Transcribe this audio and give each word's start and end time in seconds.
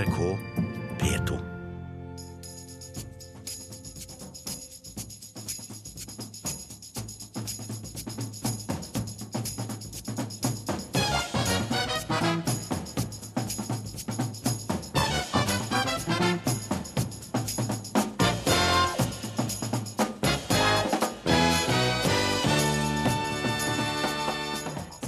NRK 0.00 0.38
P2. 0.98 1.38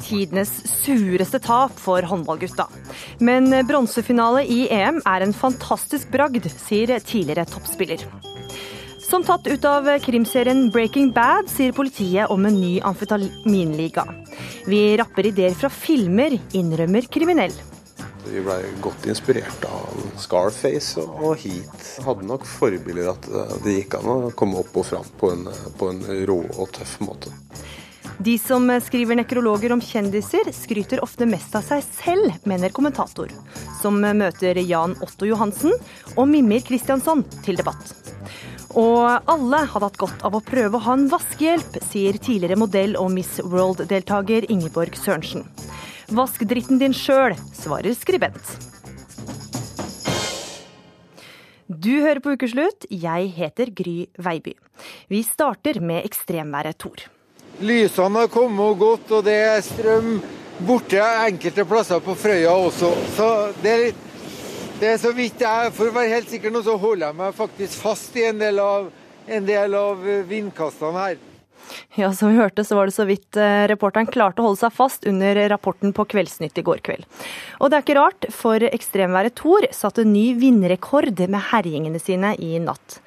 tidenes 0.02 0.50
sureste 0.84 1.40
tap 1.40 1.72
for 1.80 2.04
håndballgutta. 2.04 2.68
Men 3.22 3.52
bronsefinale 3.68 4.42
i 4.50 4.64
EM 4.74 4.98
er 5.06 5.22
en 5.22 5.34
fantastisk 5.36 6.10
bragd, 6.10 6.48
sier 6.58 6.90
tidligere 6.98 7.46
toppspiller. 7.46 8.02
Som 8.98 9.22
tatt 9.22 9.46
ut 9.46 9.66
av 9.68 9.86
krimserien 10.02 10.64
Breaking 10.74 11.12
Bad, 11.14 11.46
sier 11.52 11.74
politiet 11.76 12.32
om 12.34 12.48
en 12.48 12.56
ny 12.58 12.80
amfetaminliga. 12.82 14.06
Vi 14.66 14.80
rapper 14.98 15.28
ideer 15.30 15.54
fra 15.54 15.70
filmer, 15.70 16.34
innrømmer 16.56 17.06
kriminell. 17.12 17.54
Vi 18.26 18.42
ble 18.42 18.56
godt 18.82 19.06
inspirert 19.10 19.66
av 19.68 20.02
Scarface 20.22 21.02
og 21.02 21.36
Heat. 21.42 21.88
Hadde 22.06 22.26
nok 22.26 22.46
forbilder 22.48 23.12
at 23.12 23.28
det 23.62 23.76
gikk 23.76 23.98
an 24.00 24.10
å 24.10 24.18
komme 24.38 24.62
opp 24.62 24.82
og 24.82 24.88
fram 24.88 25.14
på 25.20 25.30
en, 25.34 25.46
på 25.78 25.92
en 25.92 26.02
rå 26.26 26.40
og 26.56 26.74
tøff 26.74 26.98
måte. 27.06 27.30
De 28.22 28.38
som 28.38 28.68
skriver 28.84 29.16
nekrologer 29.18 29.72
om 29.74 29.80
kjendiser, 29.82 30.46
skryter 30.54 31.00
ofte 31.02 31.26
mest 31.26 31.54
av 31.58 31.64
seg 31.66 31.82
selv, 31.96 32.34
mener 32.46 32.70
kommentator, 32.70 33.30
som 33.80 33.96
møter 33.98 34.60
Jan 34.62 34.92
Otto 35.02 35.26
Johansen 35.26 35.72
og 36.14 36.28
Mimir 36.30 36.62
Kristiansson 36.62 37.24
til 37.42 37.56
debatt. 37.58 37.94
Og 38.78 39.26
alle 39.32 39.64
hadde 39.72 39.88
hatt 39.88 39.98
godt 39.98 40.22
av 40.28 40.36
å 40.38 40.42
prøve 40.44 40.78
å 40.78 40.84
ha 40.84 40.94
en 40.94 41.08
vaskehjelp, 41.10 41.80
sier 41.88 42.18
tidligere 42.22 42.60
modell 42.60 42.94
og 43.00 43.10
Miss 43.16 43.40
World-deltaker 43.42 44.46
Ingeborg 44.52 44.94
Sørensen. 45.00 45.42
Vask 46.14 46.44
dritten 46.46 46.78
din 46.78 46.94
sjøl, 46.94 47.34
svarer 47.56 47.96
skribent. 47.98 48.54
Du 51.66 51.90
hører 52.04 52.22
på 52.22 52.36
Ukeslutt, 52.36 52.86
jeg 52.86 53.32
heter 53.34 53.74
Gry 53.74 53.96
Veiby. 54.14 54.54
Vi 55.10 55.24
starter 55.26 55.82
med 55.82 56.06
ekstremværet 56.06 56.78
Tor. 56.78 57.02
Lysene 57.62 58.24
har 58.24 58.30
kommet 58.32 58.62
og 58.72 58.78
gått, 58.80 59.10
og 59.14 59.26
det 59.26 59.36
er 59.38 59.60
strøm 59.62 60.16
borte 60.66 61.02
enkelte 61.28 61.64
plasser 61.68 62.00
på 62.02 62.14
Frøya 62.18 62.54
også. 62.58 62.90
Så 63.16 63.28
det 63.62 63.74
er, 63.74 63.84
det 64.80 64.88
er 64.92 65.02
så 65.02 65.12
vidt 65.14 65.42
jeg 65.42 65.74
For 65.76 65.90
å 65.90 65.94
være 65.94 66.16
helt 66.16 66.30
sikker 66.30 66.50
nå, 66.50 66.64
så 66.66 66.74
holder 66.80 67.08
jeg 67.08 67.18
meg 67.20 67.36
faktisk 67.38 67.84
fast 67.84 68.16
i 68.18 68.26
en 68.28 68.40
del 68.40 68.58
av, 68.62 68.88
en 69.26 69.46
del 69.46 69.76
av 69.78 70.02
vindkastene 70.28 70.96
her. 70.98 71.20
Ja, 71.94 72.10
som 72.16 72.32
vi 72.32 72.40
hørte, 72.40 72.64
så 72.66 72.76
var 72.76 72.88
det 72.88 72.96
så 72.96 73.06
vidt 73.08 73.38
eh, 73.38 73.64
reporteren 73.70 74.10
klarte 74.10 74.42
å 74.42 74.48
holde 74.48 74.60
seg 74.64 74.74
fast 74.74 75.06
under 75.08 75.38
rapporten 75.52 75.94
på 75.94 76.06
Kveldsnytt 76.10 76.58
i 76.58 76.64
går 76.66 76.82
kveld. 76.84 77.06
Og 77.60 77.70
det 77.70 77.78
er 77.78 77.84
ikke 77.86 77.98
rart, 78.00 78.26
for 78.34 78.66
ekstremværet 78.66 79.36
Thor 79.38 79.68
satte 79.76 80.04
ny 80.08 80.32
vindrekord 80.40 81.22
med 81.30 81.46
herjingene 81.52 82.02
sine 82.02 82.34
i 82.42 82.56
natt. 82.62 82.98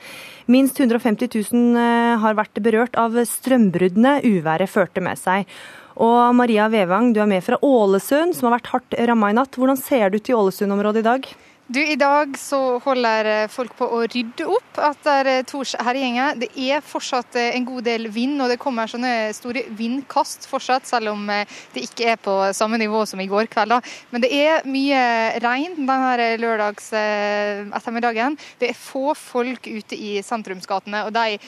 Minst 0.46 0.78
150 0.80 1.32
000 1.54 1.80
eh, 1.82 2.18
har 2.22 2.38
vært 2.38 2.62
berørt 2.62 2.98
av 3.02 3.16
strømbruddene 3.26 4.20
uværet 4.28 4.70
førte 4.70 5.02
med 5.02 5.18
seg. 5.18 5.50
Og 5.96 6.36
Maria 6.36 6.68
Vevang, 6.70 7.14
du 7.16 7.22
er 7.24 7.30
med 7.30 7.42
fra 7.46 7.58
Ålesund, 7.64 8.36
som 8.36 8.50
har 8.50 8.60
vært 8.60 8.72
hardt 8.74 8.98
ramma 9.10 9.32
i 9.32 9.38
natt. 9.38 9.56
Hvordan 9.58 9.80
ser 9.80 10.12
det 10.12 10.22
ut 10.22 10.30
i 10.30 10.36
Ålesund-området 10.38 11.02
i 11.02 11.08
dag? 11.08 11.30
Du, 11.68 11.80
I 11.82 11.96
dag 11.98 12.36
så 12.38 12.78
holder 12.78 13.26
eh, 13.26 13.48
folk 13.50 13.72
på 13.74 13.88
å 13.90 14.04
rydde 14.06 14.46
opp 14.54 14.78
etter 14.86 15.30
eh, 15.32 15.40
Tors 15.50 15.72
herjinger. 15.82 16.36
Det 16.38 16.52
er 16.62 16.84
fortsatt 16.86 17.34
eh, 17.42 17.56
en 17.58 17.66
god 17.66 17.88
del 17.88 18.06
vind, 18.14 18.38
og 18.38 18.52
det 18.52 18.60
kommer 18.62 18.86
sånne 18.86 19.32
store 19.34 19.64
vindkast 19.74 20.46
fortsatt, 20.46 20.86
selv 20.86 21.16
om 21.16 21.24
det 21.26 21.82
ikke 21.88 22.12
er 22.12 22.20
på 22.22 22.36
samme 22.54 22.78
nivå 22.78 23.02
som 23.10 23.24
i 23.24 23.26
går 23.32 23.50
kveld. 23.50 23.74
Men 24.14 24.22
det 24.22 24.30
er 24.38 24.68
mye 24.70 25.00
regn 25.42 25.88
denne 25.88 26.28
lørdags 26.38 26.92
ettermiddagen. 26.94 28.38
Det 28.62 28.70
er 28.70 28.78
få 28.78 29.16
folk 29.18 29.66
ute 29.66 29.98
i 29.98 30.20
sentrumsgatene. 30.22 31.08
og 31.08 31.16
de 31.18 31.40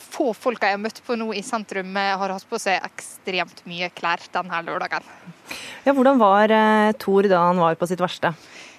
få 0.00 0.30
folka 0.36 0.70
jeg 0.70 0.78
har 0.78 0.80
møtt 0.80 1.02
på 1.04 1.16
nå 1.16 1.28
i 1.36 1.42
sentrum, 1.44 1.92
har 1.96 2.32
hatt 2.32 2.48
på 2.48 2.60
seg 2.60 2.80
ekstremt 2.88 3.60
mye 3.68 3.92
klær 3.92 4.24
denne 4.32 4.62
lørdagen. 4.64 5.04
Ja, 5.84 5.92
hvordan 5.92 6.20
var 6.20 6.56
Tor 7.00 7.28
da 7.28 7.44
han 7.50 7.60
var 7.60 7.76
på 7.76 7.88
sitt 7.88 8.00
verste? 8.00 8.32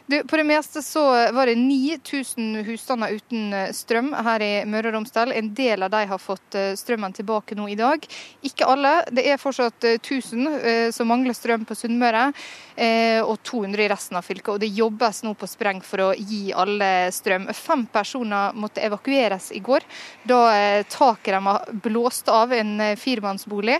Du, 0.09 0.23
på 0.23 0.37
det 0.37 0.43
meste 0.43 0.81
så 0.81 1.03
var 1.31 1.45
det 1.45 1.55
9000 1.55 2.63
husstander 2.65 3.11
uten 3.13 3.53
eh, 3.53 3.67
strøm 3.77 4.07
her 4.25 4.41
i 4.41 4.53
Møre 4.65 4.89
og 4.89 4.95
Romsdal. 4.95 5.35
En 5.37 5.51
del 5.53 5.85
av 5.85 5.91
de 5.93 5.99
har 6.09 6.17
fått 6.17 6.57
eh, 6.57 6.71
strømmen 6.73 7.13
tilbake 7.13 7.53
nå 7.53 7.67
i 7.69 7.75
dag. 7.77 8.07
Ikke 8.41 8.65
alle. 8.65 8.95
Det 9.13 9.27
er 9.29 9.37
fortsatt 9.37 9.85
1000 9.91 10.47
eh, 10.55 10.87
som 10.95 11.11
mangler 11.13 11.37
strøm 11.37 11.67
på 11.69 11.77
Sunnmøre, 11.77 12.31
og 12.79 13.35
200 13.43 13.83
i 13.83 13.89
resten 13.91 14.19
av 14.19 14.25
fylket. 14.25 14.53
Og 14.53 14.61
det 14.61 14.69
jobbes 14.75 15.23
nå 15.25 15.33
på 15.37 15.49
spreng 15.49 15.81
for 15.85 16.03
å 16.03 16.09
gi 16.15 16.53
alle 16.55 17.09
strøm. 17.13 17.49
Fem 17.55 17.85
personer 17.91 18.55
måtte 18.55 18.83
evakueres 18.85 19.49
i 19.55 19.61
går 19.63 19.83
da 20.29 20.39
taket 20.87 21.35
deres 21.35 21.81
blåste 21.83 22.33
av 22.33 22.53
en 22.55 22.71
firemannsbolig. 22.99 23.79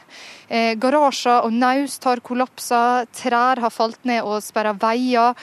Garasjer 0.82 1.46
og 1.46 1.56
naust 1.56 2.04
har 2.08 2.22
kollapsa, 2.26 3.06
trær 3.16 3.62
har 3.64 3.74
falt 3.74 4.04
ned 4.10 4.26
og 4.28 4.42
sperra 4.44 4.76
veier. 4.78 5.38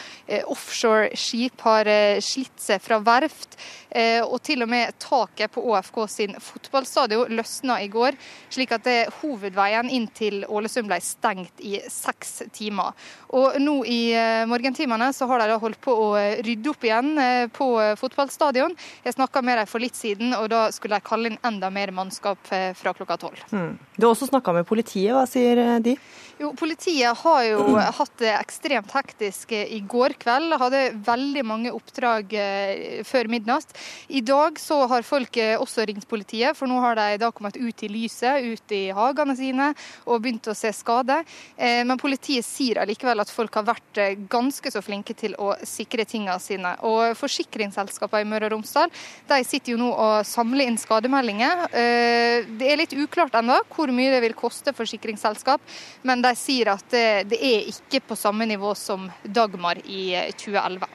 Offshore 0.45 0.87
offshore-skip 0.87 1.61
har 1.61 1.87
eh, 1.87 2.21
slitt 2.21 2.61
seg 2.61 2.83
fra 2.83 2.99
verft. 3.01 3.57
Eh, 3.91 4.23
og 4.23 4.41
til 4.45 4.63
og 4.63 4.69
med 4.69 4.97
taket 4.99 5.53
på 5.53 5.63
ÅFK 5.71 5.99
sin 6.11 6.37
fotballstadion 6.41 7.33
løsna 7.33 7.81
i 7.83 7.89
går, 7.89 8.17
slik 8.51 8.73
at 8.73 8.85
det, 8.85 8.97
hovedveien 9.21 9.89
inn 9.91 10.09
til 10.15 10.45
Ålesund 10.49 10.89
ble 10.91 11.01
stengt 11.01 11.61
i 11.65 11.79
seks 11.89 12.43
timer. 12.53 12.93
Og 13.37 13.46
nå 13.63 13.77
i 13.89 14.01
eh, 14.17 14.45
morgentimene 14.51 15.13
så 15.17 15.29
har 15.31 15.43
de 15.43 15.49
da 15.53 15.59
holdt 15.63 15.81
på 15.85 15.95
å 15.95 16.09
rydde 16.47 16.73
opp 16.73 16.87
igjen 16.87 17.13
på 17.55 17.69
fotballstadion. 18.01 18.75
Jeg 19.05 19.17
snakka 19.17 19.43
med 19.47 19.61
dem 19.61 19.71
for 19.71 19.83
litt 19.83 19.97
siden, 19.99 20.35
og 20.37 20.49
da 20.53 20.67
skulle 20.75 20.99
de 20.99 21.07
kalle 21.07 21.33
inn 21.33 21.41
enda 21.47 21.71
mer 21.73 21.93
mannskap 21.95 22.41
fra 22.47 22.95
klokka 22.97 23.19
tolv. 23.21 23.43
Mm. 23.53 23.77
Du 23.97 24.07
har 24.07 24.13
også 24.13 24.31
snakka 24.31 24.55
med 24.57 24.69
politiet, 24.69 25.13
hva 25.15 25.27
sier 25.31 25.79
de? 25.85 25.97
Jo, 26.37 26.51
Politiet 26.53 27.17
har 27.17 27.45
jo 27.49 27.63
hatt 27.99 28.19
det 28.21 28.33
ekstremt 28.35 28.93
hektisk 28.93 29.55
i 29.57 29.79
går 29.89 30.19
kveld. 30.21 30.53
Hadde 30.61 30.83
veldig 31.07 31.45
mange 31.49 31.73
oppdrag 31.73 32.35
eh, 32.37 33.05
før 33.09 33.31
midnatt. 33.33 33.73
I 34.13 34.21
dag 34.21 34.61
så 34.61 34.83
har 34.91 35.07
folk 35.07 35.39
eh, 35.41 35.55
også 35.57 35.87
ringt 35.89 36.05
politiet, 36.09 36.53
for 36.59 36.69
nå 36.69 36.77
har 36.85 36.99
de 36.99 37.23
da 37.23 37.31
kommet 37.33 37.57
ut 37.57 37.85
i 37.87 37.89
lyset, 37.89 38.45
ut 38.45 38.75
i 38.77 38.83
hagene 38.93 39.37
sine 39.39 39.71
og 40.05 40.21
begynt 40.27 40.51
å 40.53 40.57
se 40.57 40.75
skade. 40.77 41.23
Eh, 41.57 41.81
men 41.89 41.97
politiet 42.01 42.45
sier 42.45 42.83
allikevel 42.83 43.25
at 43.25 43.33
folk 43.33 43.57
har 43.57 43.65
vært 43.71 44.03
ganske 44.29 44.75
så 44.75 44.85
flinke 44.85 45.17
til 45.17 45.39
å 45.41 45.55
sikre 45.65 46.05
tingene 46.05 46.37
sine. 46.43 46.75
Og 46.85 47.17
forsikringsselskapene 47.17 48.27
i 48.27 48.29
Møre 48.29 48.51
og 48.51 48.59
Romsdal 48.59 48.93
de 49.31 49.41
sitter 49.49 49.73
jo 49.73 49.81
nå 49.81 49.89
og 49.89 50.29
samler 50.29 50.69
inn 50.69 50.77
skademeldinger. 50.81 51.65
Det 51.73 52.69
er 52.69 52.79
litt 52.79 52.93
uklart 52.93 53.35
ennå 53.41 53.63
hvor 53.73 53.89
mye 53.95 54.13
det 54.13 54.21
vil 54.27 54.37
koste 54.37 54.77
forsikringsselskap. 54.77 55.65
men 56.05 56.26
de 56.27 56.37
sier 56.39 56.71
at 56.75 56.87
det, 56.93 57.09
det 57.33 57.41
er 57.41 57.73
ikke 57.73 58.03
på 58.11 58.19
samme 58.19 58.47
nivå 58.49 58.75
som 58.79 59.09
Dagmar 59.23 59.81
i 59.85 60.13
2011. 60.37 60.87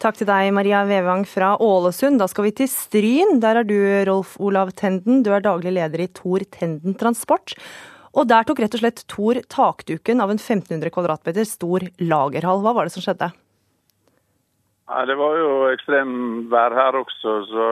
Takk 0.00 0.16
til 0.16 0.28
deg, 0.30 0.48
Maria 0.56 0.80
Vevang 0.88 1.26
fra 1.28 1.52
Ålesund. 1.60 2.16
Da 2.22 2.28
skal 2.30 2.46
vi 2.46 2.54
til 2.56 2.68
Stryn. 2.72 3.36
Der 3.42 3.60
er 3.60 3.66
du, 3.68 3.76
Rolf 4.08 4.38
Olav 4.40 4.70
Tenden. 4.72 5.20
Du 5.26 5.28
er 5.36 5.44
daglig 5.44 5.74
leder 5.76 6.06
i 6.06 6.08
Tor 6.16 6.40
Tenden 6.54 6.96
Transport. 6.96 7.52
Og 8.16 8.24
der 8.30 8.46
tok 8.48 8.62
rett 8.64 8.74
og 8.78 8.80
slett 8.80 9.04
Tor 9.12 9.38
takduken 9.52 10.22
av 10.24 10.32
en 10.32 10.40
1500 10.40 10.88
kvadratmeter 10.94 11.44
stor 11.44 11.84
lagerhall. 12.00 12.64
Hva 12.64 12.72
var 12.78 12.88
det 12.88 12.94
som 12.96 13.04
skjedde? 13.04 13.28
Ja, 14.90 15.04
det 15.06 15.14
var 15.20 15.36
jo 15.38 15.50
ekstremvær 15.70 16.74
her 16.74 16.96
også, 16.98 17.34
så 17.46 17.66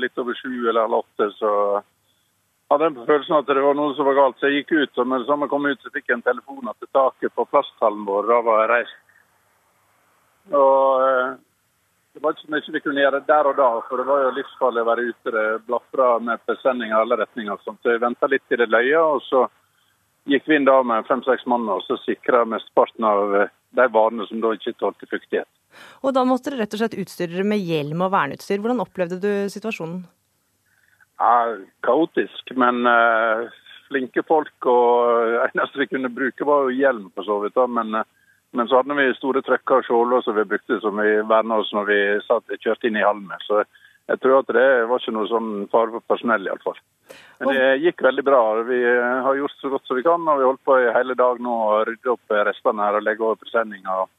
litt 0.00 0.22
over 0.22 0.38
sju 0.38 0.54
eller 0.62 0.86
halv 0.86 1.02
åtte, 1.02 1.28
så 1.36 1.50
hadde 2.72 2.88
en 2.90 2.98
følelsen 3.06 3.38
at 3.38 3.48
det 3.48 3.62
var 3.64 3.78
noe 3.78 3.94
som 3.96 4.08
var 4.08 4.18
galt, 4.18 4.40
så 4.40 4.50
jeg 4.50 4.62
gikk 4.62 4.74
ut. 4.74 4.98
og 4.98 5.08
Med 5.08 5.22
det 5.22 5.28
samme 5.30 5.48
kom 5.50 5.68
ut, 5.68 5.80
så 5.82 5.92
fikk 5.94 6.10
jeg 6.10 6.18
en 6.18 6.26
telefon 6.26 6.68
at 6.70 6.90
taket 6.92 7.34
på 7.36 7.46
plasthallen 7.50 8.04
vår 8.08 8.28
da 8.30 8.42
var 8.48 8.68
reist. 8.72 9.00
Og 10.50 11.06
eh, 11.06 11.32
Det 12.12 12.20
var 12.20 12.34
ikke 12.34 12.44
så 12.44 12.52
mye 12.52 12.74
vi 12.74 12.84
kunne 12.84 13.02
gjøre 13.04 13.22
der 13.24 13.48
og 13.48 13.56
da, 13.56 13.70
for 13.88 14.00
det 14.00 14.04
var 14.08 14.26
jo 14.26 14.34
livsfarlig 14.36 14.82
å 14.82 14.88
være 14.90 15.06
ute. 15.08 15.32
Det 15.32 15.46
blafra 15.68 16.08
med 16.20 16.42
presenning 16.44 16.92
i 16.92 16.98
alle 16.98 17.16
retninger. 17.22 17.62
Så 17.64 17.76
jeg 17.88 18.02
venta 18.02 18.28
litt 18.28 18.44
til 18.48 18.60
det 18.60 18.68
løye, 18.68 19.00
og 19.00 19.22
så 19.30 19.46
gikk 20.28 20.46
vi 20.46 20.58
inn 20.58 20.68
da 20.68 20.76
med 20.86 21.08
fem-seks 21.08 21.46
mann 21.50 21.64
og 21.72 21.80
så 21.86 21.96
sikra 22.04 22.44
mesteparten 22.46 23.06
av 23.08 23.36
eh, 23.40 23.52
de 23.78 23.88
varene 23.94 24.26
som 24.28 24.42
da 24.42 24.52
ikke 24.56 24.76
tålte 24.80 25.08
fuktighet. 25.08 25.48
Og 26.04 26.12
Da 26.12 26.24
måtte 26.28 26.52
dere 26.52 26.66
rett 26.66 26.74
og 26.76 26.82
slett 26.82 26.98
utstyre 27.00 27.32
dere 27.32 27.48
med 27.48 27.62
hjelm 27.64 28.04
og 28.04 28.12
verneutstyr. 28.12 28.60
Hvordan 28.60 28.84
opplevde 28.84 29.20
du 29.22 29.30
situasjonen? 29.52 30.02
Ja, 31.22 31.56
kaotisk, 31.86 32.50
men 32.58 32.82
uh, 32.86 33.46
flinke 33.86 34.24
folk. 34.26 34.66
og 34.66 35.36
eneste 35.46 35.84
vi 35.84 35.90
kunne 35.92 36.10
bruke, 36.10 36.46
var 36.48 36.66
jo 36.66 36.74
hjelm, 36.74 37.12
for 37.14 37.28
så 37.28 37.38
vidt. 37.44 37.54
da, 37.54 37.68
Men 37.70 37.94
uh, 38.02 38.08
Men 38.52 38.68
så 38.68 38.82
hadde 38.82 38.94
vi 38.98 39.14
store 39.16 39.40
trøkker 39.40 39.78
og 39.78 39.86
skjåler 39.86 40.20
som 40.20 40.34
vi 40.36 40.42
brukte 40.44 40.76
som 40.82 40.98
vi 41.00 41.12
verna 41.24 41.56
oss 41.62 41.70
når 41.72 41.86
vi 41.88 42.00
satt, 42.26 42.50
kjørte 42.60 42.84
inn 42.84 42.98
i 43.00 43.04
halmen. 43.06 43.38
Så 43.46 43.62
jeg 44.10 44.20
tror 44.20 44.42
at 44.42 44.50
det 44.52 44.66
var 44.90 45.00
ikke 45.00 45.14
noe 45.16 45.30
sånn 45.30 45.48
fare 45.72 45.94
for 45.94 46.04
personell, 46.12 46.44
iallfall. 46.44 46.76
Men 47.40 47.56
det 47.56 47.70
gikk 47.80 48.04
veldig 48.04 48.24
bra. 48.26 48.42
Vi 48.68 48.82
har 49.24 49.38
gjort 49.38 49.56
så 49.56 49.70
godt 49.72 49.88
som 49.88 49.96
vi 49.96 50.04
kan, 50.04 50.28
og 50.28 50.42
vi 50.42 50.48
holdt 50.50 50.64
på 50.68 50.76
i 50.82 50.92
hele 50.92 51.16
dag 51.16 51.40
nå 51.40 51.54
å 51.70 51.80
rydde 51.88 52.12
opp 52.12 52.36
restene 52.50 52.84
her 52.84 52.98
og 52.98 53.06
legge 53.06 53.24
over 53.24 53.40
presenninga. 53.40 53.96
Og, 54.04 54.12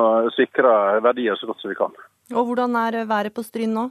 og 0.00 0.32
sikre 0.38 0.72
verdier 1.04 1.36
så 1.36 1.50
godt 1.50 1.60
som 1.60 1.74
vi 1.74 1.76
kan. 1.76 1.92
Og 2.32 2.48
hvordan 2.48 2.80
er 2.86 3.02
været 3.10 3.36
på 3.36 3.44
Stryn 3.44 3.76
nå? 3.76 3.90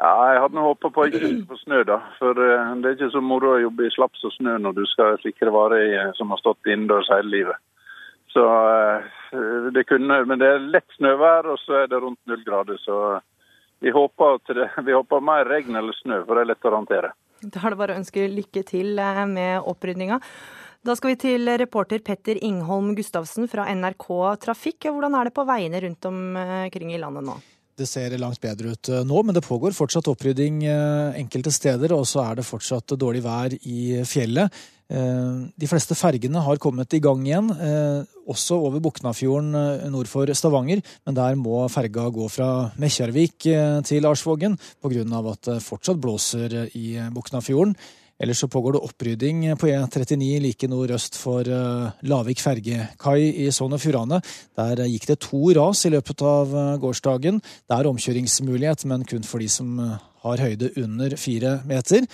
Ja, 0.00 0.32
Jeg 0.32 0.40
hadde 0.40 0.62
håpa 0.64 0.88
på 0.88 1.06
ikke 1.10 1.28
på 1.50 1.56
snø, 1.60 1.82
da. 1.84 1.98
For 2.16 2.38
eh, 2.40 2.70
det 2.80 2.88
er 2.88 2.94
ikke 2.96 3.10
så 3.12 3.20
moro 3.20 3.54
å 3.54 3.64
jobbe 3.66 3.84
i 3.84 3.92
slaps 3.92 4.22
og 4.24 4.32
snø 4.38 4.56
når 4.64 4.78
du 4.78 4.86
skal 4.88 5.18
sikre 5.20 5.52
varer 5.52 6.14
som 6.16 6.32
har 6.32 6.40
stått 6.40 6.70
innendørs 6.70 7.10
hele 7.12 7.28
livet. 7.34 7.60
Så 8.32 8.44
eh, 8.46 9.70
det 9.74 9.84
kunne, 9.90 10.22
Men 10.24 10.40
det 10.40 10.48
er 10.48 10.70
lett 10.72 10.96
snøvær, 10.96 11.50
og 11.52 11.60
så 11.64 11.82
er 11.82 11.90
det 11.90 12.00
rundt 12.00 12.20
null 12.30 12.46
grader. 12.46 12.80
Så 12.80 12.96
vi 13.84 13.92
håper, 13.92 14.40
det, 14.54 14.70
vi 14.88 14.96
håper 14.96 15.20
mer 15.20 15.44
regn 15.44 15.76
eller 15.76 15.96
snø, 16.00 16.22
for 16.24 16.38
det 16.38 16.46
er 16.46 16.52
lett 16.54 16.70
å 16.70 16.74
håndtere. 16.78 17.12
Da 17.40 17.60
er 17.60 17.72
det 17.72 17.80
bare 17.80 17.94
å 17.96 18.00
ønske 18.00 18.24
lykke 18.30 18.64
til 18.72 18.96
eh, 18.96 19.22
med 19.28 19.68
opprydninga. 19.68 20.20
Da 20.80 20.96
skal 20.96 21.12
vi 21.12 21.20
til 21.20 21.50
reporter 21.60 22.00
Petter 22.00 22.40
Ingholm 22.40 22.94
Gustavsen 22.96 23.50
fra 23.52 23.68
NRK 23.68 24.06
Trafikk. 24.40 24.88
Hvordan 24.88 25.18
er 25.18 25.28
det 25.28 25.36
på 25.36 25.44
veiene 25.44 25.84
rundt 25.84 26.08
omkring 26.08 26.94
i 26.94 27.00
landet 27.02 27.26
nå? 27.26 27.34
Det 27.80 27.88
ser 27.88 28.12
langt 28.20 28.40
bedre 28.42 28.74
ut 28.74 28.90
eh, 28.92 29.06
nå, 29.08 29.22
men 29.24 29.36
det 29.36 29.46
pågår 29.46 29.76
fortsatt 29.76 30.10
opprydding 30.12 30.64
eh, 30.68 31.16
enkelte 31.20 31.52
steder. 31.54 31.94
Og 31.96 32.04
så 32.08 32.22
er 32.26 32.40
det 32.40 32.48
fortsatt 32.48 32.96
dårlig 33.00 33.24
vær 33.24 33.56
i 33.60 34.02
fjellet. 34.08 34.60
De 34.90 35.68
fleste 35.70 35.94
fergene 35.94 36.40
har 36.42 36.58
kommet 36.58 36.96
i 36.96 36.98
gang 36.98 37.20
igjen, 37.22 37.46
også 38.26 38.56
over 38.58 38.82
Buknafjorden 38.82 39.54
nord 39.94 40.08
for 40.10 40.26
Stavanger. 40.34 40.80
Men 41.06 41.14
der 41.14 41.36
må 41.38 41.60
ferga 41.70 42.08
gå 42.10 42.26
fra 42.26 42.48
Mekkjarvik 42.74 43.46
til 43.86 44.08
Arsvågen 44.10 44.58
pga. 44.82 45.04
at 45.30 45.46
det 45.46 45.60
fortsatt 45.62 46.02
blåser 46.02 46.56
i 46.74 46.98
Buknafjorden. 47.14 47.76
Ellers 48.20 48.42
så 48.42 48.48
pågår 48.52 48.76
det 48.76 48.82
opprydding 48.84 49.46
på 49.56 49.70
E39 49.70 50.28
like 50.44 50.68
nordøst 50.68 51.16
for 51.16 51.46
Lavik 52.04 52.42
fergekai 52.44 53.46
i 53.46 53.48
Sogn 53.48 53.78
og 53.78 53.80
Fjordane. 53.80 54.20
Der 54.60 54.84
gikk 54.84 55.08
det 55.08 55.22
to 55.24 55.40
ras 55.56 55.86
i 55.88 55.94
løpet 55.94 56.20
av 56.28 56.52
gårsdagen. 56.82 57.40
Det 57.40 57.78
er 57.78 57.88
omkjøringsmulighet, 57.88 58.84
men 58.92 59.08
kun 59.08 59.24
for 59.24 59.40
de 59.40 59.48
som 59.48 59.80
har 60.20 60.44
høyde 60.44 60.70
under 60.80 61.16
fire 61.16 61.56
meter. 61.68 62.04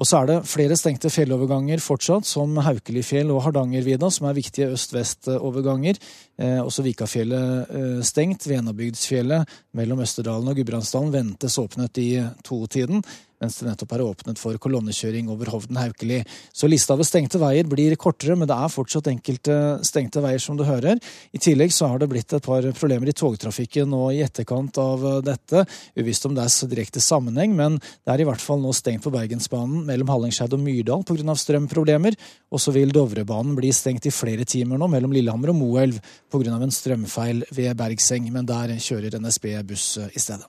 Og 0.00 0.08
så 0.08 0.22
er 0.22 0.28
det 0.30 0.36
flere 0.50 0.76
stengte 0.78 1.10
fjelloverganger 1.12 1.82
fortsatt, 1.82 2.26
som 2.26 2.56
Haukelifjell 2.64 3.30
og 3.30 3.42
Hardangervidda, 3.44 4.08
som 4.10 4.26
er 4.26 4.38
viktige 4.38 4.72
øst-vest-overganger. 4.74 6.00
Eh, 6.42 6.58
også 6.62 6.82
Vikafjellet 6.86 7.70
eh, 7.70 8.00
stengt. 8.06 8.48
Venabygdsfjellet 8.50 9.52
mellom 9.78 10.02
Østerdalen 10.02 10.50
og 10.50 10.58
Gudbrandsdalen 10.58 11.12
ventes 11.14 11.58
åpnet 11.60 12.00
i 12.02 12.08
totiden 12.42 13.04
mens 13.42 13.58
det 13.58 13.66
nettopp 13.66 13.96
er 13.96 14.04
åpnet 14.04 14.40
for 14.40 14.58
kolonnekjøring 14.62 15.30
over 15.32 15.50
Hovden-Haukeli. 15.50 16.20
Så 16.54 16.70
lista 16.70 16.94
over 16.94 17.06
stengte 17.06 17.40
veier 17.42 17.66
blir 17.68 17.96
kortere, 18.00 18.36
men 18.38 18.48
det 18.50 18.56
er 18.56 18.72
fortsatt 18.72 19.10
enkelte 19.10 19.56
stengte 19.86 20.22
veier, 20.22 20.40
som 20.42 20.58
du 20.58 20.64
hører. 20.68 21.00
I 21.34 21.40
tillegg 21.42 21.74
så 21.74 21.90
har 21.90 21.98
det 22.00 22.10
blitt 22.12 22.32
et 22.36 22.46
par 22.46 22.66
problemer 22.78 23.10
i 23.10 23.16
togtrafikken 23.16 23.90
nå 23.90 24.04
i 24.14 24.22
etterkant 24.24 24.78
av 24.82 25.04
dette. 25.26 25.66
Uvisst 25.98 26.28
om 26.28 26.36
det 26.38 26.46
er 26.46 26.70
direkte 26.70 27.02
sammenheng, 27.02 27.56
men 27.58 27.80
det 27.82 28.14
er 28.14 28.22
i 28.22 28.28
hvert 28.28 28.42
fall 28.42 28.62
nå 28.62 28.72
stengt 28.76 29.04
på 29.04 29.14
Bergensbanen 29.14 29.82
mellom 29.88 30.14
Hallingskeid 30.14 30.54
og 30.54 30.62
Myrdal 30.62 31.04
pga. 31.08 31.36
strømproblemer. 31.42 32.18
Og 32.52 32.62
så 32.62 32.74
vil 32.74 32.94
Dovrebanen 32.94 33.56
bli 33.58 33.72
stengt 33.74 34.06
i 34.06 34.14
flere 34.14 34.46
timer 34.46 34.78
nå 34.78 34.90
mellom 34.92 35.14
Lillehammer 35.14 35.50
og 35.50 35.58
Moelv 35.58 36.00
pga. 36.30 36.56
en 36.62 36.78
strømfeil 36.78 37.46
ved 37.50 37.76
Bergseng, 37.76 38.30
men 38.32 38.46
der 38.46 38.76
kjører 38.78 39.18
NSB 39.18 39.54
buss 39.66 39.96
i 39.98 40.18
stedet. 40.18 40.46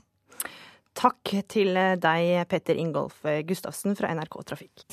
Takk 0.94 1.36
til 1.50 1.74
deg, 1.74 2.48
Petter 2.50 2.78
Ingolf 2.80 3.25
Gustavsen 3.48 3.98
fra 3.98 4.13
NRK 4.13 4.40
Trafikk. 4.45 4.86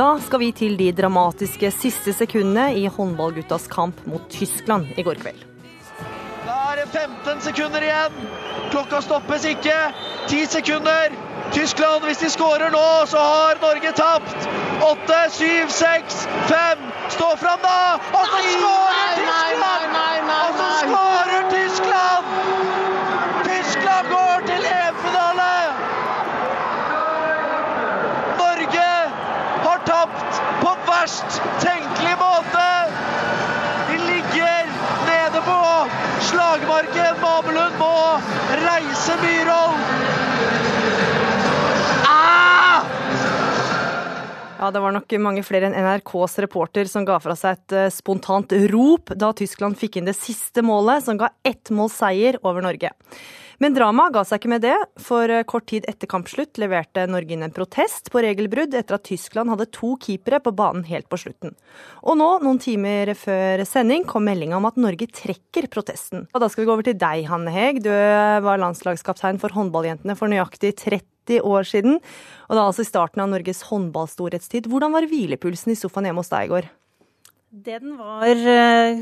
Da 0.00 0.14
skal 0.22 0.40
vi 0.40 0.46
til 0.56 0.78
de 0.78 0.86
dramatiske 0.96 1.68
siste 1.74 2.14
sekundene 2.16 2.70
i 2.78 2.86
håndballguttas 2.88 3.66
kamp 3.68 3.98
mot 4.08 4.22
Tyskland 4.32 4.94
i 4.96 5.04
går 5.04 5.18
kveld. 5.20 5.42
Da 6.46 6.54
er 6.70 6.80
det 6.80 6.86
15 6.88 7.42
sekunder 7.44 7.84
igjen. 7.84 8.22
Klokka 8.70 9.02
stoppes 9.04 9.44
ikke. 9.50 9.74
10 10.30 10.46
sekunder. 10.54 11.12
Tyskland, 11.52 12.04
hvis 12.04 12.18
de 12.18 12.30
skårer 12.30 12.70
nå, 12.70 13.06
så 13.06 13.18
har 13.18 13.58
Norge 13.62 13.92
tapt. 13.92 14.48
8, 14.82 15.14
7, 15.30 15.44
6, 15.68 16.28
5. 16.48 16.78
Stå 17.08 17.36
fram, 17.36 17.60
da! 17.62 17.98
Og 18.18 18.26
så 18.26 18.38
skårer 18.54 19.10
Tyskland! 19.16 20.30
Og 20.44 20.52
så 20.58 20.68
skårer 20.82 21.42
Tyskland! 21.56 22.24
Tyskland 23.48 24.08
går 24.14 24.46
til 24.46 24.62
EM-finale! 24.78 25.52
Norge 28.42 28.90
har 29.66 29.80
tapt 29.86 30.42
på 30.62 30.76
verst 30.92 31.42
tenkelig 31.66 32.16
måte! 32.24 32.68
De 33.90 33.96
ligger 33.98 34.64
nede 35.10 35.42
på 35.50 35.60
slagmarken. 36.30 37.20
Mamelund 37.22 37.74
må 37.78 37.94
reise 38.66 39.12
Myhrvold. 39.22 40.19
Ja, 44.60 44.68
det 44.68 44.80
var 44.84 44.92
nok 44.92 45.12
mange 45.24 45.40
flere 45.40 45.70
enn 45.70 45.76
NRKs 45.86 46.34
reporter 46.44 46.84
som 46.84 47.06
ga 47.08 47.14
fra 47.24 47.32
seg 47.38 47.56
et 47.56 47.74
eh, 47.78 47.92
spontant 47.94 48.52
rop 48.68 49.08
da 49.16 49.30
Tyskland 49.32 49.78
fikk 49.80 49.96
inn 49.96 50.10
det 50.10 50.18
siste 50.18 50.60
målet, 50.60 51.06
som 51.06 51.16
ga 51.16 51.30
ett 51.48 51.72
måls 51.72 51.96
seier 51.96 52.36
over 52.44 52.60
Norge. 52.66 52.90
Men 53.60 53.74
dramaet 53.76 54.14
ga 54.14 54.22
seg 54.24 54.40
ikke 54.40 54.50
med 54.54 54.62
det, 54.64 54.76
for 55.04 55.28
eh, 55.28 55.44
kort 55.44 55.66
tid 55.68 55.84
etter 55.90 56.08
kampslutt 56.08 56.56
leverte 56.62 57.02
Norge 57.10 57.34
inn 57.36 57.44
en 57.44 57.52
protest 57.52 58.08
på 58.12 58.22
regelbrudd 58.24 58.72
etter 58.72 58.96
at 58.96 59.04
Tyskland 59.04 59.52
hadde 59.52 59.66
to 59.76 59.98
keepere 60.00 60.40
på 60.40 60.54
banen 60.56 60.86
helt 60.88 61.10
på 61.12 61.18
slutten. 61.20 61.52
Og 62.00 62.16
nå, 62.16 62.30
noen 62.40 62.62
timer 62.62 63.12
før 63.20 63.60
sending, 63.68 64.08
kom 64.08 64.24
meldinga 64.24 64.56
om 64.56 64.70
at 64.70 64.80
Norge 64.80 65.10
trekker 65.12 65.68
protesten. 65.68 66.24
Og 66.32 66.40
da 66.40 66.48
skal 66.48 66.64
vi 66.64 66.70
gå 66.70 66.76
over 66.78 66.88
til 66.88 66.96
deg, 67.04 67.28
Hanne 67.28 67.52
Heg. 67.52 67.82
Du 67.84 67.92
var 67.92 68.64
landslagskaptein 68.64 69.42
for 69.42 69.52
håndballjentene 69.52 70.16
for 70.16 70.32
nøyaktig 70.32 70.72
30 70.80 71.44
år 71.44 71.68
siden, 71.68 72.00
og 72.48 72.56
da 72.56 72.64
altså 72.64 72.82
i 72.82 72.88
starten 72.88 73.20
av 73.22 73.28
Norges 73.28 73.60
håndballstorhetstid. 73.68 74.72
Hvordan 74.72 74.96
var 74.96 75.04
hvilepulsen 75.10 75.76
i 75.76 75.78
sofaen 75.78 76.08
hjemme 76.08 76.24
hos 76.24 76.32
deg 76.32 76.48
i 76.48 76.54
går? 76.56 76.72
Den 77.50 77.96
var 77.98 78.28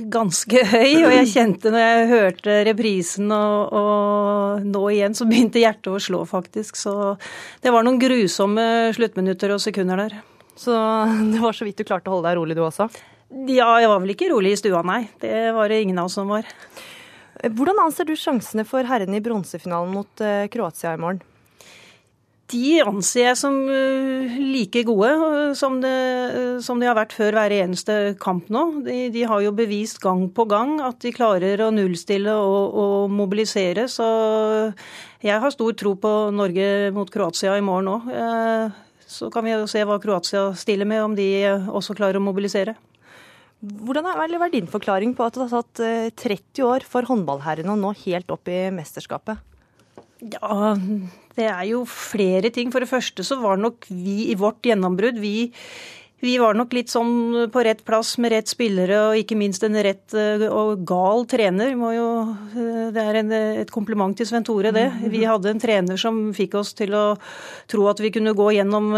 ganske 0.08 0.62
høy, 0.72 1.02
og 1.04 1.12
jeg 1.12 1.26
kjente 1.34 1.68
når 1.68 1.82
jeg 1.82 2.06
hørte 2.08 2.54
reprisen 2.64 3.28
og, 3.34 3.74
og, 3.76 4.64
nå 4.64 4.84
igjen, 4.94 5.16
så 5.18 5.26
begynte 5.28 5.60
hjertet 5.60 5.90
å 5.92 6.00
slå, 6.00 6.22
faktisk. 6.24 6.78
Så 6.80 6.94
det 7.60 7.74
var 7.74 7.84
noen 7.84 8.00
grusomme 8.00 8.64
sluttminutter 8.96 9.52
og 9.52 9.60
sekunder 9.60 10.00
der. 10.00 10.16
Så 10.56 10.72
det 11.34 11.42
var 11.44 11.58
så 11.58 11.68
vidt 11.68 11.82
du 11.82 11.84
klarte 11.84 12.08
å 12.08 12.16
holde 12.16 12.30
deg 12.30 12.40
rolig 12.40 12.56
du 12.56 12.64
også? 12.64 12.88
Ja, 13.52 13.68
jeg 13.82 13.92
var 13.92 14.00
vel 14.00 14.16
ikke 14.16 14.32
rolig 14.32 14.54
i 14.56 14.62
stua, 14.62 14.80
nei. 14.80 15.02
Det 15.20 15.50
var 15.52 15.68
det 15.68 15.82
ingen 15.84 16.00
av 16.00 16.08
oss 16.08 16.16
som 16.16 16.32
var. 16.32 16.48
Hvordan 17.44 17.84
anser 17.84 18.08
du 18.08 18.16
sjansene 18.16 18.64
for 18.64 18.88
herrene 18.88 19.20
i 19.20 19.24
bronsefinalen 19.28 19.92
mot 19.92 20.24
Kroatia 20.48 20.96
i 20.96 21.02
morgen? 21.04 21.20
De 22.48 22.78
anser 22.80 23.26
jeg 23.26 23.36
som 23.36 23.56
like 23.68 24.80
gode 24.88 25.10
som, 25.58 25.74
det, 25.82 25.90
som 26.64 26.80
de 26.80 26.86
har 26.88 26.96
vært 26.96 27.12
før 27.12 27.36
hver 27.36 27.52
eneste 27.58 27.96
kamp 28.22 28.48
nå. 28.52 28.62
De, 28.86 28.96
de, 29.12 29.24
har 29.28 29.42
jo 29.44 29.52
bevist 29.56 30.00
gang 30.00 30.24
på 30.32 30.46
gang 30.48 30.78
at 30.80 30.96
de 31.04 31.12
klarer 31.12 31.60
å 31.60 31.68
nullstille 31.74 32.32
og, 32.32 32.72
og, 32.72 33.12
mobilisere. 33.12 33.84
Så 33.92 34.06
jeg 35.20 35.42
har 35.44 35.52
stor 35.52 35.76
tro 35.76 35.92
på 36.00 36.12
Norge 36.32 36.88
mot 36.96 37.12
Kroatia 37.12 37.58
i 37.58 37.64
morgen 37.64 37.92
òg. 37.98 38.08
Så 39.08 39.28
kan 39.32 39.44
vi 39.44 39.52
jo 39.52 39.68
se 39.68 39.84
hva 39.84 40.00
Kroatia 40.00 40.48
stiller 40.56 40.88
med, 40.88 41.04
om 41.04 41.18
de 41.18 41.28
også 41.68 41.96
klarer 41.98 42.16
å 42.16 42.24
mobilisere. 42.24 42.78
Hvordan 43.60 44.08
har 44.08 44.40
vært 44.40 44.56
din 44.56 44.70
forklaring 44.70 45.12
på 45.18 45.26
at 45.26 45.36
det 45.36 45.50
har 45.50 45.68
tatt 45.68 46.16
30 46.24 46.64
år 46.64 46.88
for 46.88 47.04
håndballherrene 47.08 47.74
å 47.74 47.80
nå 47.80 47.92
helt 48.06 48.32
opp 48.32 48.48
i 48.48 48.68
mesterskapet? 48.72 49.44
Ja, 50.18 50.74
det 51.38 51.46
er 51.46 51.66
jo 51.68 51.84
flere 51.88 52.50
ting. 52.54 52.72
For 52.74 52.82
det 52.82 52.90
første 52.90 53.26
så 53.26 53.38
var 53.42 53.60
nok 53.60 53.86
vi 53.92 54.32
i 54.32 54.36
vårt 54.38 54.66
gjennombrudd 54.66 55.20
vi, 55.22 55.50
vi 56.18 56.32
var 56.42 56.56
nok 56.58 56.72
litt 56.74 56.90
sånn 56.90 57.46
på 57.54 57.62
rett 57.62 57.84
plass 57.86 58.16
med 58.18 58.32
rett 58.32 58.50
spillere 58.50 58.96
og 59.06 59.20
ikke 59.20 59.36
minst 59.38 59.62
en 59.62 59.78
rett 59.86 60.16
og 60.50 60.82
gal 60.82 61.22
trener. 61.30 61.70
Jo, 61.94 62.08
det 62.90 63.04
er 63.04 63.20
en, 63.20 63.30
et 63.62 63.70
kompliment 63.70 64.18
til 64.18 64.26
Sven 64.26 64.42
Tore, 64.42 64.74
det. 64.74 64.88
Vi 65.14 65.22
hadde 65.22 65.52
en 65.54 65.62
trener 65.62 66.00
som 66.00 66.32
fikk 66.34 66.58
oss 66.58 66.74
til 66.74 66.98
å 66.98 67.06
tro 67.70 67.86
at 67.86 68.02
vi 68.02 68.10
kunne 68.18 68.34
gå 68.34 68.50
gjennom, 68.58 68.90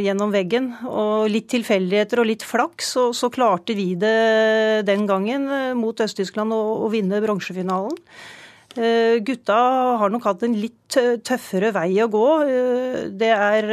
gjennom 0.00 0.32
veggen. 0.32 0.72
Og 0.88 1.28
litt 1.28 1.52
tilfeldigheter 1.52 2.24
og 2.24 2.30
litt 2.32 2.48
flaks, 2.48 2.94
så, 2.96 3.10
så 3.12 3.28
klarte 3.28 3.76
vi 3.76 3.90
det 4.00 4.86
den 4.88 5.04
gangen 5.10 5.50
mot 5.76 6.00
Øst-Tyskland 6.00 6.56
å, 6.56 6.62
å 6.88 6.92
vinne 6.94 7.20
bronsefinalen. 7.20 8.00
Gutta 8.72 9.58
har 10.00 10.12
nok 10.12 10.24
hatt 10.30 10.46
en 10.46 10.56
litt 10.56 10.96
tøffere 11.26 11.72
vei 11.76 11.90
å 12.02 12.08
gå. 12.12 12.26
Det 13.20 13.30
er 13.32 13.68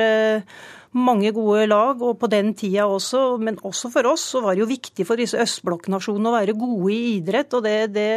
mange 0.98 1.32
gode 1.36 1.68
lag, 1.70 2.01
og 2.01 2.18
på 2.22 2.29
den 2.32 2.53
tida 2.58 2.88
også, 2.89 3.38
men 3.41 3.60
også 3.65 3.91
for 3.94 4.10
oss, 4.10 4.24
så 4.34 4.41
var 4.41 4.56
det 4.56 4.63
jo 4.63 4.72
viktig 4.72 5.06
for 5.06 5.22
disse 5.22 5.38
østblokknasjonene 5.41 6.32
å 6.32 6.38
være 6.38 6.58
gode 6.58 6.94
i 6.96 7.13
idrett. 7.20 7.53
Og 7.53 7.65
det, 7.65 7.77
det, 7.94 8.10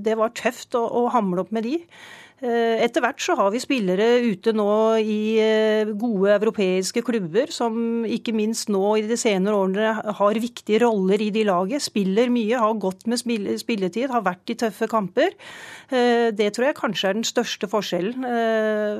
det 0.00 0.16
var 0.18 0.32
tøft 0.36 0.78
å, 0.78 0.86
å 0.86 1.06
hamle 1.12 1.44
opp 1.44 1.52
med 1.54 1.68
de. 1.68 1.76
Eh, 2.40 2.80
etter 2.80 3.02
hvert 3.04 3.20
så 3.20 3.34
har 3.36 3.50
vi 3.52 3.60
spillere 3.60 4.06
ute 4.24 4.54
nå 4.56 4.70
i 5.04 5.36
eh, 5.44 5.90
gode 5.92 6.32
europeiske 6.38 7.02
klubber, 7.04 7.50
som 7.52 8.06
ikke 8.08 8.32
minst 8.32 8.70
nå 8.72 8.94
i 8.96 9.04
de 9.04 9.18
senere 9.20 9.58
årene 9.58 10.14
har 10.16 10.40
viktige 10.40 10.80
roller 10.86 11.20
i 11.20 11.28
de 11.34 11.44
laget. 11.44 11.84
Spiller 11.84 12.32
mye, 12.32 12.56
har 12.56 12.78
gått 12.80 13.04
med 13.10 13.20
spilletid, 13.20 14.08
har 14.08 14.24
vært 14.24 14.54
i 14.54 14.56
tøffe 14.62 14.88
kamper. 14.88 15.36
Eh, 15.92 16.30
det 16.32 16.48
tror 16.56 16.70
jeg 16.70 16.78
kanskje 16.80 17.10
er 17.10 17.18
den 17.18 17.28
største 17.28 17.68
forskjellen 17.68 18.24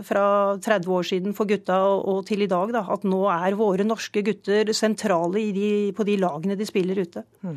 fra 0.04 0.26
30 0.60 0.92
år 0.92 1.06
siden 1.06 1.34
for 1.36 1.48
gutta 1.48 1.78
og 1.80 2.26
til 2.28 2.44
i 2.44 2.50
dag. 2.50 2.74
Da. 2.76 2.84
At 2.92 3.08
nå 3.08 3.22
er 3.32 3.56
våre 3.56 3.86
norske 3.88 4.20
gutter 4.26 4.68
sentrale 4.76 5.46
de, 5.56 5.72
på 5.96 6.04
de 6.04 6.18
lagene 6.20 6.58
de 6.60 6.68
spiller 6.68 7.00
ute. 7.00 7.24
Mm. 7.40 7.56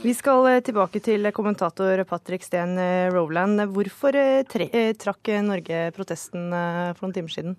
Vi 0.00 0.14
skal 0.16 0.62
tilbake 0.64 1.02
til 1.04 1.28
kommentator 1.36 2.00
Patrick 2.08 2.46
Steen 2.46 2.78
Rowland. 3.12 3.60
Hvorfor 3.74 4.16
trakk 4.48 5.17
trakk 5.18 5.44
Norge 5.44 5.92
protesten 5.94 6.52
eh, 6.52 6.94
for 6.94 7.06
noen 7.06 7.14
timer 7.14 7.32
siden? 7.32 7.56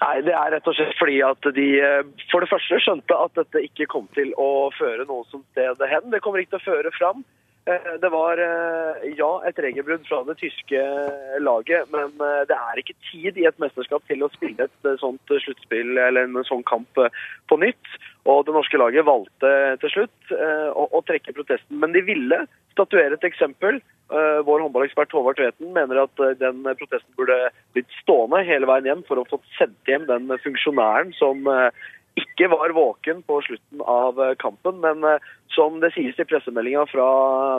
Nei, 0.00 0.20
Det 0.22 0.34
er 0.34 0.52
rett 0.52 0.66
og 0.68 0.74
slett 0.76 0.98
fordi 0.98 1.22
at 1.22 1.40
de 1.54 1.80
eh, 1.80 2.04
for 2.30 2.40
det 2.40 2.50
første 2.50 2.80
skjønte 2.80 3.14
at 3.14 3.34
dette 3.34 3.64
ikke 3.64 3.86
kom 3.86 4.08
til 4.14 4.32
å 4.36 4.70
føre 4.78 5.06
noe 5.06 5.24
som 5.30 5.42
sted 5.52 5.80
hen. 5.80 6.10
Det 6.10 6.20
kommer 6.20 6.40
ikke 6.40 6.56
til 6.56 6.62
å 6.62 6.74
føre 6.74 6.92
fram. 6.98 7.24
Eh, 7.66 7.96
det 8.02 8.10
var 8.12 8.38
ja, 9.16 9.30
et 9.48 9.58
regelbrudd 9.58 10.04
fra 10.06 10.22
det 10.28 10.36
tyske 10.38 10.82
laget, 11.40 11.88
men 11.90 12.12
det 12.48 12.56
er 12.56 12.78
ikke 12.78 12.98
tid 13.10 13.38
i 13.38 13.46
et 13.48 13.58
mesterskap 13.58 14.04
til 14.06 14.22
å 14.22 14.32
spille 14.34 14.68
et 14.68 14.90
sånt 15.00 15.32
sluttspill 15.32 15.96
eller 15.96 16.26
en 16.26 16.44
sånn 16.46 16.64
kamp 16.68 17.00
på 17.48 17.58
nytt. 17.62 17.96
Og 18.26 18.44
det 18.46 18.54
norske 18.56 18.78
laget 18.80 19.06
valgte 19.06 19.50
til 19.82 19.92
slutt 19.92 20.32
å, 20.34 20.86
å 20.98 21.02
trekke 21.06 21.34
protesten. 21.36 21.78
Men 21.78 21.92
de 21.94 22.02
ville 22.02 22.40
statuere 22.74 23.14
et 23.14 23.26
eksempel 23.28 23.78
Eh, 24.06 24.40
vår 24.46 24.60
håndballekspert 24.62 25.10
Håvard 25.16 25.34
Tveten 25.40 25.72
mener 25.74 25.98
at 26.04 26.20
eh, 26.22 26.36
den 26.38 26.60
protesten 26.78 27.10
burde 27.18 27.34
blitt 27.74 27.90
stående 28.04 28.44
hele 28.46 28.68
veien 28.70 28.86
hjem 28.86 29.00
for 29.08 29.18
å 29.18 29.24
få 29.26 29.40
sendt 29.56 29.90
hjem 29.90 30.04
den 30.06 30.30
funksjonæren 30.44 31.10
som 31.18 31.42
eh, 31.50 31.80
ikke 32.16 32.50
var 32.52 32.74
våken 32.76 33.22
på 33.26 33.40
slutten 33.44 33.82
av 33.84 34.20
kampen, 34.40 34.80
men 34.80 35.04
som 35.52 35.80
det 35.80 35.92
sies 35.94 36.18
i 36.20 36.26
pressemeldinga 36.28 36.86
fra, 36.90 37.06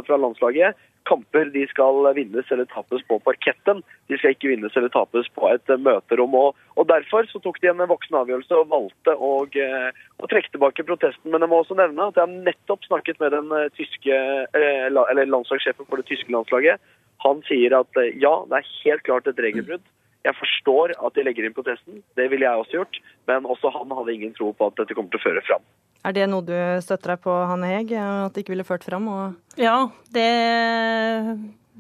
fra 0.06 0.18
landslaget, 0.22 0.78
kamper 1.08 1.52
de 1.54 1.64
skal 1.72 2.08
vinnes 2.18 2.52
eller 2.52 2.68
tapes 2.72 3.04
på 3.08 3.18
parketten. 3.24 3.82
De 4.10 4.20
skal 4.20 4.36
ikke 4.36 4.52
vinnes 4.52 4.76
eller 4.76 4.92
tapes 4.94 5.30
på 5.36 5.50
et 5.50 5.74
møterom. 5.84 6.36
Og, 6.38 6.60
og 6.76 6.88
Derfor 6.92 7.28
så 7.32 7.42
tok 7.44 7.60
de 7.64 7.72
en 7.72 7.86
voksen 7.90 8.20
avgjørelse 8.20 8.60
og 8.60 8.72
valgte 8.74 9.16
å, 9.16 9.32
eh, 9.64 9.90
å, 10.20 10.30
trekke 10.30 10.54
tilbake 10.54 10.88
protesten. 10.88 11.32
Men 11.32 11.46
jeg 11.46 11.52
må 11.54 11.62
også 11.64 11.78
nevne 11.80 12.10
at 12.10 12.20
jeg 12.20 12.28
har 12.28 12.48
nettopp 12.50 12.88
snakket 12.88 13.22
med 13.24 13.36
den 13.36 13.54
eh, 13.56 13.70
tyske, 13.78 14.22
eh, 14.48 14.88
eller 14.88 15.30
landslagssjefen 15.32 15.88
for 15.88 16.02
det 16.02 16.10
tyske 16.12 16.34
landslaget. 16.34 16.84
Han 17.26 17.40
sier 17.48 17.74
at 17.80 18.02
ja, 18.22 18.34
det 18.50 18.60
er 18.60 18.74
helt 18.84 19.08
klart 19.08 19.30
et 19.30 19.40
regelbrudd. 19.42 19.86
Jeg 20.26 20.36
forstår 20.38 20.96
at 20.98 21.16
de 21.16 21.26
legger 21.26 21.48
inn 21.48 21.56
protesten, 21.56 22.02
det 22.20 22.30
ville 22.32 22.48
jeg 22.48 22.64
også 22.64 22.80
gjort. 22.80 23.02
Men 23.30 23.46
også 23.46 23.72
han 23.76 23.94
hadde 24.00 24.16
ingen 24.16 24.34
tro 24.38 24.52
på 24.56 24.72
at 24.72 24.80
dette 24.80 24.98
kommer 24.98 25.14
til 25.14 25.22
å 25.22 25.28
føre 25.28 25.44
fram. 25.48 25.68
Er 26.08 26.16
det 26.16 26.28
noe 26.32 26.46
du 26.46 26.56
støtter 26.84 27.16
deg 27.16 27.24
på, 27.26 27.34
Hanne 27.50 27.70
Heg, 27.72 27.94
at 28.00 28.36
det 28.36 28.44
ikke 28.44 28.54
ville 28.56 28.68
ført 28.68 28.86
fram? 28.88 29.08
Og... 29.12 29.38
Ja, 29.60 29.90
det 30.16 30.28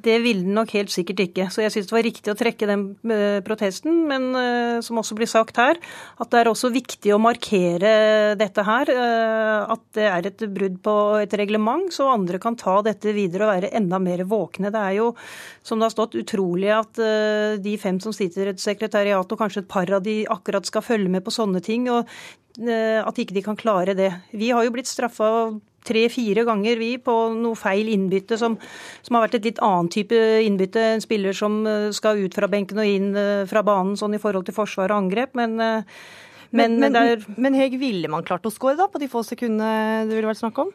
det 0.03 0.17
ville 0.21 0.45
den 0.45 0.55
nok 0.57 0.71
helt 0.77 0.91
sikkert 0.93 1.21
ikke. 1.23 1.47
Så 1.53 1.63
jeg 1.63 1.73
syns 1.73 1.89
det 1.89 1.95
var 1.95 2.05
riktig 2.05 2.31
å 2.31 2.37
trekke 2.37 2.69
den 2.69 2.83
eh, 3.13 3.39
protesten. 3.45 4.03
Men 4.09 4.29
eh, 4.37 4.79
som 4.85 4.99
også 5.01 5.17
blir 5.17 5.29
sagt 5.29 5.57
her, 5.61 5.79
at 6.21 6.31
det 6.33 6.41
er 6.41 6.51
også 6.51 6.71
viktig 6.73 7.13
å 7.15 7.21
markere 7.21 8.35
dette 8.37 8.65
her. 8.67 8.91
Eh, 8.93 9.73
at 9.73 9.83
det 9.97 10.07
er 10.09 10.29
et 10.29 10.45
brudd 10.53 10.79
på 10.85 10.95
et 11.23 11.37
reglement, 11.39 11.89
så 11.93 12.11
andre 12.13 12.41
kan 12.43 12.57
ta 12.59 12.79
dette 12.85 13.15
videre 13.15 13.47
og 13.47 13.53
være 13.55 13.73
enda 13.79 13.99
mer 14.03 14.25
våkne. 14.29 14.71
Det 14.73 14.83
er 14.83 14.97
jo, 14.99 15.11
som 15.65 15.79
det 15.81 15.89
har 15.89 15.95
stått, 15.95 16.17
utrolig 16.17 16.69
at 16.73 16.99
de 17.61 17.73
fem 17.81 17.99
som 18.01 18.13
sitter 18.15 18.47
i 18.47 18.53
et 18.53 18.61
sekretariat, 18.61 19.25
og 19.25 19.39
kanskje 19.39 19.63
et 19.63 19.71
par 19.71 19.89
av 19.93 20.03
de 20.05 20.21
akkurat 20.31 20.65
skal 20.67 20.85
følge 20.85 21.11
med 21.11 21.25
på 21.25 21.33
sånne 21.33 21.63
ting. 21.63 21.89
og 21.91 22.07
at 22.57 23.19
ikke 23.21 23.35
de 23.35 23.41
kan 23.45 23.57
klare 23.59 23.93
det. 23.93 24.09
Vi 24.33 24.47
har 24.49 24.65
jo 24.65 24.71
blitt 24.73 24.89
straffa 24.89 25.27
tre-fire 25.87 26.43
ganger 26.47 26.79
vi 26.81 26.91
på 27.01 27.15
noe 27.37 27.57
feil 27.57 27.89
innbytte, 27.93 28.37
som, 28.39 28.57
som, 29.01 29.17
har 29.17 29.27
vært 29.27 29.39
et 29.39 29.49
litt 29.51 29.63
annen 29.63 29.89
type 29.93 30.21
innbytte. 30.43 30.83
En 30.97 31.03
spiller 31.03 31.35
som 31.37 31.59
eh, 31.67 31.89
skal 31.95 32.23
ut 32.23 32.37
fra 32.37 32.49
benken 32.51 32.83
og 32.83 32.87
inn 32.87 33.11
eh, 33.17 33.43
fra 33.49 33.63
banen 33.65 33.97
sånn 33.99 34.17
i 34.17 34.21
forhold 34.21 34.47
til 34.47 34.57
forsvar 34.57 34.93
og 34.93 35.05
angrep. 35.05 35.37
men 35.39 35.59
eh, 35.63 35.99
men, 36.47 36.77
men, 36.79 36.93
men, 36.95 37.23
men 37.35 37.55
Heg, 37.59 37.73
ville 37.75 38.07
man 38.07 38.23
klart 38.23 38.45
å 38.47 38.51
score 38.53 38.77
da, 38.79 38.85
på 38.87 39.01
de 39.01 39.09
få 39.11 39.19
sekundene 39.27 40.05
det 40.07 40.15
ville 40.15 40.29
vært 40.29 40.39
snakk 40.39 40.61
om? 40.63 40.69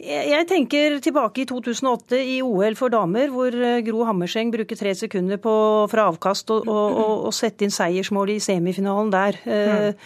Jeg 0.00 0.46
tenker 0.48 0.96
tilbake 1.04 1.42
i 1.42 1.44
2008 1.44 2.16
i 2.16 2.38
OL 2.40 2.78
for 2.78 2.88
damer, 2.88 3.28
hvor 3.28 3.52
Gro 3.84 4.06
Hammerseng 4.08 4.48
bruker 4.54 4.78
tre 4.80 4.94
sekunder 4.96 5.36
på, 5.36 5.52
fra 5.92 6.06
avkast 6.08 6.48
og, 6.56 6.64
og, 6.64 6.96
og, 7.02 7.12
og 7.28 7.36
sette 7.36 7.66
inn 7.66 7.74
seiersmål 7.74 8.32
i 8.32 8.38
semifinalen 8.40 9.12
der. 9.12 9.36
Mm. 9.44 10.00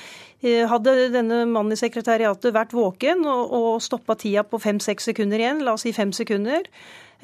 Eh, 0.44 0.66
hadde 0.68 0.92
denne 1.14 1.44
mannen 1.48 1.72
i 1.72 1.80
sekretariatet 1.80 2.52
vært 2.52 2.74
våken 2.76 3.24
og, 3.24 3.54
og 3.56 3.70
stoppa 3.84 4.16
tida 4.20 4.44
på 4.44 4.60
fem-seks 4.60 5.08
sekunder 5.08 5.40
igjen, 5.40 5.64
la 5.64 5.72
oss 5.76 5.86
si 5.86 5.92
fem 5.96 6.12
sekunder, 6.12 6.66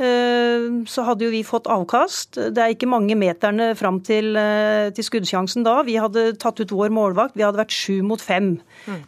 eh, 0.01 0.65
så 0.89 1.05
hadde 1.05 1.27
jo 1.27 1.33
vi 1.35 1.43
fått 1.45 1.69
avkast. 1.69 2.39
Det 2.57 2.65
er 2.65 2.73
ikke 2.73 2.89
mange 2.89 3.19
meterne 3.21 3.75
fram 3.77 4.01
til, 4.07 4.33
eh, 4.41 4.89
til 4.97 5.05
skuddsjansen 5.05 5.69
da. 5.69 5.83
Vi 5.85 5.99
hadde 6.01 6.31
tatt 6.41 6.63
ut 6.65 6.73
vår 6.73 6.95
målvakt. 6.97 7.37
Vi 7.37 7.45
hadde 7.45 7.61
vært 7.61 7.77
sju 7.77 8.01
mot 8.07 8.25
fem. 8.25 8.55
Mm. 8.89 9.03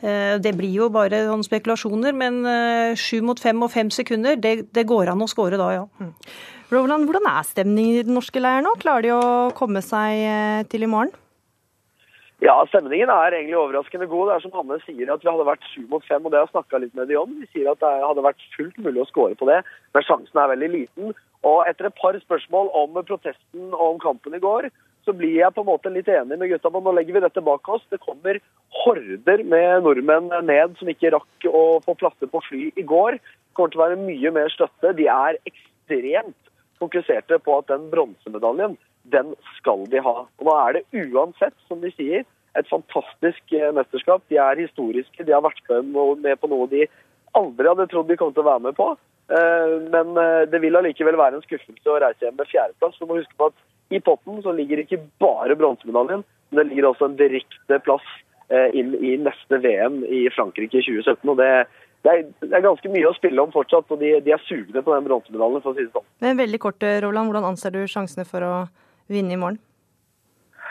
Det 0.45 0.53
blir 0.59 0.77
jo 0.83 0.91
bare 0.93 1.25
sånne 1.31 1.49
spekulasjoner, 1.49 2.13
men 2.13 2.43
sju 2.99 3.23
mot 3.25 3.41
fem 3.41 3.65
og 3.65 3.73
fem 3.73 3.89
sekunder, 3.93 4.37
det, 4.37 4.73
det 4.77 4.85
går 4.91 5.15
an 5.15 5.25
å 5.25 5.31
skåre 5.31 5.57
da, 5.61 5.71
ja. 5.79 5.87
Mm. 6.03 6.13
Roland, 6.73 7.09
hvordan 7.09 7.27
er 7.29 7.49
stemningen 7.49 7.99
i 7.99 8.05
den 8.07 8.17
norske 8.17 8.41
leiren 8.41 8.65
nå? 8.69 8.77
Klarer 8.81 9.05
de 9.05 9.17
å 9.17 9.27
komme 9.57 9.81
seg 9.85 10.69
til 10.73 10.85
i 10.85 10.89
morgen? 10.89 11.13
Ja, 12.43 12.57
Stemningen 12.67 13.11
er 13.13 13.37
egentlig 13.37 13.55
overraskende 13.55 14.09
god. 14.11 14.27
Det 14.29 14.35
er 14.35 14.43
som 14.43 14.55
Hanne 14.57 14.79
sier, 14.83 15.11
at 15.13 15.23
vi 15.23 15.31
hadde 15.31 15.45
vært 15.47 15.67
sju 15.71 15.85
mot 15.87 16.03
fem, 16.09 16.25
og 16.27 16.33
det 16.33 16.41
har 16.41 16.49
jeg 16.49 16.57
snakka 16.57 16.81
litt 16.83 16.97
med 16.99 17.07
de 17.07 17.19
om. 17.21 17.37
De 17.39 17.47
sier 17.53 17.69
at 17.71 17.79
det 17.79 17.91
hadde 18.03 18.25
vært 18.27 18.47
fullt 18.57 18.81
mulig 18.83 19.05
å 19.05 19.07
skåre 19.13 19.37
på 19.39 19.47
det, 19.47 19.61
men 19.95 20.07
sjansen 20.09 20.41
er 20.43 20.51
veldig 20.51 20.71
liten. 20.73 21.13
Og 21.47 21.61
etter 21.71 21.87
et 21.87 22.01
par 22.01 22.19
spørsmål 22.19 22.73
om 22.81 22.99
protesten 22.99 23.69
og 23.71 23.85
om 23.93 24.03
kampen 24.03 24.35
i 24.35 24.43
går, 24.43 24.67
så 25.07 25.15
blir 25.15 25.37
jeg 25.39 25.55
på 25.55 25.63
en 25.63 25.71
måte 25.71 25.95
litt 25.95 26.11
enig 26.11 26.39
med 26.39 26.51
gutta 26.51 26.71
Men 26.71 26.85
nå 26.87 26.97
legger 26.99 27.15
vi 27.15 27.23
dette 27.23 27.47
bak 27.47 27.69
oss. 27.71 27.87
Det 27.91 28.03
kommer 28.03 28.39
horder 28.83 29.43
med 29.47 29.87
nordmenn 29.87 30.31
ned 30.47 30.75
som 30.79 30.91
ikke 30.91 31.15
rakk 31.15 31.47
å 31.47 31.65
få 31.87 31.95
plasser 31.99 32.31
på 32.31 32.43
fly 32.49 32.73
i 32.75 32.87
går. 32.87 33.19
Det 33.23 33.55
kommer 33.59 33.71
til 33.71 33.83
å 33.83 33.87
være 33.87 34.03
mye 34.03 34.35
mer 34.35 34.51
støtte. 34.51 34.95
De 34.99 35.07
er 35.07 35.39
ekstremt 35.47 36.52
fokuserte 36.83 37.39
på 37.47 37.59
at 37.63 37.71
den 37.71 37.89
bronsemedaljen 37.93 38.77
den 39.11 39.35
skal 39.59 39.87
de 39.91 40.03
ha. 40.03 40.17
Og 40.39 40.47
Nå 40.47 40.55
er 40.59 40.79
det 40.79 41.07
uansett, 41.09 41.57
som 41.69 41.81
de 41.83 41.91
sier, 41.97 42.27
et 42.59 42.69
fantastisk 42.69 43.55
eh, 43.57 43.71
mesterskap. 43.75 44.25
De 44.31 44.39
er 44.41 44.61
historiske. 44.61 45.25
De 45.25 45.35
har 45.35 45.45
vært 45.45 45.73
med 46.21 46.37
på 46.41 46.51
noe 46.53 46.69
de 46.71 46.87
aldri 47.39 47.69
hadde 47.69 47.89
trodd 47.89 48.11
de 48.11 48.19
kom 48.21 48.35
til 48.35 48.45
å 48.45 48.51
være 48.51 48.65
med 48.69 48.77
på. 48.77 48.91
Eh, 49.33 49.77
men 49.93 50.17
eh, 50.21 50.43
det 50.53 50.61
vil 50.65 50.77
allikevel 50.79 51.19
være 51.21 51.41
en 51.41 51.47
skuffelse 51.47 51.89
å 51.89 52.01
reise 52.03 52.27
hjem 52.27 52.37
med 52.41 52.51
fjerdeplass. 52.51 52.99
Du 53.01 53.09
må 53.09 53.21
huske 53.21 53.39
på 53.41 53.49
at 53.51 53.63
i 53.93 54.01
potten 54.05 54.43
så 54.45 54.53
ligger 54.57 54.83
ikke 54.83 55.01
bare 55.21 55.57
bronsemedaljen, 55.59 56.27
men 56.51 56.61
det 56.61 56.69
ligger 56.69 56.91
også 56.91 57.11
en 57.11 57.19
direkte 57.21 57.81
plass 57.85 58.05
inn 58.77 58.91
i 59.01 59.15
neste 59.17 59.57
VM 59.65 60.03
i 60.05 60.27
Frankrike 60.35 60.77
i 60.77 60.83
2017. 60.85 61.31
og 61.31 61.39
det 61.39 61.47
det 62.03 62.13
er, 62.13 62.23
det 62.43 62.51
er, 62.51 62.65
ganske 62.65 62.91
mye 62.91 63.11
å 63.11 63.15
spille 63.15 63.43
om 63.43 63.53
fortsatt, 63.55 63.91
og 63.95 64.01
de, 64.01 64.17
de 64.27 64.33
er 64.35 64.41
sugne 64.49 64.83
på 64.83 64.95
den 64.95 65.05
bronsemedaljen. 65.07 65.63
for 65.63 65.71
å 65.71 65.77
si 65.77 65.87
det 65.87 65.95
sånn. 65.95 66.09
Men 66.25 66.41
veldig 66.41 66.63
kort, 66.63 66.83
Roland, 67.05 67.31
Hvordan 67.31 67.51
anser 67.53 67.75
du 67.75 67.85
sjansene 67.87 68.27
for 68.27 68.47
å 68.47 68.55
vinne 69.13 69.37
i 69.37 69.39
morgen? 69.39 69.61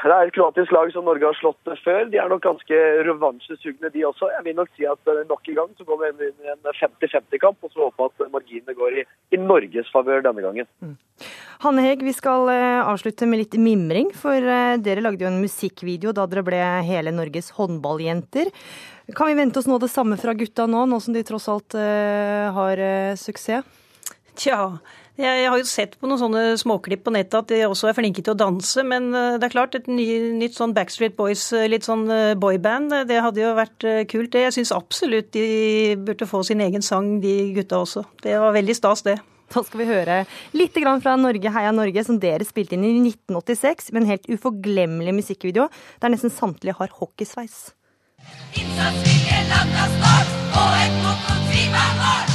Det 0.01 0.10
er 0.10 0.29
et 0.29 0.34
kroatisk 0.34 0.72
lag 0.74 0.89
som 0.93 1.05
Norge 1.05 1.27
har 1.27 1.38
slått 1.38 1.72
før. 1.84 2.08
De 2.10 2.17
er 2.17 2.29
nok 2.31 2.41
ganske 2.41 2.77
revansjesugne, 3.05 3.91
de 3.93 4.05
også. 4.08 4.31
Jeg 4.34 4.46
vil 4.48 4.58
nok 4.58 4.72
si 4.74 4.88
at 4.89 5.12
nok 5.29 5.50
en 5.51 5.58
gang 5.60 5.75
så 5.77 5.86
går 5.86 6.00
vi 6.01 6.10
inn 6.31 6.48
i 6.48 6.53
en 6.55 6.72
50-50-kamp, 6.79 7.60
og 7.62 7.74
så 7.74 7.86
håper 7.86 8.10
at 8.10 8.34
marginene 8.34 8.77
går 8.77 8.98
i, 9.03 9.05
i 9.36 9.39
Norges 9.41 9.91
favør 9.93 10.24
denne 10.25 10.41
gangen. 10.41 10.70
Mm. 10.81 10.96
Hanne 11.62 11.84
Heg, 11.86 12.01
vi 12.01 12.13
skal 12.17 12.50
uh, 12.50 12.88
avslutte 12.89 13.27
med 13.29 13.43
litt 13.43 13.58
mimring, 13.62 14.10
for 14.17 14.34
uh, 14.34 14.79
dere 14.81 15.03
lagde 15.05 15.27
jo 15.27 15.29
en 15.29 15.41
musikkvideo 15.43 16.15
da 16.17 16.25
dere 16.31 16.46
ble 16.48 16.62
hele 16.88 17.13
Norges 17.13 17.51
håndballjenter. 17.60 18.50
Kan 19.13 19.29
vi 19.29 19.38
vente 19.38 19.62
oss 19.62 19.70
noe 19.70 19.77
av 19.77 19.86
det 19.86 19.91
samme 19.93 20.17
fra 20.17 20.34
gutta 20.38 20.65
nå, 20.65 20.88
nå 20.89 20.98
som 21.03 21.13
de 21.13 21.22
tross 21.27 21.46
alt 21.51 21.77
uh, 21.77 22.50
har 22.58 22.81
suksess? 23.22 23.77
Tja, 24.41 24.58
jeg, 25.20 25.50
har 25.51 25.60
jo 25.60 25.68
sett 25.68 25.98
på 26.00 26.08
noen 26.08 26.20
sånne 26.22 26.44
småklipp 26.60 27.03
på 27.06 27.13
nettet 27.13 27.39
at 27.41 27.50
de 27.51 27.60
også 27.68 27.89
er 27.89 27.98
flinke 27.98 28.24
til 28.24 28.34
å 28.34 28.39
danse, 28.39 28.84
men 28.88 29.10
eh, 29.18 29.38
det 29.41 29.50
er 29.50 29.53
klart, 29.53 29.75
et 29.75 29.89
ny, 29.91 30.06
nytt 30.39 30.56
sånn 30.58 30.75
Backstreet 30.77 31.18
Boys, 31.18 31.44
eh, 31.58 31.68
litt 31.72 31.88
sånn 31.88 32.06
eh, 32.12 32.36
boyband, 32.39 32.96
det 33.10 33.20
hadde 33.24 33.44
jo 33.44 33.51
vært 33.58 33.86
kult. 34.12 34.32
Det. 34.32 34.46
Jeg 34.48 34.56
syns 34.56 34.72
absolutt 34.75 35.34
de 35.36 35.98
burde 36.00 36.27
få 36.30 36.44
sin 36.48 36.63
egen 36.63 36.86
sang, 36.86 37.20
de 37.24 37.51
gutta 37.58 37.82
også. 37.84 38.06
Det 38.24 38.38
var 38.39 38.56
veldig 38.56 38.77
stas, 38.77 39.03
det. 39.08 39.18
Da 39.51 39.63
skal 39.68 39.82
vi 39.82 39.89
høre 39.89 40.22
litt 40.56 40.77
fra 41.03 41.18
Norge 41.20 41.51
heia 41.51 41.74
Norge, 41.75 42.06
som 42.08 42.20
dere 42.22 42.48
spilte 42.48 42.77
inn 42.77 42.88
i 42.88 42.94
1986, 43.12 43.91
med 43.91 44.06
en 44.06 44.12
helt 44.13 44.32
uforglemmelig 44.32 45.18
musikkvideo 45.20 45.68
der 46.00 46.13
nesten 46.13 46.32
samtlige 46.32 46.80
har 46.80 46.96
hockeysveis. 47.01 47.74
Innsatsvilje 48.56 49.46
landa 49.51 49.89
snart, 49.98 50.36
og 50.56 50.84
et 50.86 51.01
motto 51.03 51.41
tvimer 51.50 51.98
vår. 52.00 52.30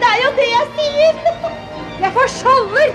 Det 0.00 0.10
er 0.10 0.20
jo 0.24 0.30
det 0.38 0.46
jeg 0.50 0.68
sier! 0.76 1.24
Jeg 2.00 2.12
får 2.16 2.30
skjolder! 2.38 2.94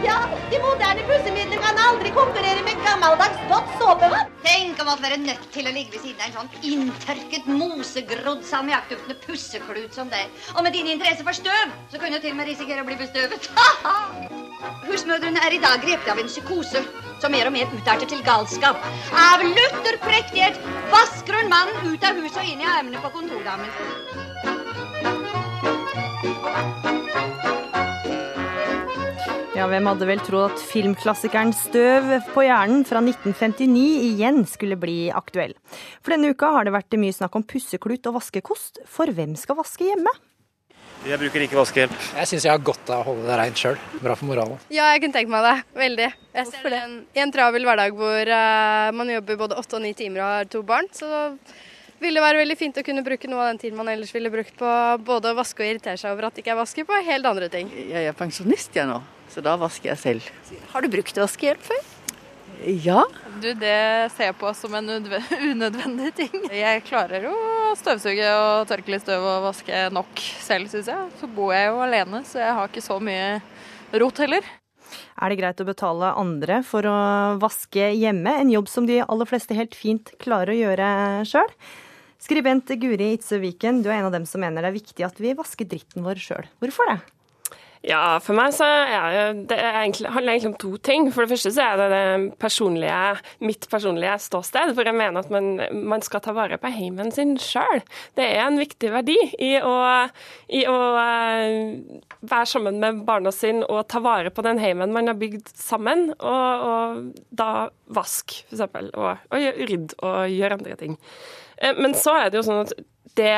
Ja, 0.00 0.16
de 0.48 0.58
moderne 0.62 1.02
pussemidler 1.04 1.60
kan 1.60 1.78
aldri 1.84 2.10
konkurrere 2.16 2.62
med 2.64 2.78
gammeldags 2.86 3.40
godt 3.50 3.74
såpevann. 3.82 4.30
Tenk 4.46 4.80
om 4.80 4.88
å 4.88 4.96
være 5.02 5.18
nødt 5.20 5.44
til 5.52 5.68
å 5.68 5.74
ligge 5.74 5.92
ved 5.92 6.06
siden 6.06 6.22
av 6.24 6.30
en 6.30 6.36
sånn 6.38 6.70
inntørket, 6.70 7.50
mosegrodd, 7.60 8.40
salmiakkduftende 8.48 9.18
pusseklut 9.26 9.98
som 9.98 10.08
deg. 10.12 10.30
Og 10.56 10.64
med 10.64 10.72
din 10.74 10.88
interesse 10.94 11.26
for 11.26 11.36
støv, 11.36 11.74
så 11.92 12.00
kunne 12.00 12.16
du 12.16 12.24
til 12.24 12.32
og 12.32 12.40
med 12.40 12.48
risikere 12.48 12.80
å 12.80 12.88
bli 12.88 12.96
bestøvet. 13.02 13.50
Husmødrene 14.88 15.44
er 15.44 15.58
i 15.58 15.60
dag 15.60 15.84
grepet 15.84 16.08
av 16.14 16.22
en 16.22 16.32
psykose 16.32 16.82
som 17.20 17.36
mer 17.36 17.50
og 17.50 17.54
mer 17.58 17.68
utarter 17.76 18.08
til 18.08 18.24
galskap. 18.24 18.80
Av 19.12 19.44
lutter 19.44 20.00
prektighet 20.06 20.56
vasker 20.94 21.42
hun 21.42 21.52
mannen 21.52 21.92
ut 21.92 22.08
av 22.08 22.16
huset 22.24 22.40
og 22.40 22.48
inn 22.48 22.64
i 22.64 22.72
armene 22.78 23.04
på 23.04 23.12
kontordamen. 23.20 24.59
Ja, 29.60 29.66
Hvem 29.68 29.84
hadde 29.90 30.06
vel 30.08 30.20
trodd 30.24 30.54
at 30.54 30.62
filmklassikeren 30.70 31.50
Støv 31.52 32.06
på 32.32 32.46
hjernen 32.46 32.80
fra 32.88 33.02
1959 33.04 33.82
igjen 34.06 34.38
skulle 34.48 34.78
bli 34.80 35.10
aktuell? 35.12 35.52
For 36.00 36.14
denne 36.14 36.30
uka 36.32 36.48
har 36.54 36.64
det 36.64 36.72
vært 36.72 36.96
mye 36.96 37.12
snakk 37.12 37.36
om 37.36 37.44
pusseklut 37.44 38.08
og 38.08 38.16
vaskekost. 38.16 38.80
For 38.88 39.12
hvem 39.12 39.36
skal 39.36 39.58
vaske 39.60 39.90
hjemme? 39.90 40.14
Jeg 41.00 41.16
bruker 41.20 41.44
ikke 41.44 41.56
vaskehjelp. 41.56 41.92
Jeg 42.22 42.28
syns 42.28 42.44
jeg 42.44 42.52
har 42.52 42.64
godt 42.64 42.90
av 42.92 43.02
å 43.02 43.10
holde 43.10 43.28
det 43.28 43.36
reint 43.42 43.60
sjøl. 43.60 43.76
Bra 44.00 44.16
for 44.16 44.28
moralen. 44.28 44.58
Ja, 44.72 44.90
jeg 44.94 45.04
kunne 45.04 45.16
tenkt 45.16 45.32
meg 45.32 45.44
det. 45.44 45.54
Veldig. 45.80 46.08
Jeg 46.40 46.48
ser 46.50 46.72
det 46.72 46.80
i 47.16 47.22
en 47.24 47.32
travel 47.36 47.68
hverdag 47.68 48.00
hvor 48.00 48.32
uh, 48.32 48.90
man 48.96 49.12
jobber 49.12 49.38
både 49.44 49.60
åtte 49.60 49.76
og 49.76 49.84
ni 49.84 49.92
timer 49.96 50.24
og 50.24 50.30
har 50.38 50.50
to 50.56 50.60
barn. 50.72 50.88
Så 50.92 51.08
vil 52.00 52.16
det 52.16 52.24
være 52.24 52.40
veldig 52.40 52.56
fint 52.58 52.80
å 52.80 52.84
kunne 52.86 53.04
bruke 53.06 53.28
noe 53.30 53.44
av 53.44 53.52
den 53.52 53.60
tiden 53.62 53.78
man 53.78 53.90
ellers 53.92 54.12
ville 54.14 54.32
brukt 54.32 54.56
på 54.58 54.72
både 55.06 55.32
å 55.32 55.38
vaske 55.38 55.62
og 55.62 55.68
irritere 55.68 56.00
seg 56.00 56.14
over 56.14 56.28
at 56.28 56.36
det 56.36 56.44
ikke 56.44 56.54
er 56.54 56.60
vasker, 56.62 56.88
på 56.88 57.00
helt 57.06 57.30
andre 57.30 57.50
ting. 57.52 57.70
Jeg 57.76 58.10
er 58.10 58.16
pensjonist 58.16 58.76
jeg 58.76 58.88
nå, 58.88 59.00
så 59.32 59.44
da 59.44 59.56
vasker 59.60 59.92
jeg 59.92 60.02
selv. 60.04 60.30
Har 60.72 60.84
du 60.84 60.90
brukt 60.92 61.20
vaskehjelp 61.20 61.64
før? 61.70 61.88
Ja. 62.60 63.04
Du, 63.40 63.48
det 63.56 63.76
ser 64.12 64.30
jeg 64.30 64.36
på 64.40 64.50
som 64.56 64.74
en 64.76 64.90
unødvendig 65.52 66.12
ting. 66.18 66.34
Jeg 66.52 66.84
klarer 66.88 67.24
jo 67.30 67.32
å 67.32 67.74
støvsuge 67.78 68.32
og 68.36 68.68
tørke 68.68 68.92
litt 68.92 69.04
støv 69.06 69.24
og 69.24 69.46
vaske 69.48 69.86
nok 69.94 70.24
selv, 70.44 70.68
syns 70.72 70.90
jeg. 70.92 71.12
Så 71.20 71.28
bor 71.30 71.54
jeg 71.56 71.70
jo 71.70 71.80
alene, 71.84 72.24
så 72.28 72.42
jeg 72.42 72.56
har 72.58 72.72
ikke 72.72 72.84
så 72.84 72.98
mye 73.00 73.38
rot 74.00 74.20
heller. 74.24 74.44
Er 75.20 75.30
det 75.30 75.38
greit 75.40 75.60
å 75.62 75.68
betale 75.68 76.14
andre 76.18 76.60
for 76.66 76.86
å 76.88 76.96
vaske 77.40 77.92
hjemme, 77.94 78.32
en 78.42 78.50
jobb 78.52 78.68
som 78.72 78.88
de 78.88 79.00
aller 79.04 79.28
fleste 79.28 79.56
helt 79.56 79.76
fint 79.78 80.12
klarer 80.22 80.52
å 80.52 80.58
gjøre 80.58 80.88
sjøl? 81.28 81.48
Skribent 82.20 82.68
Guri 82.80 83.14
Itze 83.14 83.40
Viken, 83.40 83.80
du 83.80 83.88
er 83.88 84.00
en 84.00 84.10
av 84.10 84.12
dem 84.18 84.26
som 84.28 84.42
mener 84.44 84.60
det 84.60 84.70
er 84.70 84.76
viktig 84.76 85.06
at 85.06 85.22
vi 85.22 85.32
vasker 85.38 85.68
dritten 85.68 86.04
vår 86.04 86.20
sjøl. 86.20 86.50
Hvorfor 86.60 86.92
det? 86.92 87.00
Ja, 87.80 88.18
for 88.20 88.36
meg 88.36 88.52
så 88.52 88.66
er 88.68 89.14
det, 89.14 89.44
det 89.48 89.56
egentlig, 89.56 90.10
handler 90.12 90.34
egentlig 90.34 90.50
om 90.50 90.56
to 90.60 90.74
ting. 90.84 91.06
For 91.14 91.24
det 91.24 91.32
første 91.32 91.52
så 91.56 91.64
er 91.64 91.80
det, 91.80 91.86
det 91.94 92.34
personlige, 92.42 92.98
mitt 93.40 93.64
personlige 93.72 94.18
ståsted. 94.20 94.74
For 94.76 94.84
jeg 94.84 94.98
mener 94.98 95.22
at 95.22 95.32
man, 95.32 95.48
man 95.88 96.04
skal 96.04 96.20
ta 96.20 96.34
vare 96.36 96.60
på 96.60 96.68
heimen 96.74 97.08
sin 97.16 97.38
sjøl. 97.40 97.80
Det 98.20 98.26
er 98.26 98.44
en 98.44 98.60
viktig 98.60 98.92
verdi 98.92 99.16
i 99.40 99.54
å, 99.64 99.74
i 100.52 100.66
å 100.68 100.76
uh, 100.92 102.04
være 102.20 102.52
sammen 102.52 102.84
med 102.84 103.00
barna 103.08 103.32
sine 103.32 103.64
og 103.64 103.86
ta 103.88 104.04
vare 104.04 104.28
på 104.28 104.44
den 104.44 104.60
heimen 104.60 104.92
man 104.92 105.08
har 105.08 105.16
bygd 105.16 105.48
sammen. 105.56 106.10
Og, 106.20 106.68
og 106.68 107.30
da 107.32 107.70
vask, 107.88 108.42
f.eks. 108.52 108.66
Og, 108.92 109.14
og 109.32 109.62
rydde 109.72 110.02
og 110.04 110.26
gjøre 110.28 110.60
andre 110.60 110.82
ting. 110.84 111.00
Uh, 111.62 111.74
men 111.80 111.96
så 111.98 112.16
er 112.20 112.30
det 112.30 112.40
jo 112.40 112.46
sånn 112.48 112.64
at 112.66 112.74
det, 113.18 113.34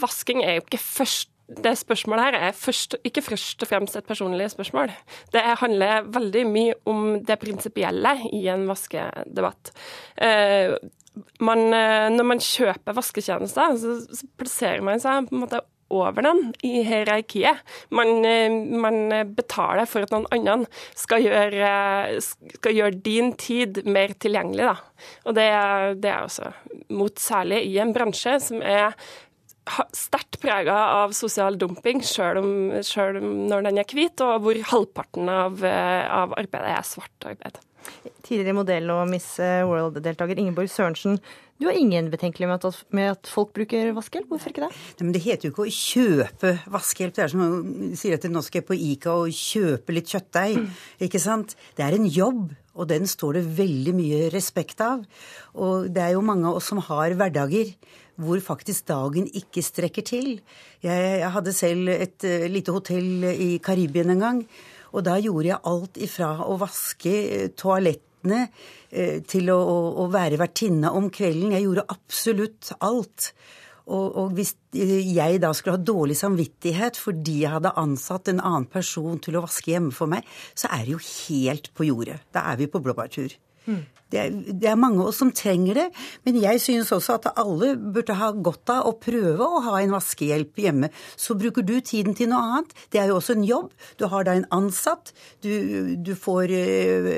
vasking 0.00 0.42
er 0.44 0.58
jo 0.58 0.66
ikke 0.66 0.82
først 0.82 1.28
det 1.52 1.74
spørsmålet 1.76 2.30
her 2.30 2.36
er 2.48 2.54
først, 2.56 2.94
ikke 3.04 3.20
først 3.26 3.60
og 3.64 3.68
fremst 3.68 3.96
et 3.98 4.06
personlig 4.08 4.46
spørsmål. 4.54 4.92
Det 5.34 5.42
handler 5.60 6.06
veldig 6.14 6.44
mye 6.48 6.76
om 6.88 7.18
det 7.28 7.36
prinsipielle 7.42 8.14
i 8.32 8.46
en 8.48 8.64
vaskedebatt. 8.70 9.72
Eh, 10.16 10.72
man, 11.44 11.66
når 12.14 12.24
man 12.24 12.40
kjøper 12.40 12.96
vasketjenester, 12.96 13.76
så 13.76 14.30
plasserer 14.40 14.86
man 14.86 15.02
seg 15.02 15.28
på 15.28 15.36
en 15.36 15.42
måte 15.42 15.60
over 15.92 16.24
den 16.24 16.52
i 16.64 16.82
hierarkiet. 16.86 17.62
Man, 17.94 18.22
man, 18.82 19.00
betaler 19.36 19.88
for 19.88 20.06
at 20.06 20.14
noen 20.14 20.28
annen 20.34 20.66
skal 20.98 21.24
gjøre, 21.26 21.72
skal 22.22 22.78
gjøre 22.78 23.02
din 23.04 23.32
tid 23.40 23.82
mer 23.86 24.14
tilgjengelig. 24.22 24.70
Da. 24.72 25.10
Og 25.26 25.36
det, 25.38 25.48
det 26.02 26.12
er 26.12 26.24
også 26.24 26.52
mot 26.94 27.20
særlig 27.20 27.64
i 27.68 27.76
en 27.82 27.94
bransje 27.96 28.38
som 28.42 28.64
er 28.64 28.96
sterkt 29.94 30.40
prega 30.42 30.74
av 31.02 31.12
sosial 31.14 31.56
dumping, 31.58 32.02
sjøl 32.02 32.40
når 33.22 33.68
den 33.68 33.78
er 33.78 33.94
hvit, 33.94 34.22
og 34.24 34.42
hvor 34.42 34.58
halvparten 34.72 35.30
av, 35.30 35.62
av 35.62 36.34
arbeidet 36.34 36.72
er 36.74 36.88
svart 36.88 37.28
arbeid. 37.30 37.60
Tidligere 38.22 38.56
modell 38.56 38.90
og 38.94 39.06
Miss 39.10 39.34
World-deltaker 39.38 40.38
Ingeborg 40.38 40.70
Sørensen, 40.70 41.18
du 41.62 41.68
har 41.68 41.76
ingen 41.78 42.08
betenkelighet 42.10 42.64
med, 42.64 42.78
med 42.90 43.10
at, 43.12 43.28
folk 43.30 43.52
bruker 43.54 43.92
vaskehjelp. 43.94 44.32
Hvorfor 44.32 44.50
ikke 44.50 44.64
det? 44.64 44.70
Nei, 44.98 45.04
men 45.04 45.12
Det 45.14 45.22
heter 45.22 45.46
jo 45.46 45.52
ikke 45.52 45.66
å 45.68 45.74
kjøpe 45.76 46.50
vaskehjelp. 46.74 47.14
Det 47.14 47.22
er 47.22 47.30
som 47.30 47.44
å 47.44 47.50
si 48.00 48.10
at 48.10 48.26
nå 48.26 48.42
skal 48.42 48.58
jeg 48.58 48.66
på 48.66 48.78
Ica 48.88 49.14
og 49.20 49.36
kjøpe 49.36 49.94
litt 49.94 50.10
kjøttdeig. 50.10 50.58
Mm. 50.58 50.80
Ikke 51.06 51.20
sant? 51.22 51.54
Det 51.78 51.86
er 51.86 51.94
en 51.94 52.08
jobb, 52.10 52.50
og 52.74 52.90
den 52.90 53.06
står 53.06 53.38
det 53.38 53.44
veldig 53.60 53.94
mye 53.94 54.24
respekt 54.34 54.82
av. 54.82 55.06
Og 55.54 55.86
det 55.94 56.02
er 56.02 56.16
jo 56.16 56.26
mange 56.26 56.50
av 56.50 56.58
oss 56.58 56.72
som 56.72 56.82
har 56.82 57.14
hverdager 57.14 57.70
hvor 58.22 58.42
faktisk 58.42 58.90
dagen 58.90 59.30
ikke 59.30 59.62
strekker 59.64 60.04
til. 60.08 60.34
Jeg, 60.82 61.06
jeg 61.22 61.32
hadde 61.36 61.54
selv 61.56 61.94
et 61.94 62.26
uh, 62.26 62.50
lite 62.50 62.74
hotell 62.74 63.30
i 63.32 63.52
Karibien 63.62 64.10
en 64.16 64.26
gang. 64.26 64.44
Og 64.92 65.04
da 65.06 65.16
gjorde 65.22 65.50
jeg 65.50 65.64
alt 65.72 65.98
ifra 66.04 66.34
å 66.44 66.58
vaske 66.60 67.14
toalettene 67.58 68.44
uh, 68.46 69.18
til 69.28 69.50
å, 69.54 69.58
å 70.04 70.06
være 70.12 70.40
vertinne 70.40 70.92
om 70.92 71.10
kvelden. 71.12 71.54
Jeg 71.56 71.66
gjorde 71.66 71.88
absolutt 71.92 72.72
alt. 72.80 73.32
Og, 73.82 74.04
og, 74.14 74.34
hvis 74.36 74.54
jeg 74.72 75.40
da 75.42 75.50
skulle 75.56 75.74
ha 75.74 75.82
dårlig 75.82 76.14
samvittighet 76.20 76.98
fordi 77.00 77.40
jeg 77.42 77.50
hadde 77.56 77.74
ansatt 77.80 78.30
en 78.30 78.38
annen 78.38 78.68
person 78.70 79.18
til 79.22 79.36
å 79.36 79.42
vaske 79.42 79.72
hjemme 79.72 79.90
for 79.94 80.10
meg, 80.10 80.28
så 80.54 80.70
er 80.70 80.86
det 80.86 80.94
jo 80.94 81.02
helt 81.02 81.72
på 81.74 81.88
jordet. 81.88 82.20
Da 82.34 82.46
er 82.52 82.60
vi 82.62 82.70
på 82.70 82.82
blåbærtur. 82.84 83.34
Mm. 83.66 83.82
Det 84.12 84.20
er, 84.20 84.32
det 84.32 84.68
er, 84.68 84.76
mange 84.76 85.00
av 85.00 85.08
oss 85.08 85.20
som 85.22 85.30
trenger 85.32 85.78
det, 85.78 85.86
men 86.26 86.36
jeg 86.42 86.60
synes 86.60 86.90
også 86.92 87.16
at 87.16 87.30
alle 87.40 87.72
burde 87.80 88.16
ha 88.18 88.28
godt 88.36 88.72
av 88.74 88.90
å 88.90 88.94
prøve 89.00 89.46
å 89.46 89.62
ha 89.64 89.78
en 89.80 89.94
vaskehjelp 89.94 90.60
hjemme. 90.60 90.90
Så 91.16 91.36
bruker 91.38 91.64
du 91.64 91.78
tiden 91.80 92.16
til 92.18 92.28
noe 92.32 92.42
annet. 92.42 92.74
Det 92.92 93.00
er 93.00 93.08
jo 93.08 93.18
også 93.18 93.38
en 93.38 93.46
jobb. 93.48 93.70
Du 93.96 94.04
har 94.12 94.26
da 94.28 94.36
en 94.36 94.48
ansatt. 94.52 95.14
Du, 95.44 95.50
du 95.96 96.12
får 96.18 96.52
uh, 96.52 97.10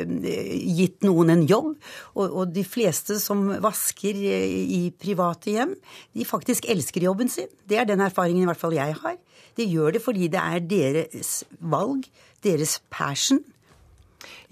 gitt 0.78 1.02
noen 1.06 1.34
en 1.34 1.46
jobb. 1.50 1.72
Og, 2.14 2.24
og, 2.28 2.44
de 2.54 2.62
fleste 2.66 3.18
som 3.22 3.46
vasker 3.64 4.20
i 4.20 4.82
private 5.00 5.50
hjem, 5.54 5.74
de 6.14 6.28
faktisk 6.28 6.68
elsker 6.70 7.08
jobben 7.08 7.32
sin. 7.32 7.50
Det 7.66 7.80
er 7.80 7.88
den 7.88 8.04
erfaringen 8.04 8.44
i 8.44 8.50
hvert 8.52 8.60
fall 8.60 8.76
jeg 8.76 8.94
har. 9.02 9.18
De 9.58 9.66
gjør 9.66 9.96
det 9.96 10.02
fordi 10.04 10.30
det 10.30 10.40
er 10.40 10.62
deres 10.70 11.42
valg, 11.58 12.06
deres 12.44 12.78
passion. 12.92 13.42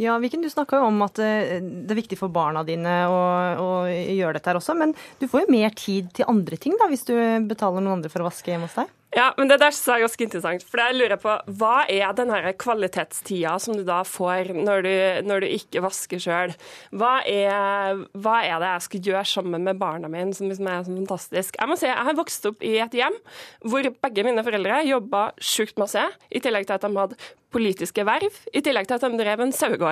Ja, 0.02 0.16
Viken, 0.18 0.42
Du 0.42 0.50
snakka 0.50 0.80
jo 0.80 0.88
om 0.90 1.04
at 1.06 1.20
eh, 1.22 1.60
det 1.62 1.94
er 1.94 2.00
viktig 2.00 2.18
for 2.18 2.32
barna 2.32 2.64
dine 2.66 3.02
å, 3.06 3.20
å, 3.62 3.68
gjøre 3.90 4.38
dette 4.38 4.50
her 4.50 4.58
også. 4.58 4.74
Men 4.78 4.96
du 5.20 5.28
får 5.30 5.44
jo 5.44 5.54
mer 5.54 5.76
tid 5.78 6.10
til 6.16 6.28
andre 6.30 6.58
ting 6.58 6.74
da, 6.80 6.90
hvis 6.90 7.06
du 7.06 7.14
betaler 7.48 7.82
noen 7.82 8.00
andre 8.00 8.10
for 8.12 8.24
å 8.24 8.28
vaske 8.30 8.52
hjemme 8.52 8.70
hos 8.70 8.80
deg? 8.80 8.90
Ja, 9.12 9.26
men 9.36 9.50
det 9.50 9.58
der 9.60 9.74
er 9.76 10.00
ganske 10.00 10.24
interessant. 10.24 10.62
For 10.64 10.80
jeg 10.80 10.96
lurer 10.96 11.18
på, 11.20 11.34
Hva 11.60 11.84
er 11.84 12.14
den 12.16 12.32
her 12.32 12.46
kvalitetstida 12.56 13.58
som 13.60 13.76
du 13.76 13.82
da 13.84 14.00
får 14.08 14.54
når 14.56 14.86
du, 14.86 14.94
når 15.28 15.44
du 15.44 15.48
ikke 15.52 15.82
vasker 15.84 16.22
sjøl? 16.22 16.54
Hva, 16.96 17.18
hva, 17.20 18.38
er 18.40 18.56
det 18.62 18.70
jeg 18.70 18.86
skal 18.86 19.10
gjøre 19.10 19.26
sammen 19.28 19.68
med 19.68 19.80
barna 19.82 20.08
mine 20.08 20.32
som 20.32 20.48
liksom 20.48 20.70
er 20.72 20.86
så 20.86 20.96
fantastisk? 20.96 21.60
Jeg 21.60 21.68
må 21.68 21.76
si, 21.76 21.90
jeg 21.90 22.08
har 22.08 22.16
vokst 22.16 22.48
opp 22.48 22.64
i 22.64 22.78
et 22.80 22.96
hjem 22.96 23.20
hvor 23.68 23.84
begge 23.92 24.24
mine 24.24 24.46
foreldre 24.46 24.80
jobba 24.88 25.28
sjukt 25.36 25.76
masse, 25.82 26.08
i 26.32 26.40
tillegg 26.40 26.64
til 26.64 26.78
at 26.78 26.88
de 26.88 26.96
hadde 26.96 27.20
politiske 27.52 28.04
verv, 28.08 28.32
i 28.48 28.62
tillegg 28.64 28.88
til 28.88 28.96
at 28.96 29.04
de 29.04 29.20
drev 29.20 29.44
en 29.44 29.52
sauegård. 29.52 29.91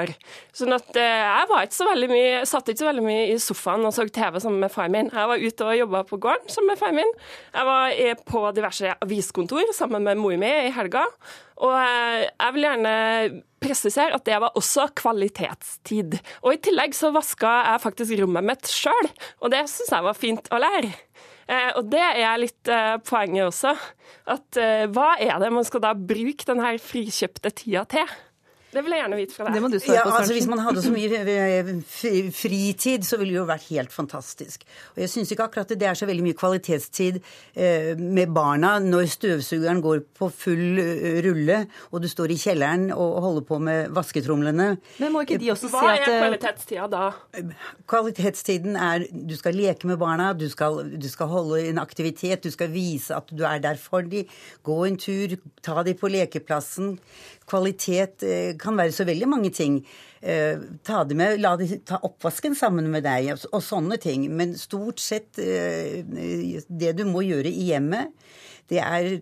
Sånn 0.57 0.73
at 0.77 0.89
eh, 0.99 1.25
jeg 1.25 1.51
var 1.51 1.67
ikke 1.67 1.77
så 1.77 1.89
veldig 1.91 2.09
mye, 2.13 2.41
satt 2.49 2.71
ikke 2.71 2.83
så 2.83 2.89
veldig 2.89 3.05
mye 3.05 3.27
i 3.33 3.37
sofaen 3.43 3.85
og 3.89 3.95
så 3.97 4.07
TV 4.09 4.41
sammen 4.41 4.65
med 4.65 4.73
far 4.73 4.89
min. 4.93 5.13
Jeg 5.13 5.31
var 5.33 5.45
ute 5.45 5.69
og 5.69 5.79
jobba 5.81 6.03
på 6.09 6.21
gården 6.25 6.53
sammen 6.53 6.73
med 6.73 6.81
far 6.81 6.97
min. 6.97 7.15
Jeg 7.55 7.69
var 7.69 8.25
på 8.31 8.43
diverse 8.57 8.97
aviskontor 9.05 9.75
sammen 9.77 10.07
med 10.07 10.21
mor 10.21 10.37
mi 10.41 10.51
i 10.67 10.75
helga. 10.75 11.05
Og 11.61 11.77
eh, 11.77 12.27
jeg 12.31 12.57
vil 12.57 12.67
gjerne 12.69 12.95
presisere 13.61 14.17
at 14.17 14.25
det 14.25 14.39
var 14.41 14.57
også 14.57 14.89
kvalitetstid. 14.97 16.17
Og 16.45 16.57
i 16.57 16.63
tillegg 16.65 16.97
så 16.97 17.13
vaska 17.15 17.53
jeg 17.69 17.85
faktisk 17.85 18.17
rommet 18.23 18.47
mitt 18.53 18.71
sjøl, 18.71 19.11
og 19.45 19.53
det 19.53 19.67
syns 19.69 19.93
jeg 19.93 20.07
var 20.07 20.17
fint 20.17 20.49
å 20.55 20.61
lære. 20.63 20.95
Eh, 21.51 21.71
og 21.77 21.91
det 21.91 22.03
er 22.23 22.41
litt 22.41 22.71
eh, 22.71 22.97
poenget 23.07 23.49
også. 23.49 23.75
At 24.31 24.61
eh, 24.61 24.87
hva 24.93 25.13
er 25.21 25.37
det 25.43 25.53
man 25.53 25.67
skal 25.67 25.83
da 25.85 25.95
bruke 25.95 26.47
denne 26.47 26.77
frikjøpte 26.83 27.53
tida 27.63 27.85
til? 27.91 28.19
Det 28.71 28.83
vil 28.87 28.95
jeg 28.95 29.03
gjerne 29.03 29.19
vite 29.19 29.35
fra 29.35 29.47
deg. 29.47 29.57
Det 29.57 29.63
må 29.65 29.69
du 29.73 29.79
Ja, 29.91 30.03
altså 30.07 30.35
Hvis 30.37 30.47
man 30.51 30.61
hadde 30.63 30.83
så 30.85 30.93
mye 30.95 31.21
eh, 31.27 31.71
fritid, 32.35 33.07
så 33.07 33.19
ville 33.19 33.35
det 33.35 33.41
jo 33.41 33.47
vært 33.49 33.67
helt 33.71 33.95
fantastisk. 33.95 34.63
Og 34.95 35.01
jeg 35.03 35.11
syns 35.11 35.33
ikke 35.35 35.49
akkurat 35.49 35.75
det 35.81 35.89
er 35.89 35.99
så 35.99 36.07
veldig 36.07 36.25
mye 36.29 36.39
kvalitetstid 36.39 37.19
eh, 37.55 37.93
med 37.99 38.31
barna 38.35 38.77
når 38.83 39.09
støvsugeren 39.11 39.83
går 39.83 40.05
på 40.19 40.31
full 40.31 40.79
eh, 40.83 41.19
rulle, 41.27 41.65
og 41.91 42.05
du 42.05 42.09
står 42.11 42.35
i 42.35 42.39
kjelleren 42.41 42.89
og 42.95 43.19
holder 43.25 43.47
på 43.49 43.59
med 43.67 43.91
vasketromlene. 43.97 44.69
Men 45.03 45.15
må 45.15 45.25
ikke 45.27 45.41
de 45.43 45.51
også 45.55 45.73
Hva 45.73 45.83
si 45.83 45.91
er 45.91 46.05
Hva 46.05 46.15
er 46.15 46.25
kvalitetstida 46.25 46.87
da? 46.93 47.05
Kvalitetstiden 47.91 48.79
er 48.79 49.09
du 49.11 49.35
skal 49.39 49.59
leke 49.59 49.91
med 49.91 49.99
barna, 50.01 50.31
du 50.39 50.47
skal, 50.53 50.85
du 50.95 51.09
skal 51.11 51.31
holde 51.33 51.65
en 51.73 51.83
aktivitet, 51.83 52.45
du 52.47 52.55
skal 52.55 52.71
vise 52.71 53.17
at 53.17 53.35
du 53.35 53.43
er 53.49 53.59
der 53.63 53.81
for 53.81 54.07
dem. 54.07 54.31
Gå 54.67 54.79
en 54.87 54.99
tur, 55.01 55.37
ta 55.65 55.83
dem 55.87 55.99
på 55.99 56.11
lekeplassen. 56.13 56.99
Kvalitet 57.51 58.25
eh, 58.27 58.55
kan 58.61 58.79
være 58.79 58.95
så 58.95 59.07
veldig 59.09 59.29
mange 59.31 59.53
ting. 59.55 59.81
Eh, 60.23 60.61
ta 60.87 61.03
det 61.05 61.17
med, 61.19 61.41
La 61.43 61.57
dem 61.59 61.81
ta 61.87 62.01
oppvasken 62.07 62.55
sammen 62.59 62.91
med 62.93 63.07
deg, 63.09 63.33
og 63.51 63.63
sånne 63.65 64.01
ting. 64.03 64.29
Men 64.37 64.57
stort 64.61 65.03
sett 65.03 65.41
eh, 65.43 66.05
det 66.05 66.95
du 66.99 67.07
må 67.09 67.25
gjøre 67.27 67.51
i 67.51 67.71
hjemmet, 67.73 68.15
det 68.71 68.83
er 68.85 69.17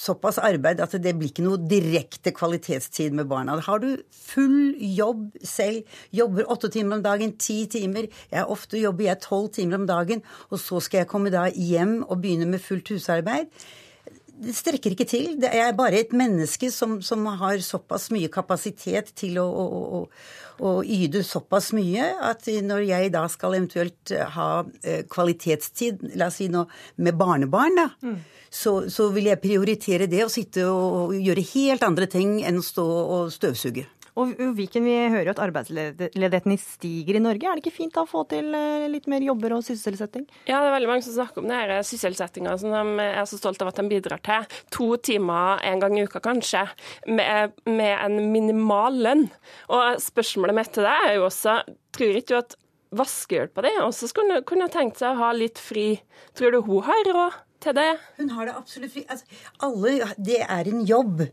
såpass 0.00 0.38
arbeid 0.40 0.80
at 0.80 0.94
det 1.02 1.12
blir 1.18 1.30
ikke 1.30 1.44
noe 1.44 1.60
direkte 1.60 2.32
kvalitetstid 2.36 3.16
med 3.16 3.28
barna. 3.30 3.58
Har 3.60 3.82
du 3.82 3.90
full 4.14 4.72
jobb 4.80 5.28
selv, 5.44 5.84
jobber 6.16 6.48
åtte 6.52 6.70
timer 6.72 6.98
om 6.98 7.04
dagen, 7.04 7.36
ti 7.36 7.62
timer 7.70 8.08
jeg 8.30 8.46
Ofte 8.50 8.80
jobber 8.80 9.10
jeg 9.10 9.22
tolv 9.26 9.50
timer 9.54 9.80
om 9.82 9.86
dagen, 9.90 10.24
og 10.48 10.62
så 10.62 10.80
skal 10.80 11.02
jeg 11.02 11.10
komme 11.10 11.32
da 11.34 11.46
hjem 11.52 12.00
og 12.06 12.22
begynne 12.22 12.48
med 12.50 12.64
fullt 12.64 12.94
husarbeid. 12.94 13.52
Det 14.40 14.54
strekker 14.56 14.94
ikke 14.94 15.08
til. 15.08 15.34
Det 15.40 15.50
er 15.52 15.74
bare 15.76 16.00
et 16.00 16.14
menneske 16.16 16.70
som, 16.72 16.98
som 17.04 17.26
har 17.40 17.60
såpass 17.64 18.08
mye 18.14 18.30
kapasitet 18.32 19.12
til 19.18 19.36
å, 19.42 19.44
å, 19.44 19.66
å, 20.00 20.00
å 20.64 20.72
yde 20.80 21.22
såpass 21.26 21.70
mye 21.76 22.06
at 22.24 22.48
når 22.64 22.86
jeg 22.88 23.12
da 23.12 23.26
skal 23.32 23.58
eventuelt 23.58 24.14
ha 24.36 24.50
eh, 24.80 25.04
kvalitetstid, 25.10 26.06
la 26.16 26.30
oss 26.32 26.40
si 26.40 26.48
nå 26.52 26.64
med 27.04 27.20
barnebarn, 27.20 27.76
da, 27.82 27.88
så, 28.50 28.74
så 28.90 29.10
vil 29.14 29.28
jeg 29.30 29.42
prioritere 29.44 30.08
det 30.10 30.24
å 30.24 30.32
sitte 30.32 30.64
og, 30.66 30.98
og 31.12 31.16
gjøre 31.20 31.48
helt 31.52 31.86
andre 31.86 32.08
ting 32.10 32.38
enn 32.42 32.62
å 32.62 32.66
stå 32.66 32.86
og 32.88 33.34
støvsuge. 33.36 33.86
Og 34.18 34.32
Viken, 34.56 34.86
vi 34.86 34.94
hører 35.12 35.28
jo 35.28 35.34
at 35.34 35.42
arbeidsledigheten 35.44 36.56
stiger 36.60 37.18
i 37.18 37.22
Norge. 37.22 37.46
Er 37.46 37.58
det 37.58 37.64
ikke 37.64 37.76
fint 37.76 37.94
da 37.94 38.04
å 38.04 38.10
få 38.10 38.24
til 38.30 38.50
eh, 38.56 38.88
litt 38.90 39.06
mer 39.10 39.22
jobber 39.24 39.54
og 39.56 39.64
sysselsetting? 39.66 40.26
Ja, 40.48 40.58
det 40.58 40.70
er 40.70 40.76
veldig 40.76 40.90
mange 40.90 41.06
som 41.06 41.16
snakker 41.16 41.42
om 41.42 41.50
det 41.50 41.60
her 41.60 41.84
sysselsettinga 41.86 42.56
som 42.60 42.74
de 42.74 43.06
er 43.06 43.28
så 43.28 43.38
stolt 43.40 43.62
av 43.62 43.70
at 43.70 43.80
de 43.80 43.86
bidrar 43.90 44.22
til. 44.26 44.48
To 44.76 44.88
timer 45.10 45.62
en 45.66 45.82
gang 45.82 45.98
i 45.98 46.06
uka, 46.08 46.22
kanskje, 46.24 46.64
med, 47.10 47.54
med 47.68 47.94
en 47.98 48.32
minimal 48.32 48.98
lønn. 49.06 49.28
Og 49.70 50.02
spørsmålet 50.02 50.58
mitt 50.58 50.74
til 50.74 50.88
deg 50.88 51.06
er 51.10 51.16
jo 51.18 51.28
også, 51.28 51.60
tror 51.96 52.20
ikke 52.20 52.34
du 52.34 52.40
at 52.40 52.58
vaskehjelpa 52.96 53.62
di 53.62 53.70
også 53.84 54.08
skulle 54.10 54.40
kunne 54.46 54.66
tenkt 54.72 54.98
seg 54.98 55.14
å 55.14 55.22
ha 55.24 55.30
litt 55.36 55.60
fri? 55.62 55.92
Tror 56.34 56.54
du 56.54 56.62
hun 56.66 56.82
har 56.88 57.06
råd 57.06 57.38
til 57.62 57.76
det? 57.76 57.90
Hun 58.18 58.32
har 58.34 58.48
det 58.48 58.56
absolutt 58.58 58.94
fri. 58.94 59.04
Altså, 59.10 59.28
alle, 59.62 60.10
det 60.18 60.40
er 60.46 60.70
en 60.70 60.82
jobb. 60.88 61.28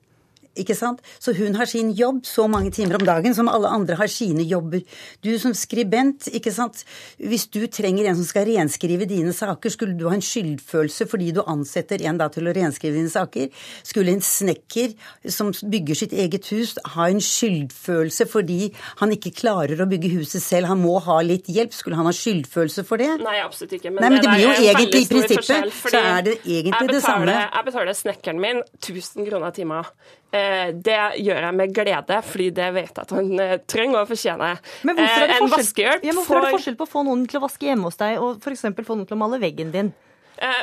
Ikke 0.62 0.76
sant? 0.78 1.02
Så 1.20 1.34
hun 1.38 1.58
har 1.58 1.70
sin 1.70 1.92
jobb 1.98 2.24
så 2.28 2.48
mange 2.52 2.72
timer 2.76 3.00
om 3.00 3.08
dagen 3.08 3.36
som 3.38 3.50
alle 3.52 3.72
andre 3.72 3.98
har 4.00 4.12
sine 4.12 4.46
jobber. 4.48 4.84
Du 5.26 5.32
som 5.42 5.56
skribent, 5.58 6.30
ikke 6.30 6.54
sant. 6.54 6.84
Hvis 7.18 7.48
du 7.54 7.64
trenger 7.72 8.10
en 8.10 8.20
som 8.20 8.28
skal 8.28 8.48
renskrive 8.50 9.08
dine 9.10 9.34
saker, 9.36 9.74
skulle 9.74 9.98
du 9.98 10.08
ha 10.10 10.16
en 10.18 10.24
skyldfølelse 10.24 11.10
fordi 11.10 11.32
du 11.36 11.42
ansetter 11.48 12.04
en 12.06 12.22
da 12.22 12.30
til 12.34 12.48
å 12.50 12.56
renskrive 12.56 13.00
dine 13.00 13.12
saker? 13.14 13.50
Skulle 13.88 14.14
en 14.14 14.24
snekker 14.24 14.94
som 15.34 15.50
bygger 15.52 16.02
sitt 16.04 16.14
eget 16.14 16.52
hus 16.54 16.76
ha 16.94 17.10
en 17.10 17.24
skyldfølelse 17.24 18.30
fordi 18.30 18.72
han 19.02 19.14
ikke 19.16 19.34
klarer 19.42 19.82
å 19.82 19.90
bygge 19.90 20.14
huset 20.20 20.44
selv, 20.44 20.70
han 20.70 20.82
må 20.82 20.98
ha 21.08 21.20
litt 21.26 21.50
hjelp? 21.50 21.74
Skulle 21.74 21.98
han 22.00 22.10
ha 22.10 22.16
skyldfølelse 22.16 22.86
for 22.88 23.02
det? 23.02 23.14
Nei, 23.24 23.40
absolutt 23.42 23.78
ikke. 23.80 23.92
Nei, 23.98 24.12
men 24.12 24.22
det 24.22 24.28
det 24.28 24.36
blir 24.36 24.46
jo 24.46 24.54
egentlig 24.54 25.02
i 25.02 25.10
prinsippet, 25.12 25.74
så 25.92 26.02
er 26.02 26.22
det 26.26 26.36
egentlig 26.44 26.72
betaler, 26.72 26.94
det 26.94 27.02
samme. 27.04 27.36
Jeg 27.40 27.68
betaler 27.70 27.98
snekkeren 27.98 28.42
min 28.44 28.64
1000 28.80 29.28
kroner 29.30 29.56
timen. 29.56 29.92
Eh, 30.36 30.72
Det 30.76 30.98
gjør 31.24 31.46
jeg 31.46 31.56
med 31.56 31.74
glede, 31.76 32.18
fordi 32.24 32.50
det 32.52 32.74
vet 32.76 32.90
jeg 32.92 33.04
at 33.06 33.14
han 33.16 33.40
eh, 33.40 33.54
trenger 33.70 34.02
og 34.02 34.10
fortjener. 34.10 34.60
Men 34.84 34.98
hvorfor 34.98 35.24
er 35.24 35.28
det 35.28 35.38
Eh, 35.38 35.44
En 35.44 35.54
forskjell, 35.54 36.04
ja, 36.04 36.14
hvorfor 36.18 36.38
er 36.38 36.42
det 36.48 36.56
forskjell 36.58 36.76
på 36.76 36.88
å 36.88 36.92
få 36.92 37.04
noen 37.08 37.24
til 37.28 37.40
å 37.40 37.46
vaske 37.46 37.70
hjemme 37.70 37.88
hos 37.88 37.96
deg, 38.02 38.18
og 38.20 38.42
f.eks. 38.44 38.66
få 38.84 38.98
noen 38.98 39.08
til 39.08 39.16
å 39.16 39.22
male 39.22 39.40
veggen 39.40 39.72
din? 39.72 39.94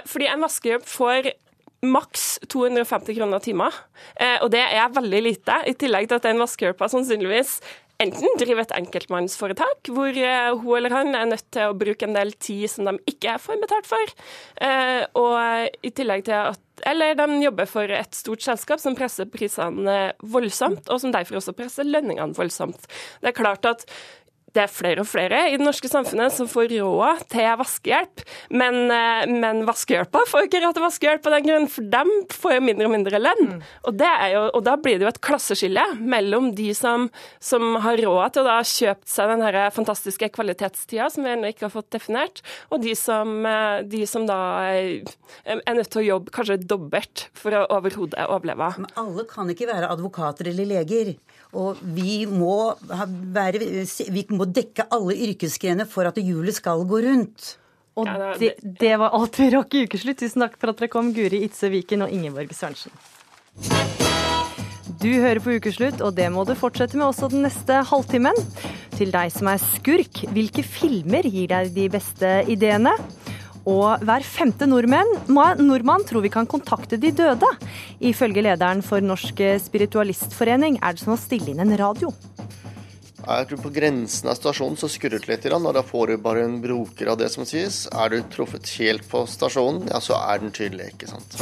Fordi 0.06 0.28
en 0.30 0.44
vaskehjelp 0.44 0.84
får 0.86 1.32
maks 1.84 2.38
250 2.48 3.16
kroner 3.16 3.40
timen, 3.42 3.72
og 4.40 4.50
det 4.54 4.60
er 4.62 4.92
veldig 4.94 5.22
lite. 5.24 5.56
I 5.66 5.74
tillegg 5.74 6.06
til 6.08 6.16
at 6.20 6.28
den 6.28 6.38
vaskehjelpa 6.38 6.86
sannsynligvis 6.88 7.56
enten 8.04 8.38
drive 8.40 8.64
et 8.64 8.74
enkeltmannsforetak, 8.78 9.90
hvor 9.94 10.12
eh, 10.12 10.50
hun 10.60 10.78
eller 10.78 10.94
han 10.94 11.14
er 11.16 11.30
nødt 11.30 11.46
til 11.54 11.70
å 11.70 11.78
bruke 11.78 12.06
en 12.06 12.16
del 12.16 12.34
tid 12.36 12.68
som 12.72 12.88
de 12.88 12.98
ikke 13.10 13.38
får 13.42 13.62
betalt 13.62 13.88
for, 13.88 14.14
eh, 14.64 15.02
og 15.18 15.80
i 15.84 15.94
tillegg 15.94 16.26
til 16.28 16.54
at 16.54 16.60
eller 16.90 17.14
de 17.14 17.38
jobber 17.38 17.68
for 17.70 17.90
et 17.94 18.16
stort 18.18 18.42
selskap 18.42 18.80
som 18.82 18.96
presser 18.98 19.28
prisene 19.30 19.98
voldsomt, 20.26 20.88
og 20.90 20.98
som 21.00 21.12
derfor 21.14 21.38
også 21.38 21.54
presser 21.56 21.86
lønningene 21.86 22.34
voldsomt. 22.34 22.88
Det 23.22 23.30
er 23.30 23.36
klart 23.38 23.68
at 23.70 23.86
det 24.54 24.64
er 24.64 24.70
flere 24.70 25.02
og 25.02 25.08
flere 25.10 25.40
i 25.50 25.56
det 25.58 25.64
norske 25.64 25.90
samfunnet 25.90 26.34
som 26.34 26.48
får 26.50 26.70
råd 26.76 27.24
til 27.32 27.48
vaskehjelp, 27.60 28.24
men, 28.54 28.78
eh, 28.94 29.24
men 29.30 29.64
vaskehjelpa 29.68 30.24
får 30.30 30.46
ikke 30.46 30.62
råd 30.62 30.76
til 30.76 30.86
vaskehjelp 30.86 31.26
av 31.28 31.36
den 31.36 31.48
grunn, 31.48 31.68
for 31.70 31.90
dem 31.94 32.12
får 32.32 32.56
jo 32.56 32.64
mindre 32.68 32.88
og 32.88 32.94
mindre 32.94 33.22
lønn. 33.22 33.50
Og, 33.84 33.92
det 33.98 34.10
er 34.10 34.34
jo, 34.36 34.44
og 34.54 34.64
da 34.66 34.76
blir 34.80 35.00
det 35.00 35.08
jo 35.08 35.12
et 35.12 35.22
klasseskille 35.24 35.86
mellom 36.00 36.52
de 36.54 36.70
som, 36.78 37.08
som 37.42 37.78
har 37.84 38.00
råd 38.04 38.36
til 38.36 38.44
å 38.44 38.48
da 38.48 38.58
kjøpe 38.74 39.10
seg 39.10 39.32
den 39.34 39.44
her 39.44 39.60
fantastiske 39.74 40.30
kvalitetstida, 40.34 41.10
som 41.10 41.26
vi 41.26 41.34
ennå 41.34 41.50
ikke 41.50 41.68
har 41.68 41.74
fått 41.74 41.90
definert, 41.94 42.44
og 42.70 42.84
de 42.84 42.94
som, 42.98 43.34
eh, 43.46 43.82
de 43.82 44.04
som 44.06 44.28
da 44.30 44.40
er 44.70 45.04
er 45.44 45.76
nødt 45.76 45.90
til 45.92 46.02
å 46.02 46.06
jobbe 46.06 46.32
kanskje 46.34 46.58
dobbelt 46.62 47.26
for 47.36 47.56
å 47.56 47.64
overhodet 47.74 48.26
overleve. 48.30 48.70
Men 48.80 48.98
alle 49.00 49.26
kan 49.28 49.50
ikke 49.52 49.68
være 49.70 49.90
advokater 49.92 50.50
eller 50.52 50.70
leger. 50.70 51.14
Og 51.54 51.78
vi 51.94 52.24
må, 52.26 52.74
være, 52.82 53.60
vi 54.10 54.24
må 54.34 54.43
dekke 54.50 54.88
alle 54.94 55.16
yrkesgrener 55.28 55.88
for 55.90 56.08
at 56.08 56.18
hjulet 56.20 56.56
skal 56.56 56.84
gå 56.88 57.02
rundt. 57.06 57.54
Og 57.94 58.08
det, 58.40 58.56
det 58.62 58.94
var 58.98 59.14
alt 59.14 59.38
vi 59.38 59.50
rakk 59.54 59.76
i 59.76 59.84
ukeslutt. 59.86 60.18
Tusen 60.18 60.42
takk 60.42 60.56
for 60.58 60.72
at 60.72 60.80
dere 60.80 60.90
kom, 60.90 61.12
Guri 61.14 61.44
Itse 61.46 61.70
Viken 61.70 62.02
og 62.06 62.14
Ingeborg 62.14 62.50
Sørensen. 62.56 62.94
Du 65.04 65.10
hører 65.10 65.40
på 65.44 65.54
Ukeslutt, 65.58 66.00
og 66.04 66.14
det 66.16 66.26
må 66.32 66.46
du 66.48 66.54
fortsette 66.58 66.98
med 66.98 67.06
også 67.06 67.28
den 67.32 67.44
neste 67.46 67.82
halvtimen. 67.86 68.36
Til 68.94 69.12
deg 69.14 69.30
som 69.34 69.50
er 69.50 69.62
skurk, 69.62 70.24
hvilke 70.34 70.64
filmer 70.66 71.26
gir 71.28 71.50
deg 71.50 71.72
de 71.76 71.86
beste 71.92 72.30
ideene? 72.50 72.92
Og 73.68 74.02
hver 74.04 74.24
femte 74.26 74.68
nordmenn, 74.68 75.08
nordmann 75.60 76.04
tror 76.08 76.24
vi 76.24 76.32
kan 76.32 76.48
kontakte 76.50 76.98
de 77.00 77.14
døde. 77.16 77.48
Ifølge 78.04 78.44
lederen 78.44 78.82
for 78.84 79.04
Norsk 79.04 79.40
spiritualistforening 79.64 80.80
er 80.82 80.96
det 80.96 81.04
som 81.04 81.14
å 81.16 81.20
stille 81.20 81.54
inn 81.54 81.64
en 81.64 81.76
radio. 81.80 82.12
Jeg 83.24 83.46
du 83.48 83.56
På 83.56 83.70
grensen 83.72 84.28
av 84.28 84.36
stasjonen 84.36 84.76
så 84.76 84.88
skurrer 84.92 85.22
det 85.22 85.30
litt, 85.30 85.46
og 85.48 85.70
da 85.72 85.82
får 85.82 86.12
du 86.12 86.16
bare 86.20 86.44
en 86.44 86.58
broker 86.60 87.08
av 87.08 87.16
det 87.16 87.30
som 87.32 87.46
sies. 87.48 87.86
Er 87.88 88.12
du 88.12 88.18
truffet 88.28 88.68
helt 88.76 89.06
på 89.08 89.24
stasjonen, 89.24 89.88
ja, 89.88 90.00
så 90.00 90.18
er 90.18 90.42
den 90.42 90.52
tydelig, 90.52 90.92
ikke 90.92 91.08
sant. 91.08 91.38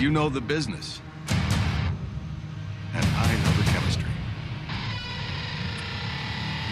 You 0.00 0.10
know 0.10 0.28
the 0.28 0.40
business. 0.40 1.00
And 2.92 3.06
I 3.06 3.30
know 3.42 3.52
the 3.56 3.70
chemistry. 3.70 4.10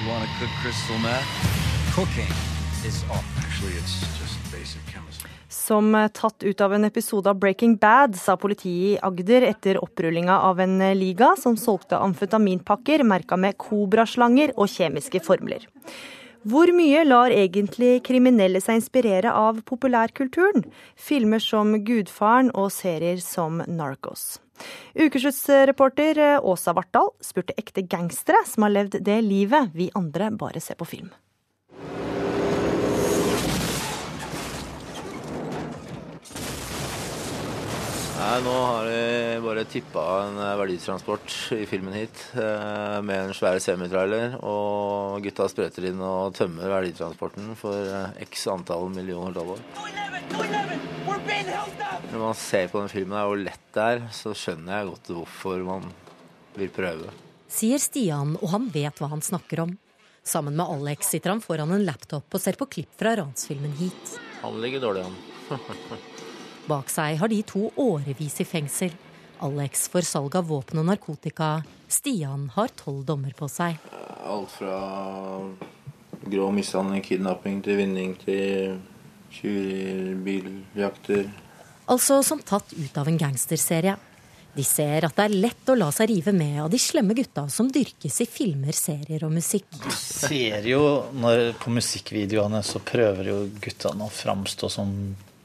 You 0.02 0.08
want 0.08 0.24
to 0.24 0.30
cook 0.38 0.50
crystal 0.62 0.98
meth? 0.98 1.94
Cooking 1.94 2.49
is 2.86 3.04
art. 3.10 3.24
Actually, 3.38 3.74
it's 3.76 4.00
just 4.20 4.36
basic 4.52 4.82
chemistry. 4.94 5.30
Som 5.48 5.94
eh, 5.94 6.08
tatt 6.08 6.42
ut 6.42 6.60
av 6.60 6.74
en 6.74 6.84
episode 6.84 7.30
av 7.30 7.38
Breaking 7.38 7.76
Bad, 7.76 8.16
sa 8.16 8.36
politiet 8.36 8.96
i 8.96 8.98
Agder 9.02 9.42
etter 9.42 9.80
opprullinga 9.84 10.38
av 10.40 10.60
en 10.60 10.80
eh, 10.80 10.94
liga 10.94 11.34
som 11.38 11.56
solgte 11.56 11.98
amfetaminpakker 11.98 13.04
merka 13.04 13.36
med 13.36 13.58
kobraslanger 13.60 14.54
og 14.56 14.70
kjemiske 14.72 15.20
formler. 15.26 15.66
Hvor 16.48 16.72
mye 16.72 17.04
lar 17.04 17.34
egentlig 17.36 17.98
kriminelle 18.06 18.62
seg 18.64 18.78
inspirere 18.80 19.32
av 19.36 19.60
populærkulturen? 19.68 20.64
Filmer 20.96 21.42
som 21.44 21.74
Gudfaren 21.84 22.48
og 22.56 22.70
serier 22.72 23.20
som 23.20 23.60
Narcos. 23.68 24.38
Ukesluttsreporter 24.96 26.20
eh, 26.20 26.38
Åsa 26.40 26.72
Vartdal 26.76 27.12
spurte 27.24 27.56
ekte 27.60 27.84
gangstere 27.84 28.46
som 28.48 28.64
har 28.64 28.78
levd 28.78 29.02
det 29.04 29.20
livet 29.26 29.74
vi 29.76 29.92
andre 29.98 30.30
bare 30.32 30.64
ser 30.64 30.80
på 30.80 30.88
film. 30.88 31.10
Nei, 38.20 38.40
Nå 38.44 38.52
har 38.52 38.84
de 38.84 39.40
bare 39.40 39.62
tippa 39.64 40.02
en 40.26 40.36
verditransport 40.60 41.34
i 41.56 41.62
filmen 41.68 41.94
hit 41.96 42.18
eh, 42.36 42.98
med 43.00 43.16
en 43.16 43.32
svær 43.36 43.56
semitrailer. 43.64 44.34
Og 44.44 45.24
gutta 45.24 45.46
sprøyter 45.48 45.86
inn 45.88 46.02
og 46.04 46.34
tømmer 46.36 46.68
verditransporten 46.68 47.54
for 47.56 47.80
eh, 47.80 48.20
x 48.26 48.44
antall 48.52 48.92
millioner 48.92 49.32
dollar. 49.32 49.62
Når 52.10 52.18
man 52.20 52.36
ser 52.36 52.68
på 52.68 52.82
den 52.82 52.92
filmen 52.92 53.16
her 53.16 53.30
hvor 53.30 53.40
lett 53.40 53.64
det 53.72 53.88
er, 53.94 54.04
så 54.12 54.34
skjønner 54.36 54.76
jeg 54.76 54.90
godt 54.90 55.12
hvorfor 55.16 55.64
man 55.70 55.88
vil 56.60 56.68
prøve. 56.76 57.16
Sier 57.48 57.80
Stian, 57.80 58.36
og 58.36 58.52
han 58.52 58.68
vet 58.74 59.00
hva 59.00 59.14
han 59.14 59.24
snakker 59.24 59.64
om. 59.64 59.74
Sammen 60.20 60.60
med 60.60 60.68
Alex 60.68 61.08
sitter 61.14 61.32
han 61.32 61.40
foran 61.40 61.72
en 61.72 61.88
laptop 61.88 62.28
og 62.28 62.44
ser 62.44 62.60
på 62.60 62.68
klipp 62.68 62.92
fra 63.00 63.16
ransfilmen 63.16 63.72
hit. 63.80 64.16
Han 64.44 64.60
ligger 64.60 64.90
dårlig 64.90 65.08
an. 65.08 65.20
Bak 66.70 66.90
seg 66.92 67.18
har 67.18 67.30
de 67.32 67.40
to 67.46 67.66
årevis 67.80 68.40
i 68.42 68.46
fengsel. 68.46 68.92
Alex 69.42 69.88
for 69.90 70.06
salg 70.06 70.36
av 70.38 70.46
våpen 70.50 70.82
og 70.82 70.86
narkotika. 70.90 71.62
Stian 71.90 72.50
har 72.54 72.70
tolv 72.78 73.02
dommer 73.08 73.34
på 73.36 73.48
seg. 73.50 73.80
Alt 74.28 74.52
fra 74.54 74.76
grov 76.30 76.52
mishandling, 76.54 77.02
kidnapping 77.02 77.62
til 77.64 77.80
vinning 77.80 78.14
til 78.20 78.76
tjuvbiljakter. 79.34 81.30
Altså 81.90 82.20
som 82.26 82.42
tatt 82.46 82.74
ut 82.76 83.00
av 83.00 83.10
en 83.10 83.18
gangsterserie. 83.18 83.96
De 84.50 84.64
ser 84.66 85.06
at 85.06 85.14
det 85.14 85.26
er 85.28 85.34
lett 85.46 85.70
å 85.70 85.76
la 85.78 85.88
seg 85.94 86.10
rive 86.10 86.32
med 86.34 86.58
av 86.64 86.70
de 86.72 86.78
slemme 86.82 87.14
gutta 87.14 87.44
som 87.54 87.68
dyrkes 87.70 88.16
i 88.24 88.26
filmer, 88.26 88.74
serier 88.74 89.22
og 89.26 89.34
musikk. 89.34 89.68
ser 89.94 90.66
jo 90.66 90.82
når 91.14 91.54
På 91.62 91.70
musikkvideoene 91.70 92.62
så 92.66 92.82
prøver 92.82 93.30
jo 93.30 93.38
guttene 93.62 94.06
å 94.06 94.14
framstå 94.14 94.70
som 94.70 94.94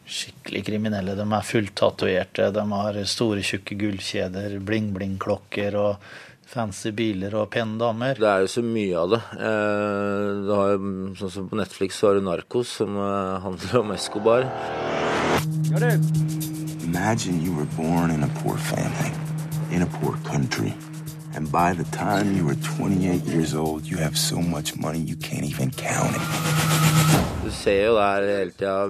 skikkelig 0.08 0.64
kriminelle. 0.68 1.16
De 1.18 1.26
er 1.26 1.46
fulltatoverte, 1.50 2.52
de 2.54 2.64
har 2.72 3.00
store, 3.10 3.42
tjukke 3.46 3.76
gullkjeder, 3.80 4.60
bling-bling-klokker 4.66 5.76
og 5.82 5.98
fancy 6.46 6.92
biler 6.94 7.34
og 7.36 7.50
pene 7.56 7.78
damer. 7.82 8.14
Det 8.22 8.30
er 8.30 8.44
jo 8.46 8.52
så 8.54 8.62
mye 8.64 8.96
av 9.02 9.10
det. 9.16 9.22
Eh, 9.34 10.44
Du 10.46 10.52
har, 10.54 10.72
jo- 10.78 11.16
sånn 11.18 11.32
som 11.32 11.50
på 11.50 11.58
Netflix 11.58 11.98
så 12.00 12.08
har 12.08 12.20
du 12.20 12.22
Narkos, 12.22 12.68
som 12.78 12.96
eh, 12.96 13.40
handler 13.42 13.80
om 13.80 13.92
Escobar. 13.92 14.46
Imagine 16.86 17.42
you 17.42 17.52
were 17.54 17.66
born 17.76 18.12
in 18.12 18.24
a 18.24 18.30
poor 18.44 18.58
family, 18.58 19.12
in 19.72 19.82
a 19.82 19.88
poor 20.00 20.16
country, 20.24 20.74
and 21.36 21.52
by 21.52 21.74
the 21.74 21.84
time 21.92 22.38
you 22.38 22.46
were 22.46 22.56
28 22.56 23.26
years 23.26 23.54
old, 23.56 23.86
you 23.86 23.98
have 23.98 24.16
so 24.18 24.38
much 24.40 24.76
money 24.76 25.00
you 25.00 25.16
can't 25.16 25.44
even 25.44 25.72
count 25.72 26.16
it. 26.16 27.35
Du 27.46 27.52
ser 27.54 27.84
jo 27.84 27.92
der 27.94 28.24
hele 28.26 28.54
tida 28.58 28.88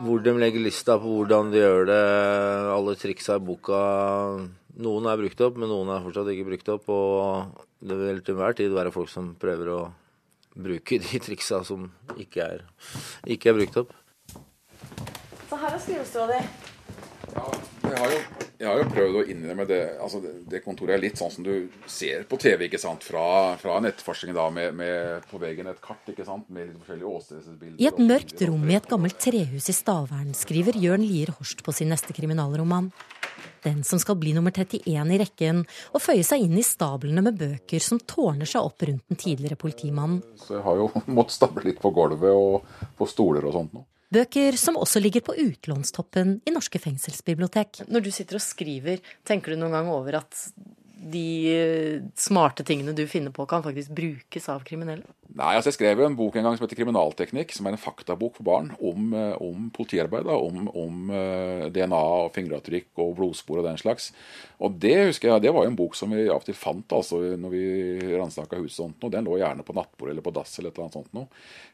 hvor 0.00 0.22
de 0.24 0.32
legger 0.40 0.62
lista 0.64 0.94
på 0.96 1.10
hvordan 1.18 1.50
de 1.52 1.58
gjør 1.60 1.82
det. 1.90 2.04
Alle 2.72 2.94
triksa 2.96 3.36
i 3.36 3.42
boka. 3.44 3.80
Noen 4.80 5.08
er 5.10 5.20
brukt 5.20 5.42
opp, 5.44 5.58
men 5.60 5.68
noen 5.68 5.90
er 5.92 6.00
fortsatt 6.06 6.30
ikke 6.32 6.46
brukt 6.48 6.70
opp. 6.72 6.88
Og 6.88 7.66
det 7.84 7.98
vil 8.00 8.22
til 8.24 8.38
enhver 8.38 8.56
tid 8.56 8.72
være 8.72 8.94
folk 8.94 9.12
som 9.12 9.34
prøver 9.42 9.68
å 9.74 9.80
bruke 10.56 10.96
de 11.04 11.20
triksa 11.26 11.60
som 11.68 11.90
ikke 12.16 12.46
er, 12.46 12.64
ikke 13.28 13.52
er 13.52 13.58
brukt 13.60 13.76
opp. 13.82 13.92
Så 15.50 15.60
her 15.60 15.76
er 15.76 15.84
skrivestua 15.84 16.24
di. 16.32 16.40
Jeg 17.84 17.98
har, 18.00 18.16
jo, 18.16 18.49
jeg 18.60 18.68
har 18.68 18.76
jo 18.82 18.88
prøvd 18.92 19.16
å 19.16 19.22
innrømme 19.32 19.64
det 19.68 19.78
altså 20.04 20.18
det, 20.20 20.58
kontoret 20.60 20.98
er 20.98 21.00
litt 21.00 21.16
sånn 21.16 21.32
som 21.32 21.44
du 21.46 21.70
ser 21.88 22.26
på 22.28 22.36
TV, 22.40 22.66
ikke 22.66 22.80
sant? 22.80 23.06
Fra, 23.08 23.56
fra 23.60 23.78
nettforskningen 23.80 24.36
da, 24.36 24.48
med, 24.52 24.74
med 24.76 25.28
på 25.30 25.40
veggen 25.40 25.70
et 25.70 25.80
kart, 25.80 26.02
ikke 26.12 26.26
sant? 26.28 26.44
Med 26.52 26.68
litt 26.68 26.82
forskjellige 26.82 27.14
åstedsbilder. 27.16 27.78
I 27.80 27.88
et 27.88 28.02
mørkt 28.04 28.44
rom 28.44 28.66
i 28.68 28.76
et 28.76 28.90
gammelt 28.90 29.16
trehus 29.22 29.70
i 29.72 29.76
Stavern 29.76 30.34
skriver 30.36 30.76
Jørn 30.76 31.06
Lier 31.06 31.32
Horst 31.38 31.64
på 31.64 31.72
sin 31.72 31.88
neste 31.92 32.12
kriminalroman. 32.16 32.90
Den 33.64 33.80
som 33.84 34.00
skal 34.02 34.18
bli 34.20 34.34
nummer 34.36 34.52
31 34.52 34.84
i 34.84 35.20
rekken 35.22 35.64
og 35.64 36.04
føye 36.04 36.24
seg 36.26 36.44
inn 36.44 36.58
i 36.60 36.64
stablene 36.64 37.24
med 37.24 37.40
bøker 37.40 37.80
som 37.80 38.00
tårner 38.00 38.48
seg 38.48 38.68
opp 38.68 38.84
rundt 38.88 39.08
den 39.08 39.20
tidligere 39.20 39.56
politimannen. 39.60 40.20
Så 40.36 40.58
jeg 40.58 40.66
har 40.68 40.82
jo 40.82 40.90
måttet 41.16 41.38
stable 41.38 41.64
litt 41.64 41.80
på 41.80 41.94
gulvet 41.96 42.36
og 42.36 42.92
på 43.00 43.08
stoler 43.08 43.48
og 43.48 43.56
sånt 43.56 43.72
nå. 43.76 43.86
Bøker 44.10 44.56
som 44.58 44.78
også 44.80 44.98
ligger 45.02 45.22
på 45.22 45.36
utlånstoppen 45.38 46.40
i 46.42 46.54
norske 46.54 46.80
fengselsbibliotek. 46.82 47.84
Når 47.86 48.02
du 48.02 48.10
sitter 48.14 48.40
og 48.40 48.42
skriver, 48.42 48.98
tenker 49.26 49.54
du 49.54 49.60
noen 49.60 49.76
gang 49.78 49.90
over 49.92 50.18
at 50.18 50.40
de 51.10 51.26
eh, 51.48 52.02
smarte 52.18 52.66
tingene 52.66 52.94
du 52.96 53.06
finner 53.08 53.32
på, 53.34 53.46
kan 53.48 53.62
faktisk 53.64 53.94
brukes 53.96 54.50
av 54.52 54.66
kriminelle? 54.66 55.06
Nei, 55.30 55.52
altså 55.54 55.70
Jeg 55.70 55.76
skrev 55.76 56.00
jo 56.02 56.06
en 56.08 56.16
bok 56.18 56.34
en 56.36 56.46
gang 56.46 56.56
som 56.56 56.64
heter 56.64 56.78
'Kriminalteknikk', 56.80 57.52
som 57.54 57.66
er 57.66 57.76
en 57.76 57.78
faktabok 57.78 58.36
for 58.36 58.42
barn 58.42 58.72
om, 58.82 59.14
eh, 59.14 59.36
om 59.40 59.70
politiarbeid. 59.70 60.26
Om, 60.26 60.68
om 60.74 61.10
eh, 61.10 61.68
DNA, 61.70 62.02
og 62.26 62.34
fingeravtrykk 62.34 62.98
og 62.98 63.14
blodspor 63.16 63.58
og 63.58 63.64
den 63.64 63.78
slags. 63.78 64.10
Og 64.60 64.78
det 64.80 65.06
husker 65.06 65.28
jeg, 65.28 65.42
det 65.42 65.54
var 65.54 65.64
jo 65.64 65.70
en 65.70 65.76
bok 65.76 65.94
som 65.94 66.10
vi 66.10 66.28
av 66.28 66.42
og 66.42 66.44
til 66.44 66.54
fant 66.54 66.92
altså, 66.92 67.36
når 67.38 67.50
vi 67.50 68.16
ransaka 68.18 68.58
huset. 68.58 68.94
og 69.02 69.10
Den 69.10 69.24
lå 69.24 69.38
gjerne 69.38 69.62
på 69.62 69.74
nattbordet 69.74 70.10
eller 70.10 70.22
på 70.22 70.34
dass 70.34 70.58
eller 70.58 70.70
et 70.70 70.78
eller 70.78 70.84
annet 70.84 70.98
sånt 70.98 71.14
noe. 71.14 71.28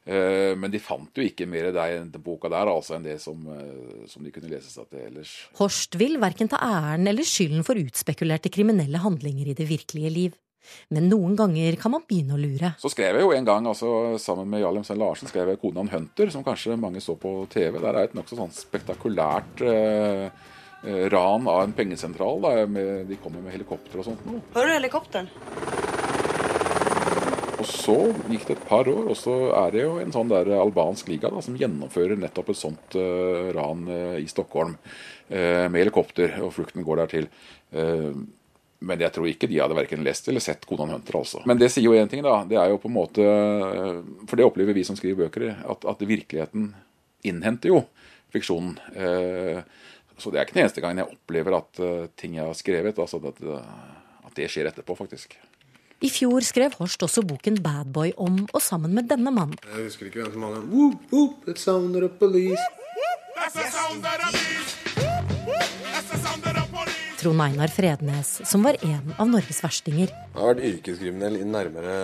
Eh, 0.07 0.55
Men 0.55 0.71
de 0.71 0.79
fant 0.79 1.11
jo 1.16 1.23
ikke 1.23 1.49
mer 1.49 1.69
i 1.69 1.73
den 1.73 2.12
boka 2.23 2.49
der 2.49 2.69
altså, 2.69 2.97
enn 2.97 3.05
det 3.05 3.21
som, 3.21 3.37
som 4.07 4.23
de 4.23 4.31
kunne 4.31 4.51
lese 4.51 4.71
seg 4.71 4.88
til 4.90 5.01
ellers. 5.01 5.49
Horst 5.57 5.97
vil 5.97 6.21
verken 6.21 6.49
ta 6.49 6.57
æren 6.61 7.09
eller 7.09 7.25
skylden 7.25 7.64
for 7.64 7.75
utspekulerte 7.75 8.53
kriminelle 8.53 8.99
handlinger 8.99 9.49
i 9.49 9.55
det 9.55 9.69
virkelige 9.69 10.11
liv. 10.11 10.33
Men 10.94 11.09
noen 11.11 11.37
ganger 11.38 11.79
kan 11.81 11.94
man 11.94 12.05
begynne 12.09 12.37
å 12.37 12.40
lure. 12.40 12.72
Så 12.81 12.90
skrev 12.92 13.18
jeg 13.18 13.26
jo 13.26 13.33
en 13.37 13.48
gang 13.48 13.66
altså, 13.66 13.90
sammen 14.22 14.50
med 14.50 14.62
Jarl 14.62 14.81
Emsen 14.83 15.00
Larsen 15.00 15.31
skrev 15.31 15.52
jeg 15.52 15.61
'Konan 15.62 15.90
Hunter', 15.92 16.31
som 16.31 16.44
kanskje 16.46 16.79
mange 16.81 17.02
så 17.02 17.16
på 17.18 17.38
TV. 17.52 17.79
Der 17.81 17.94
er 17.94 18.05
et 18.05 18.14
nokså 18.18 18.38
sånn 18.38 18.55
spektakulært 18.55 19.62
eh, 19.66 20.29
eh, 20.87 21.05
ran 21.12 21.48
av 21.48 21.64
en 21.64 21.76
pengesentral. 21.76 22.40
Da, 22.42 22.66
med, 22.66 23.07
de 23.11 23.18
kommer 23.22 23.42
med 23.42 23.57
helikopter 23.57 24.02
og 24.02 24.11
sånt. 24.11 24.31
Hører 24.55 24.72
du 24.72 24.79
helikopteren? 24.81 25.31
Og 27.57 27.64
så 27.64 27.96
gikk 28.29 28.46
det 28.46 28.57
et 28.59 28.66
par 28.68 28.88
år, 28.90 29.07
og 29.09 29.16
så 29.16 29.35
er 29.64 29.72
det 29.72 29.85
jo 29.87 29.96
en 29.98 30.12
sånn 30.12 30.29
der 30.31 30.50
albansk 30.59 31.09
liga 31.09 31.31
da, 31.33 31.40
som 31.42 31.57
gjennomfører 31.57 32.18
nettopp 32.20 32.52
et 32.52 32.61
sånt 32.61 32.96
uh, 33.00 33.48
ran 33.57 33.87
uh, 33.88 34.16
i 34.20 34.26
Stockholm 34.29 34.74
uh, 34.76 35.64
med 35.64 35.79
helikopter, 35.81 36.37
og 36.44 36.52
flukten 36.52 36.85
går 36.87 37.00
der 37.02 37.14
til. 37.14 37.31
Men 38.85 39.01
jeg 39.01 39.12
tror 39.15 39.29
ikke 39.31 39.49
de 39.49 39.61
hadde 39.62 39.77
verken 39.79 40.05
lest 40.05 40.29
eller 40.29 40.43
sett 40.45 40.67
Konan 40.69 40.93
Hunter, 40.93 41.17
altså. 41.23 41.41
Men 41.49 41.61
det 41.61 41.71
sier 41.73 41.87
jo 41.87 41.97
én 41.97 42.11
ting, 42.12 42.23
da. 42.25 42.43
Det 42.49 42.59
er 42.61 42.71
jo 42.73 42.81
på 42.83 42.91
en 42.91 42.97
måte 42.97 43.25
eh, 43.25 44.01
For 44.29 44.37
det 44.37 44.45
opplever 44.45 44.77
vi 44.77 44.85
som 44.85 44.99
skriver 44.99 45.27
bøker, 45.27 45.49
at, 45.65 45.87
at 45.89 46.05
virkeligheten 46.05 46.75
innhenter 47.27 47.73
jo 47.73 47.83
fiksjonen. 48.35 48.77
Eh, 48.93 49.62
så 50.21 50.33
det 50.33 50.41
er 50.41 50.47
ikke 50.47 50.57
den 50.59 50.65
eneste 50.67 50.85
gangen 50.85 51.03
jeg 51.03 51.12
opplever 51.17 51.59
at 51.59 51.83
eh, 51.85 52.09
ting 52.21 52.37
jeg 52.37 52.45
har 52.45 52.57
skrevet, 52.57 53.01
altså 53.01 53.21
at, 53.33 53.43
at 54.29 54.37
det 54.37 54.51
skjer 54.53 54.69
etterpå, 54.71 54.97
faktisk. 54.99 55.39
I 56.05 56.11
fjor 56.12 56.45
skrev 56.45 56.75
Horst 56.77 57.01
også 57.07 57.25
boken 57.25 57.62
Bad 57.65 57.89
Boy 57.97 58.12
om 58.21 58.43
og 58.53 58.61
sammen 58.61 58.93
med 58.93 59.09
denne 59.09 59.33
mannen. 59.33 59.57
Jeg 59.65 59.89
husker 59.89 60.11
ikke 60.11 60.21
hvem 60.21 60.35
som 60.35 60.45
hadde 60.45 60.67
Whoop, 60.69 61.09
whoop, 61.12 61.49
a 61.49 61.57
sound 61.57 61.97
of 61.97 62.19
police. 62.21 62.61
Trond 67.27 67.43
Einar 67.43 67.67
Frednes, 67.67 68.29
som 68.47 68.62
var 68.62 68.77
en 68.87 69.15
av 69.19 69.27
Norges 69.27 69.59
verstinger. 69.59 70.12
Jeg 70.12 70.39
har 70.39 70.53
vært 70.53 70.67
yrkeskriminell 70.69 71.41
i 71.41 71.47
nærmere 71.49 71.95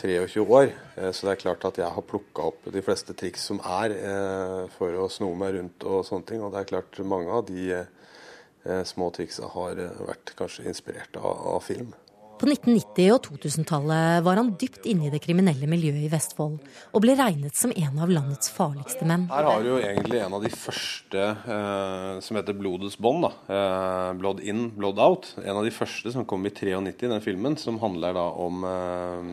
23 0.00 0.42
år, 0.42 0.72
eh, 0.96 1.12
så 1.14 1.28
det 1.28 1.34
er 1.36 1.42
klart 1.44 1.66
at 1.68 1.78
jeg 1.78 1.94
har 1.94 2.06
plukka 2.08 2.48
opp 2.48 2.66
de 2.74 2.82
fleste 2.82 3.14
triks 3.14 3.44
som 3.52 3.60
er 3.62 3.94
eh, 3.94 4.64
for 4.74 4.98
å 4.98 5.06
sno 5.06 5.28
meg 5.38 5.54
rundt 5.60 5.86
og 5.86 6.02
sånne 6.08 6.26
ting. 6.26 6.42
Og 6.42 6.50
det 6.50 6.64
er 6.64 6.70
klart 6.72 6.98
mange 7.06 7.30
av 7.38 7.46
de 7.46 7.68
eh, 7.70 8.82
små 8.90 9.12
triksa 9.14 9.52
har 9.54 9.78
eh, 9.78 10.02
vært 10.10 10.34
kanskje 10.42 10.66
inspirert 10.72 11.14
av, 11.20 11.44
av 11.54 11.62
film. 11.62 11.94
På 12.34 12.48
1990- 12.48 13.12
og 13.14 13.20
2000-tallet 13.28 14.24
var 14.26 14.38
han 14.40 14.50
dypt 14.58 14.88
inne 14.90 15.06
i 15.06 15.12
det 15.12 15.20
kriminelle 15.22 15.68
miljøet 15.70 16.02
i 16.02 16.10
Vestfold, 16.10 16.56
og 16.90 17.04
ble 17.04 17.14
regnet 17.18 17.54
som 17.54 17.70
en 17.70 18.00
av 18.02 18.10
landets 18.10 18.50
farligste 18.50 19.06
menn. 19.06 19.28
Her 19.30 19.46
har 19.46 19.62
du 19.62 19.68
jo 19.70 19.78
egentlig 19.78 20.18
en 20.24 20.34
av 20.34 20.42
de 20.42 20.50
første 20.50 21.28
eh, 21.54 22.18
som 22.26 22.38
heter 22.40 22.58
Blodets 22.58 22.98
bånd. 22.98 23.28
da. 23.28 23.32
Eh, 23.54 24.10
blood 24.18 24.42
in, 24.42 24.66
blood 24.74 24.98
out. 24.98 25.30
En 25.44 25.60
av 25.60 25.64
de 25.66 25.72
første 25.74 26.10
som 26.14 26.26
kom 26.26 26.42
i 26.46 26.50
93, 26.50 27.06
den 27.12 27.22
filmen, 27.24 27.56
som 27.60 27.78
handler 27.82 28.18
da 28.18 28.26
om 28.44 28.66
eh, 28.66 29.32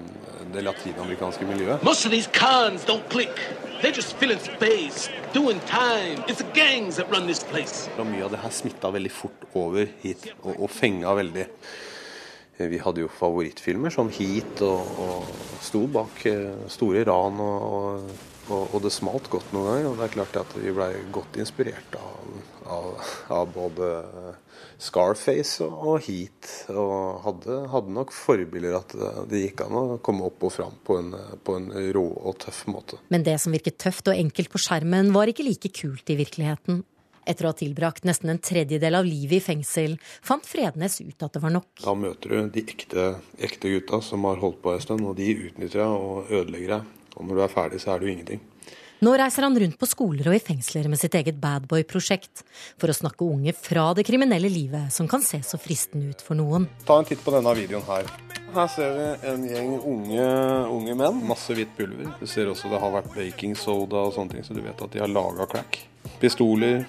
det 0.54 0.66
latinamerikanske 0.70 1.50
miljøet. 1.50 1.84
Most 1.88 2.06
of 2.06 2.14
these 2.14 2.30
cons 2.38 2.86
don't 2.86 3.08
click. 3.10 3.34
They're 3.82 3.96
just 3.96 4.14
filling 4.22 4.38
space, 4.38 5.10
doing 5.34 5.60
time. 5.66 6.22
It's 6.30 6.38
the 6.38 6.52
gangs 6.54 6.98
that 7.02 7.10
run 7.10 7.26
this 7.26 7.42
place. 7.44 7.90
Og 7.98 8.06
mye 8.06 8.28
av 8.28 8.36
det 8.36 8.44
her 8.44 8.54
smitta 8.54 8.94
veldig 8.94 9.12
fort 9.12 9.48
over 9.58 9.90
hit, 10.04 10.28
og, 10.44 10.54
og 10.54 10.70
fenga 10.70 11.16
veldig. 11.18 11.48
Eh, 12.62 12.70
Vi 12.70 12.82
hadde 12.82 13.06
jo 13.06 13.12
favorittfilmer 13.12 13.94
som 13.94 14.12
Heat 14.14 14.62
og, 14.66 15.00
og 15.02 15.32
sto 15.64 15.86
bak 15.92 16.26
eh, 16.30 16.68
store 16.72 17.06
ran, 17.10 17.42
og, 17.42 18.14
og, 18.50 18.62
og 18.76 18.80
det 18.86 18.94
smalt 18.94 19.30
godt 19.32 19.54
noen 19.56 19.70
ganger. 19.72 19.90
Og 19.90 20.00
det 20.00 20.08
er 20.08 20.16
klart 20.20 20.40
at 20.44 20.56
vi 20.60 20.76
blei 20.76 20.94
godt 21.14 21.42
inspirert 21.42 21.98
av, 22.00 22.32
av, 22.78 23.12
av 23.42 23.52
både 23.56 23.92
Scarface 24.82 25.66
og, 25.66 26.00
Heat. 26.08 26.52
Og 26.74 27.22
hadde, 27.26 27.58
hadde 27.74 27.96
nok 27.98 28.14
forbilder 28.16 28.80
at 28.80 28.96
det 29.30 29.46
gikk 29.46 29.66
an 29.68 29.78
å 29.78 29.86
komme 30.04 30.26
opp 30.30 30.48
og 30.48 30.56
fram 30.56 30.78
på 30.86 30.98
en, 31.02 31.14
på 31.46 31.58
en 31.60 31.70
rå 31.96 32.06
og 32.18 32.40
tøff 32.42 32.64
måte. 32.72 33.02
Men 33.14 33.26
det 33.28 33.38
som 33.44 33.54
virket 33.54 33.80
tøft 33.82 34.10
og 34.10 34.18
enkelt 34.18 34.54
på 34.54 34.62
skjermen, 34.62 35.14
var 35.16 35.30
ikke 35.32 35.46
like 35.48 35.74
kult 35.82 36.10
i 36.10 36.18
virkeligheten. 36.20 36.82
Etter 37.26 37.46
å 37.46 37.52
ha 37.52 37.58
tilbrakt 37.58 38.08
nesten 38.08 38.34
en 38.34 38.42
tredjedel 38.42 38.98
av 38.98 39.06
livet 39.06 39.38
i 39.38 39.44
fengsel, 39.46 39.98
fant 40.26 40.46
Frednes 40.48 41.00
ut 41.04 41.22
at 41.22 41.36
det 41.36 41.42
var 41.44 41.54
nok. 41.54 41.70
Da 41.84 41.94
møter 41.98 42.34
du 42.34 42.54
de 42.56 42.64
ekte, 42.66 43.10
ekte 43.38 43.76
gutta 43.76 44.02
som 44.06 44.26
har 44.30 44.42
holdt 44.42 44.62
på 44.64 44.74
en 44.74 44.82
stund, 44.82 45.06
og 45.06 45.20
de 45.20 45.30
utnytter 45.50 45.84
deg 45.84 45.92
og 45.92 46.32
ødelegger 46.32 46.78
deg. 46.78 46.96
Og 47.18 47.28
når 47.28 47.38
du 47.38 47.44
er 47.44 47.54
ferdig, 47.54 47.82
så 47.84 47.94
er 47.94 48.02
du 48.02 48.10
ingenting. 48.10 48.42
Nå 49.02 49.16
reiser 49.18 49.42
han 49.42 49.56
rundt 49.58 49.80
på 49.82 49.88
skoler 49.90 50.28
og 50.30 50.36
i 50.38 50.42
fengsler 50.46 50.86
med 50.90 51.00
sitt 51.02 51.16
eget 51.18 51.40
Badboy-prosjekt, 51.42 52.44
for 52.78 52.94
å 52.94 52.96
snakke 52.96 53.26
unge 53.26 53.54
fra 53.58 53.88
det 53.98 54.06
kriminelle 54.06 54.50
livet 54.50 54.94
som 54.94 55.10
kan 55.10 55.26
se 55.26 55.40
så 55.46 55.58
fristende 55.58 56.14
ut 56.14 56.22
for 56.22 56.38
noen. 56.38 56.68
Ta 56.86 57.00
en 57.02 57.10
titt 57.10 57.24
på 57.26 57.34
denne 57.34 57.56
videoen 57.58 57.86
her. 57.88 58.12
Her 58.54 58.70
ser 58.70 58.94
vi 58.94 59.08
en 59.32 59.48
gjeng 59.48 59.72
unge, 59.80 60.28
unge 60.76 60.98
menn. 61.02 61.22
Masse 61.26 61.56
hvitt 61.58 61.74
pulver. 61.78 62.12
Du 62.20 62.28
ser 62.30 62.52
også 62.52 62.70
det 62.70 62.82
har 62.84 62.94
vært 62.94 63.10
baking 63.16 63.58
soda 63.58 64.06
og 64.06 64.14
sånne 64.14 64.36
ting, 64.36 64.46
så 64.46 64.54
du 64.54 64.62
vet 64.62 64.86
at 64.86 64.94
de 64.94 65.02
har 65.02 65.10
laga 65.10 65.50
crack. 65.50 65.82
Pistoler, 66.22 66.86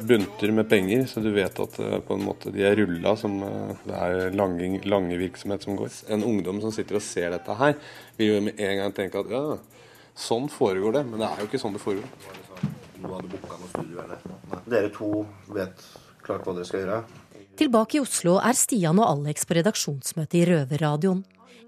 bunter 0.00 0.52
med 0.52 0.68
penger, 0.68 1.06
så 1.06 1.20
du 1.20 1.30
vet 1.34 1.60
at 1.62 1.78
eh, 1.82 1.98
på 2.04 2.16
en 2.16 2.24
måte 2.26 2.52
de 2.54 2.64
er 2.66 2.76
rulla 2.78 3.16
som 3.18 3.38
eh, 3.42 3.72
det 3.86 3.96
er 3.96 4.36
lange, 4.36 4.80
lange 4.86 5.18
virksomhet 5.20 5.64
som 5.66 5.78
går. 5.78 5.90
En 6.14 6.24
ungdom 6.26 6.60
som 6.62 6.74
sitter 6.74 6.98
og 6.98 7.04
ser 7.04 7.32
dette 7.34 7.58
her, 7.58 7.76
vil 8.18 8.34
jo 8.34 8.40
med 8.48 8.60
en 8.60 8.82
gang 8.82 8.96
tenke 8.96 9.22
at 9.22 9.32
ja, 9.32 9.44
sånn 10.26 10.50
foregår 10.52 10.98
det. 10.98 11.04
Men 11.10 11.22
det 11.22 11.30
er 11.30 11.42
jo 11.42 11.50
ikke 11.50 11.62
sånn 11.62 11.76
det 11.76 11.84
foregår. 11.84 12.10
Dere 14.66 14.90
to 14.94 15.12
vet 15.54 15.86
klart 16.26 16.46
hva 16.46 16.56
dere 16.56 16.68
skal 16.68 16.84
gjøre. 16.84 17.00
Tilbake 17.56 17.96
i 17.96 18.02
Oslo 18.02 18.36
er 18.42 18.56
Stian 18.58 18.98
og 19.00 19.08
Alex 19.08 19.46
på 19.48 19.56
redaksjonsmøte 19.56 20.42
i 20.42 20.44
Røverradioen. 20.50 21.22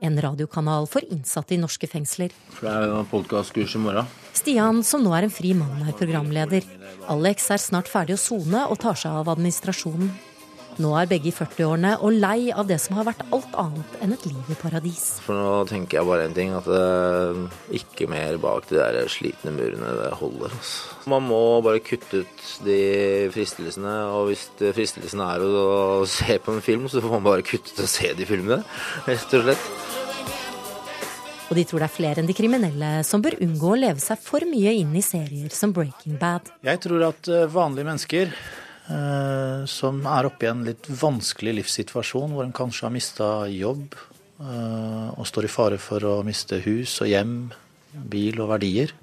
En 0.04 0.18
radiokanal 0.22 0.86
for 0.90 1.02
innsatte 1.10 1.56
i 1.56 1.60
norske 1.60 1.88
fengsler. 1.90 2.34
For 2.54 2.68
det 2.68 2.74
er 2.74 2.92
jo 2.92 3.02
podkastkurs 3.10 3.74
i 3.74 3.82
morgen. 3.82 4.10
Stian, 4.38 4.84
som 4.86 5.02
nå 5.02 5.14
er 5.16 5.26
en 5.26 5.34
fri 5.34 5.54
mann, 5.58 5.82
er 5.82 5.96
programleder. 5.98 6.66
Alex 7.10 7.50
er 7.50 7.62
snart 7.62 7.90
ferdig 7.90 8.14
å 8.18 8.22
sone 8.22 8.66
og 8.68 8.78
tar 8.84 8.98
seg 9.00 9.16
av 9.22 9.30
administrasjonen. 9.34 10.12
Nå 10.78 10.92
er 10.94 11.08
begge 11.10 11.32
i 11.32 11.34
40-årene 11.34 11.96
og 12.06 12.14
lei 12.14 12.52
av 12.54 12.68
det 12.68 12.76
som 12.78 12.94
har 13.00 13.08
vært 13.08 13.24
alt 13.34 13.54
annet 13.58 13.96
enn 14.04 14.14
et 14.14 14.26
liv 14.28 14.52
i 14.52 14.56
paradis. 14.60 15.06
For 15.24 15.34
nå 15.34 15.64
tenker 15.66 15.98
jeg 15.98 16.06
bare 16.06 16.28
en 16.28 16.36
ting, 16.36 16.52
at 16.54 16.68
det, 16.70 17.48
ikke 17.80 18.06
mer 18.10 18.38
bak 18.38 18.68
de 18.70 18.78
der 18.78 19.10
slitne 19.10 19.50
murene. 19.56 19.90
Det 19.98 20.12
holder. 20.20 20.54
Altså. 20.54 21.00
Man 21.10 21.26
må 21.26 21.40
bare 21.66 21.82
kutte 21.82 22.22
ut 22.22 22.44
de 22.62 22.78
fristelsene, 23.34 23.96
og 24.14 24.30
hvis 24.30 24.46
fristelsen 24.76 25.24
er 25.26 25.42
å 25.42 26.06
se 26.06 26.38
på 26.38 26.54
en 26.54 26.62
film, 26.62 26.86
så 26.86 27.02
får 27.02 27.16
man 27.16 27.26
bare 27.26 27.46
kutte 27.46 27.74
ut 27.74 27.82
å 27.82 27.90
se 27.90 28.12
de 28.14 28.28
filmene, 28.28 28.62
rett 29.08 29.34
og 29.34 29.48
slett. 29.48 29.66
Og 31.48 31.56
de 31.56 31.64
tror 31.64 31.80
det 31.80 31.88
er 31.88 31.96
flere 31.96 32.22
enn 32.22 32.28
de 32.28 32.36
kriminelle 32.36 32.92
som 33.08 33.22
bør 33.24 33.38
unngå 33.42 33.72
å 33.72 33.82
leve 33.82 34.02
seg 34.04 34.20
for 34.20 34.44
mye 34.46 34.74
inn 34.78 34.94
i 34.94 35.02
serier 35.02 35.50
som 35.54 35.72
Breaking 35.74 36.18
Bad. 36.20 36.52
Jeg 36.62 36.84
tror 36.84 37.08
at 37.08 37.30
eh, 37.32 37.48
vanlige 37.50 37.88
mennesker 37.88 38.30
eh, 38.30 38.67
som 39.68 39.98
er 40.08 40.28
oppe 40.28 40.46
i 40.46 40.50
en 40.50 40.64
litt 40.64 40.86
vanskelig 40.88 41.58
livssituasjon, 41.58 42.32
hvor 42.32 42.46
en 42.46 42.54
kanskje 42.56 42.86
har 42.86 42.94
mista 42.94 43.28
jobb 43.52 43.96
eh, 44.40 45.08
og 45.12 45.26
står 45.28 45.48
i 45.48 45.52
fare 45.52 45.80
for 45.82 46.04
å 46.08 46.14
miste 46.26 46.60
hus 46.64 46.94
og 47.04 47.10
hjem, 47.10 47.36
bil 47.92 48.40
og 48.44 48.52
verdier, 48.54 48.94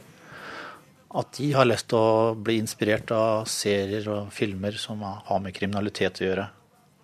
at 1.15 1.37
de 1.37 1.51
har 1.55 1.67
lyst 1.67 1.89
til 1.91 2.01
å 2.01 2.33
bli 2.35 2.57
inspirert 2.61 3.13
av 3.15 3.45
serier 3.49 4.07
og 4.11 4.33
filmer 4.35 4.75
som 4.79 5.01
har 5.05 5.41
med 5.43 5.55
kriminalitet 5.55 6.21
å 6.21 6.27
gjøre. 6.27 6.49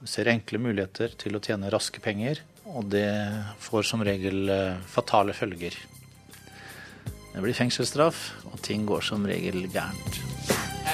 De 0.02 0.10
ser 0.10 0.32
enkle 0.34 0.60
muligheter 0.62 1.13
til 1.22 1.38
å 1.38 1.44
tjene 1.44 1.70
raske 1.72 2.02
penger, 2.04 2.41
og 2.72 2.89
det 2.91 3.08
får 3.62 3.88
som 3.88 4.04
regel 4.06 4.50
eh, 4.50 4.84
fatale 4.89 5.38
følger. 5.38 5.78
Det 7.34 7.41
blir 7.41 7.56
fengselsstraff, 7.56 8.32
og 8.52 8.60
ting 8.62 8.86
går 8.86 9.02
som 9.08 9.26
regel 9.26 9.63
gærent. 9.72 10.20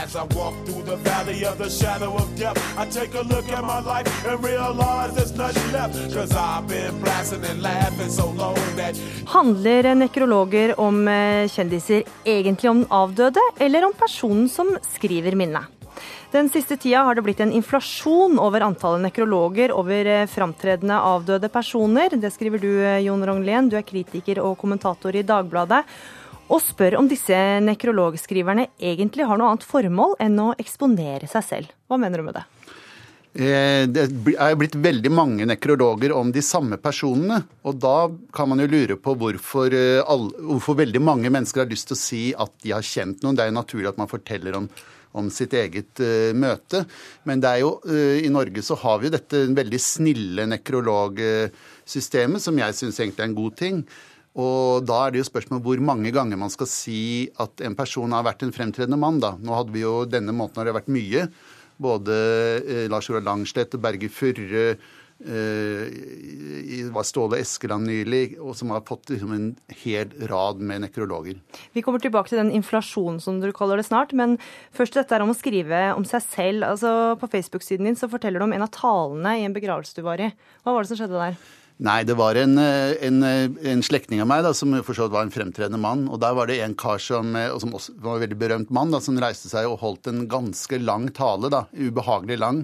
As 0.03 0.15
I 0.15 0.23
walk 0.35 0.53
through 0.65 0.83
the 0.85 0.97
valley 0.97 1.43
of 1.45 1.57
the 1.57 1.69
shadow 1.69 2.13
of 2.13 2.27
death, 2.37 2.57
I 2.77 2.85
take 2.85 3.15
a 3.15 3.23
look 3.23 3.49
at 3.49 3.63
my 3.63 3.79
life 3.79 4.07
and 4.27 4.43
realize 4.43 5.15
there's 5.15 5.35
nothing 5.35 5.71
left. 5.71 6.13
Cause 6.13 6.35
I've 6.35 6.67
been 6.67 7.01
blasting 7.01 7.43
and 7.45 7.61
laughing 7.61 8.09
so 8.09 8.31
long 8.31 8.55
that 8.75 8.95
Handler 9.27 9.95
nekrologer 9.95 10.79
om 10.79 11.07
eh, 11.07 11.47
kjendiser 11.49 12.03
egentlig 12.25 12.69
om 12.69 12.83
den 12.83 12.91
avdøde, 12.91 13.41
eller 13.59 13.85
om 13.85 13.93
personen 13.97 14.49
som 14.49 14.77
skriver 14.93 15.35
minnet? 15.35 15.65
Den 16.31 16.49
siste 16.49 16.77
tida 16.77 17.01
har 17.07 17.15
det 17.15 17.23
blitt 17.23 17.39
en 17.39 17.55
inflasjon 17.55 18.37
over 18.39 18.61
antallet 18.61 19.07
nekrologer 19.07 19.71
over 19.71 20.05
eh, 20.05 20.27
framtredende 20.27 20.99
avdøde 20.99 21.49
personer. 21.49 22.13
Det 22.13 22.33
skriver 22.35 22.61
du, 22.61 22.71
eh, 22.83 22.99
Jon 23.07 23.25
Rognlien. 23.25 23.69
Du 23.71 23.77
er 23.79 23.87
kritiker 23.87 24.43
og 24.43 24.57
kommentator 24.59 25.15
i 25.15 25.25
Dagbladet. 25.25 25.85
Og 26.47 26.61
spør 26.63 26.95
om 27.01 27.07
disse 27.11 27.35
nekrologskriverne 27.63 28.69
egentlig 28.79 29.25
har 29.27 29.39
noe 29.39 29.51
annet 29.51 29.67
formål 29.67 30.15
enn 30.23 30.37
å 30.39 30.53
eksponere 30.59 31.27
seg 31.27 31.43
selv. 31.43 31.73
Hva 31.91 31.99
mener 31.99 32.21
du 32.21 32.27
med 32.29 32.37
det? 32.39 32.45
Eh, 33.37 33.83
Det 33.85 34.05
er 34.33 34.55
blitt 34.55 34.75
veldig 34.75 35.11
mange 35.11 35.45
nekrologer 35.45 36.15
om 36.15 36.31
de 36.31 36.41
samme 36.41 36.79
personene. 36.81 37.43
Og 37.67 37.75
da 37.77 38.09
kan 38.33 38.49
man 38.49 38.63
jo 38.63 38.67
lure 38.71 38.95
på 38.95 39.13
hvorfor, 39.13 39.73
eh, 39.73 40.01
hvorfor 40.01 40.79
veldig 40.79 41.01
mange 41.01 41.29
mennesker 41.29 41.65
har 41.65 41.69
lyst 41.69 41.87
til 41.91 41.97
å 41.97 41.99
si 41.99 42.33
at 42.33 42.51
de 42.63 42.71
har 42.71 42.81
kjent 42.81 43.21
noen. 43.21 43.35
Det 43.35 43.43
er 43.43 43.51
jo 43.51 43.61
naturlig 43.61 43.89
at 43.89 43.97
man 43.97 44.07
forteller 44.07 44.55
om, 44.55 44.69
om 45.13 45.29
sitt 45.29 45.51
eget 45.51 45.99
uh, 45.99 46.33
møte. 46.33 46.85
Men 47.25 47.39
det 47.41 47.49
er 47.49 47.59
jo, 47.63 47.79
uh, 47.85 48.17
i 48.21 48.29
Norge 48.29 48.61
så 48.61 48.77
har 48.77 48.99
vi 48.99 49.07
jo 49.07 49.15
dette 49.15 49.47
veldig 49.49 49.79
snille 49.81 50.45
nekrologsystemet, 50.45 52.41
som 52.43 52.57
jeg 52.57 52.75
syns 52.77 52.99
egentlig 52.99 53.23
er 53.23 53.29
en 53.31 53.39
god 53.39 53.55
ting. 53.57 53.87
Og 54.37 54.85
da 54.85 54.99
er 55.03 55.13
det 55.13 55.23
jo 55.23 55.29
spørsmål 55.31 55.63
hvor 55.65 55.81
mange 55.81 56.11
ganger 56.13 56.37
man 56.37 56.53
skal 56.53 56.69
si 56.69 57.29
at 57.41 57.63
en 57.65 57.77
person 57.77 58.13
har 58.13 58.25
vært 58.27 58.45
en 58.45 58.53
fremtredende 58.53 58.99
mann. 59.01 59.19
da. 59.23 59.33
Nå 59.41 59.55
hadde 59.57 59.73
vi 59.73 59.81
jo 59.81 60.03
denne 60.05 60.35
måneden 60.35 60.61
har 60.61 60.69
det 60.69 60.77
vært 60.77 60.93
mye. 60.93 61.25
Både 61.81 62.13
eh, 62.61 62.85
Lars 62.89 63.09
Ola 63.09 63.23
Langslett 63.25 63.75
Berge 63.81 64.09
Furre, 64.13 64.69
eh, 65.25 66.87
var 66.93 67.05
Ståle 67.05 67.41
Eskeland 67.41 67.89
nylig, 67.89 68.37
som 68.57 68.73
har 68.73 68.85
fått 68.85 69.09
liksom, 69.13 69.33
en 69.33 69.49
hel 69.83 70.13
rad 70.29 70.61
med 70.61 70.85
nekrologer. 70.85 71.37
Vi 71.73 71.83
kommer 71.85 72.01
tilbake 72.01 72.29
til 72.31 72.41
den 72.41 72.53
inflasjonen 72.57 73.21
som 73.23 73.41
du 73.41 73.49
kaller 73.55 73.81
det 73.81 73.87
snart, 73.89 74.13
men 74.13 74.37
først 74.77 74.97
dette 74.97 75.17
er 75.17 75.25
om 75.25 75.33
å 75.33 75.37
skrive 75.37 75.83
om 75.97 76.05
seg 76.05 76.25
selv. 76.25 76.65
Altså, 76.69 77.17
På 77.17 77.29
Facebook-siden 77.29 77.89
din 77.89 77.97
så 77.97 78.09
forteller 78.09 78.41
du 78.41 78.49
om 78.49 78.53
en 78.53 78.65
av 78.65 78.73
talene 78.73 79.39
i 79.39 79.45
en 79.45 79.57
begravelse 79.57 79.97
du 79.97 80.05
var 80.05 80.21
i. 80.21 80.33
Hva 80.61 80.73
var 80.73 80.85
det 80.85 80.93
som 80.93 81.01
skjedde 81.01 81.25
der? 81.25 81.41
Nei, 81.77 81.99
det 82.09 82.15
var 82.17 82.33
en, 82.41 82.57
en, 82.57 83.21
en 83.21 83.83
slektning 83.85 84.23
av 84.23 84.29
meg 84.31 84.41
da, 84.41 84.49
som 84.57 84.71
for 84.81 84.97
så 84.97 85.05
vidt 85.05 85.13
var 85.13 85.27
en 85.27 85.33
fremtredende 85.33 85.77
mann. 85.77 86.07
Og 86.09 86.17
der 86.23 86.33
var 86.33 86.49
det 86.49 86.57
en 86.65 86.73
kar 86.73 86.97
som, 86.97 87.35
og 87.37 87.59
som 87.61 87.75
også 87.77 87.93
var 88.01 88.17
en 88.17 88.23
veldig 88.25 88.37
berømt 88.41 88.71
mann, 88.73 88.89
da, 88.95 89.01
som 89.03 89.19
reiste 89.21 89.51
seg 89.51 89.69
og 89.69 89.77
holdt 89.83 90.09
en 90.09 90.25
ganske 90.31 90.79
lang 90.81 91.11
tale. 91.13 91.51
da, 91.53 91.67
Ubehagelig 91.77 92.39
lang. 92.41 92.63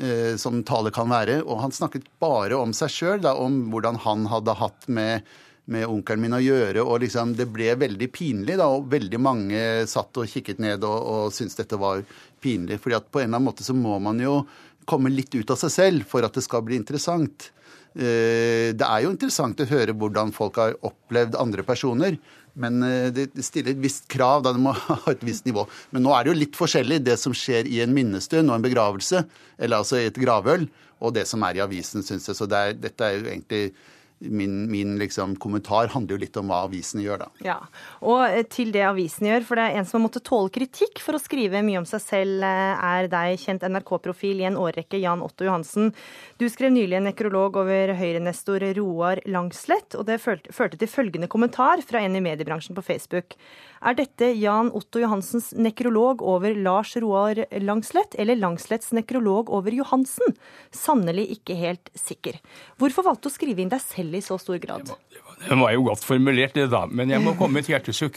Eh, 0.00 0.36
som 0.36 0.62
tale 0.64 0.88
kan 0.90 1.10
være. 1.12 1.42
Og 1.44 1.60
han 1.60 1.74
snakket 1.76 2.06
bare 2.22 2.56
om 2.56 2.72
seg 2.76 2.92
sjøl, 2.92 3.26
om 3.36 3.66
hvordan 3.72 3.98
han 4.00 4.24
hadde 4.32 4.56
hatt 4.56 4.86
med, 4.88 5.26
med 5.68 5.84
onkelen 5.88 6.24
min 6.24 6.36
å 6.38 6.40
gjøre. 6.40 6.80
og 6.80 7.02
liksom, 7.04 7.34
Det 7.36 7.48
ble 7.52 7.74
veldig 7.76 8.08
pinlig, 8.14 8.56
da, 8.56 8.70
og 8.72 8.88
veldig 8.92 9.20
mange 9.20 9.60
satt 9.90 10.16
og 10.16 10.30
kikket 10.30 10.62
ned 10.62 10.86
og, 10.88 10.98
og 11.04 11.36
syntes 11.36 11.60
dette 11.60 11.76
var 11.80 12.00
pinlig. 12.40 12.80
fordi 12.80 12.96
at 12.96 13.10
på 13.12 13.20
en 13.20 13.28
eller 13.28 13.36
annen 13.36 13.50
måte 13.50 13.66
så 13.66 13.76
må 13.76 13.98
man 14.00 14.20
jo 14.20 14.40
komme 14.88 15.12
litt 15.12 15.34
ut 15.34 15.52
av 15.52 15.60
seg 15.60 15.70
selv 15.70 16.08
for 16.08 16.24
at 16.24 16.34
det 16.34 16.46
skal 16.48 16.64
bli 16.64 16.80
interessant. 16.80 17.50
Eh, 17.96 18.70
Det 18.76 18.86
er 18.86 19.02
jo 19.04 19.10
interessant 19.10 19.60
å 19.60 19.68
høre 19.70 19.96
hvordan 19.96 20.32
folk 20.34 20.60
har 20.62 20.76
opplevd 20.86 21.38
andre 21.40 21.64
personer. 21.66 22.18
Men 22.60 22.82
eh, 22.82 23.10
det 23.14 23.30
stiller 23.46 23.74
et 23.74 23.82
visst 23.82 24.08
krav, 24.10 24.42
da 24.44 24.52
det 24.54 24.62
må 24.62 24.74
ha 24.88 25.00
et 25.12 25.22
visst 25.26 25.46
nivå. 25.48 25.66
Men 25.94 26.06
nå 26.06 26.14
er 26.14 26.24
det 26.24 26.32
jo 26.34 26.40
litt 26.40 26.58
forskjellig 26.58 27.02
det 27.06 27.18
som 27.20 27.34
skjer 27.36 27.68
i 27.70 27.80
en 27.84 27.94
minnestund 27.94 28.50
og 28.50 28.58
en 28.58 28.66
begravelse, 28.66 29.24
eller 29.58 29.82
altså 29.82 30.00
i 30.00 30.08
et 30.10 30.20
gravøl, 30.20 30.68
og 31.00 31.14
det 31.16 31.26
som 31.30 31.42
er 31.46 31.56
i 31.56 31.64
avisen, 31.64 32.04
syns 32.04 32.28
jeg. 32.28 32.36
Så 32.36 32.46
det 32.50 32.58
er, 32.60 32.76
dette 32.76 33.06
er 33.06 33.16
jo 33.16 33.30
egentlig 33.30 33.64
min, 34.20 34.66
min 34.68 34.98
liksom, 35.00 35.32
kommentar 35.40 35.88
handler 35.94 36.18
jo 36.18 36.20
litt 36.20 36.34
om 36.36 36.50
hva 36.52 36.58
avisene 36.66 37.00
gjør, 37.06 37.22
da. 37.22 37.28
Ja, 37.40 37.54
Og 38.04 38.26
eh, 38.26 38.42
til 38.52 38.68
det 38.74 38.82
avisene 38.84 39.30
gjør, 39.30 39.46
for 39.48 39.56
det 39.56 39.64
er 39.64 39.78
en 39.80 39.88
som 39.88 39.96
har 39.96 40.04
måttet 40.10 40.26
tåle 40.28 40.52
kritikk 40.52 41.00
for 41.00 41.16
å 41.16 41.22
skrive 41.22 41.62
mye 41.64 41.80
om 41.80 41.88
seg 41.88 42.02
selv, 42.04 42.44
er 42.44 43.08
deg, 43.08 43.40
kjent 43.40 43.64
NRK-profil 43.64 44.42
i 44.42 44.48
en 44.50 44.58
årrekke, 44.60 45.00
Jan 45.00 45.24
Otto 45.24 45.48
Johansen. 45.48 45.94
Du 46.40 46.46
skrev 46.48 46.70
nylig 46.72 46.96
en 46.96 47.04
nekrolog 47.04 47.58
over 47.60 47.90
Høyre-nestor 47.98 48.62
Roar 48.78 49.18
Langslett, 49.28 49.92
og 49.92 50.06
det 50.08 50.16
førte 50.24 50.78
til 50.80 50.88
følgende 50.88 51.26
kommentar 51.28 51.82
fra 51.84 52.00
en 52.00 52.14
i 52.16 52.22
mediebransjen 52.24 52.72
på 52.78 52.84
Facebook. 52.86 53.34
Er 53.84 53.98
dette 53.98 54.30
Jan 54.40 54.70
Otto 54.72 55.02
Johansens 55.02 55.50
nekrolog 55.52 56.24
over 56.24 56.56
Lars 56.56 56.94
Roar 57.04 57.42
Langslett, 57.60 58.16
eller 58.16 58.40
Langsletts 58.40 58.94
nekrolog 58.96 59.52
over 59.52 59.76
Johansen? 59.76 60.32
Sannelig 60.72 61.26
ikke 61.36 61.58
helt 61.60 61.92
sikker. 61.92 62.40
Hvorfor 62.80 63.04
valgte 63.10 63.28
du 63.28 63.34
å 63.34 63.36
skrive 63.36 63.60
inn 63.60 63.74
deg 63.74 63.84
selv 63.84 64.16
i 64.16 64.24
så 64.24 64.40
stor 64.40 64.56
grad? 64.64 64.94
Det 65.44 65.60
var 65.60 65.76
jo 65.76 65.84
godt 65.90 66.08
formulert, 66.08 66.56
det 66.56 66.70
da. 66.72 66.86
Men 66.88 67.12
jeg 67.12 67.20
må 67.20 67.36
komme 67.36 67.58
med 67.58 67.68
et 67.68 67.74
hjertesukk. 67.74 68.16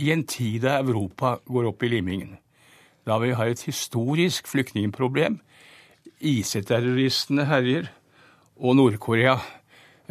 I 0.00 0.14
en 0.16 0.24
tid 0.24 0.62
da 0.64 0.78
Europa 0.80 1.36
går 1.44 1.74
opp 1.74 1.84
i 1.84 1.92
limingen, 1.92 2.38
da 3.04 3.20
vi 3.20 3.36
har 3.36 3.52
et 3.52 3.68
historisk 3.68 4.48
flyktningproblem, 4.48 5.42
IC-terroristene 6.20 7.46
herjer, 7.48 7.88
og 8.60 8.76
Nord-Korea 8.76 9.38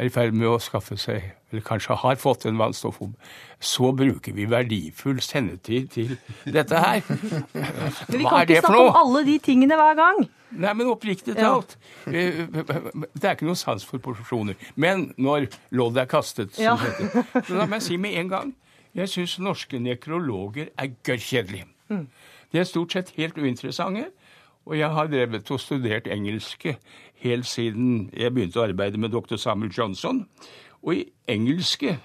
er 0.00 0.08
i 0.08 0.12
ferd 0.12 0.32
med 0.34 0.48
å 0.48 0.56
skaffe 0.62 0.96
seg, 0.98 1.22
eller 1.50 1.62
kanskje 1.66 1.96
har 2.02 2.16
fått 2.18 2.46
en 2.48 2.58
vannstoffbombe, 2.58 3.18
så 3.60 3.90
bruker 3.96 4.32
vi 4.34 4.46
verdifull 4.48 5.20
sendetid 5.22 5.90
til 5.92 6.14
dette 6.46 6.78
her. 6.80 7.02
Men 8.08 8.16
vi 8.16 8.24
kan 8.24 8.42
ikke 8.46 8.62
snakke 8.64 8.84
om 8.86 8.98
alle 9.02 9.24
de 9.28 9.36
tingene 9.44 9.76
hver 9.78 9.98
gang. 9.98 10.22
Nei, 10.50 10.72
men 10.74 10.88
oppriktig 10.90 11.36
talt. 11.36 11.76
Ja. 12.10 12.10
Det 12.10 13.22
er 13.22 13.36
ikke 13.36 13.46
noe 13.46 13.58
sans 13.58 13.84
for 13.86 14.02
proporsjoner. 14.02 14.56
Men 14.74 15.12
når 15.14 15.46
loddet 15.78 16.02
er 16.02 16.08
kastet, 16.10 16.56
som 16.56 16.64
Ja. 16.64 16.72
det 16.74 16.96
heter. 17.06 17.44
Så 17.46 17.54
la 17.54 17.66
meg 17.70 17.84
si 17.86 17.96
med 18.02 18.16
en 18.18 18.32
gang 18.32 18.50
jeg 18.98 19.12
syns 19.12 19.36
norske 19.38 19.78
nekrologer 19.78 20.72
er 20.74 20.90
gørrkjedelige. 21.06 21.68
Mm. 21.92 22.08
De 22.50 22.58
er 22.58 22.66
stort 22.66 22.96
sett 22.96 23.12
helt 23.14 23.38
uinteressante. 23.38 24.08
Og 24.66 24.76
jeg 24.78 24.90
har 24.92 25.08
drevet 25.10 25.50
og 25.50 25.60
studert 25.60 26.06
engelske 26.10 26.76
helt 27.24 27.46
siden 27.48 28.10
jeg 28.16 28.32
begynte 28.34 28.60
å 28.60 28.66
arbeide 28.68 29.00
med 29.00 29.12
dr. 29.12 29.36
Samuel 29.40 29.72
Johnson. 29.72 30.26
Og 30.82 30.94
i 30.94 31.04
engelske, 31.28 31.98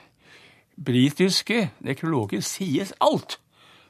britiske 0.76 1.70
nekrologer 1.86 2.44
sies 2.44 2.94
alt. 3.02 3.40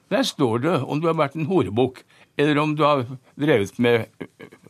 Der 0.09 0.23
står 0.23 0.57
det 0.61 0.75
om 0.83 1.01
du 1.01 1.07
har 1.09 1.17
vært 1.17 1.37
en 1.37 1.47
horebukk, 1.49 2.03
eller 2.37 2.59
om 2.61 2.75
du 2.77 2.83
har 2.85 3.05
drevet 3.39 3.79
med 3.79 4.05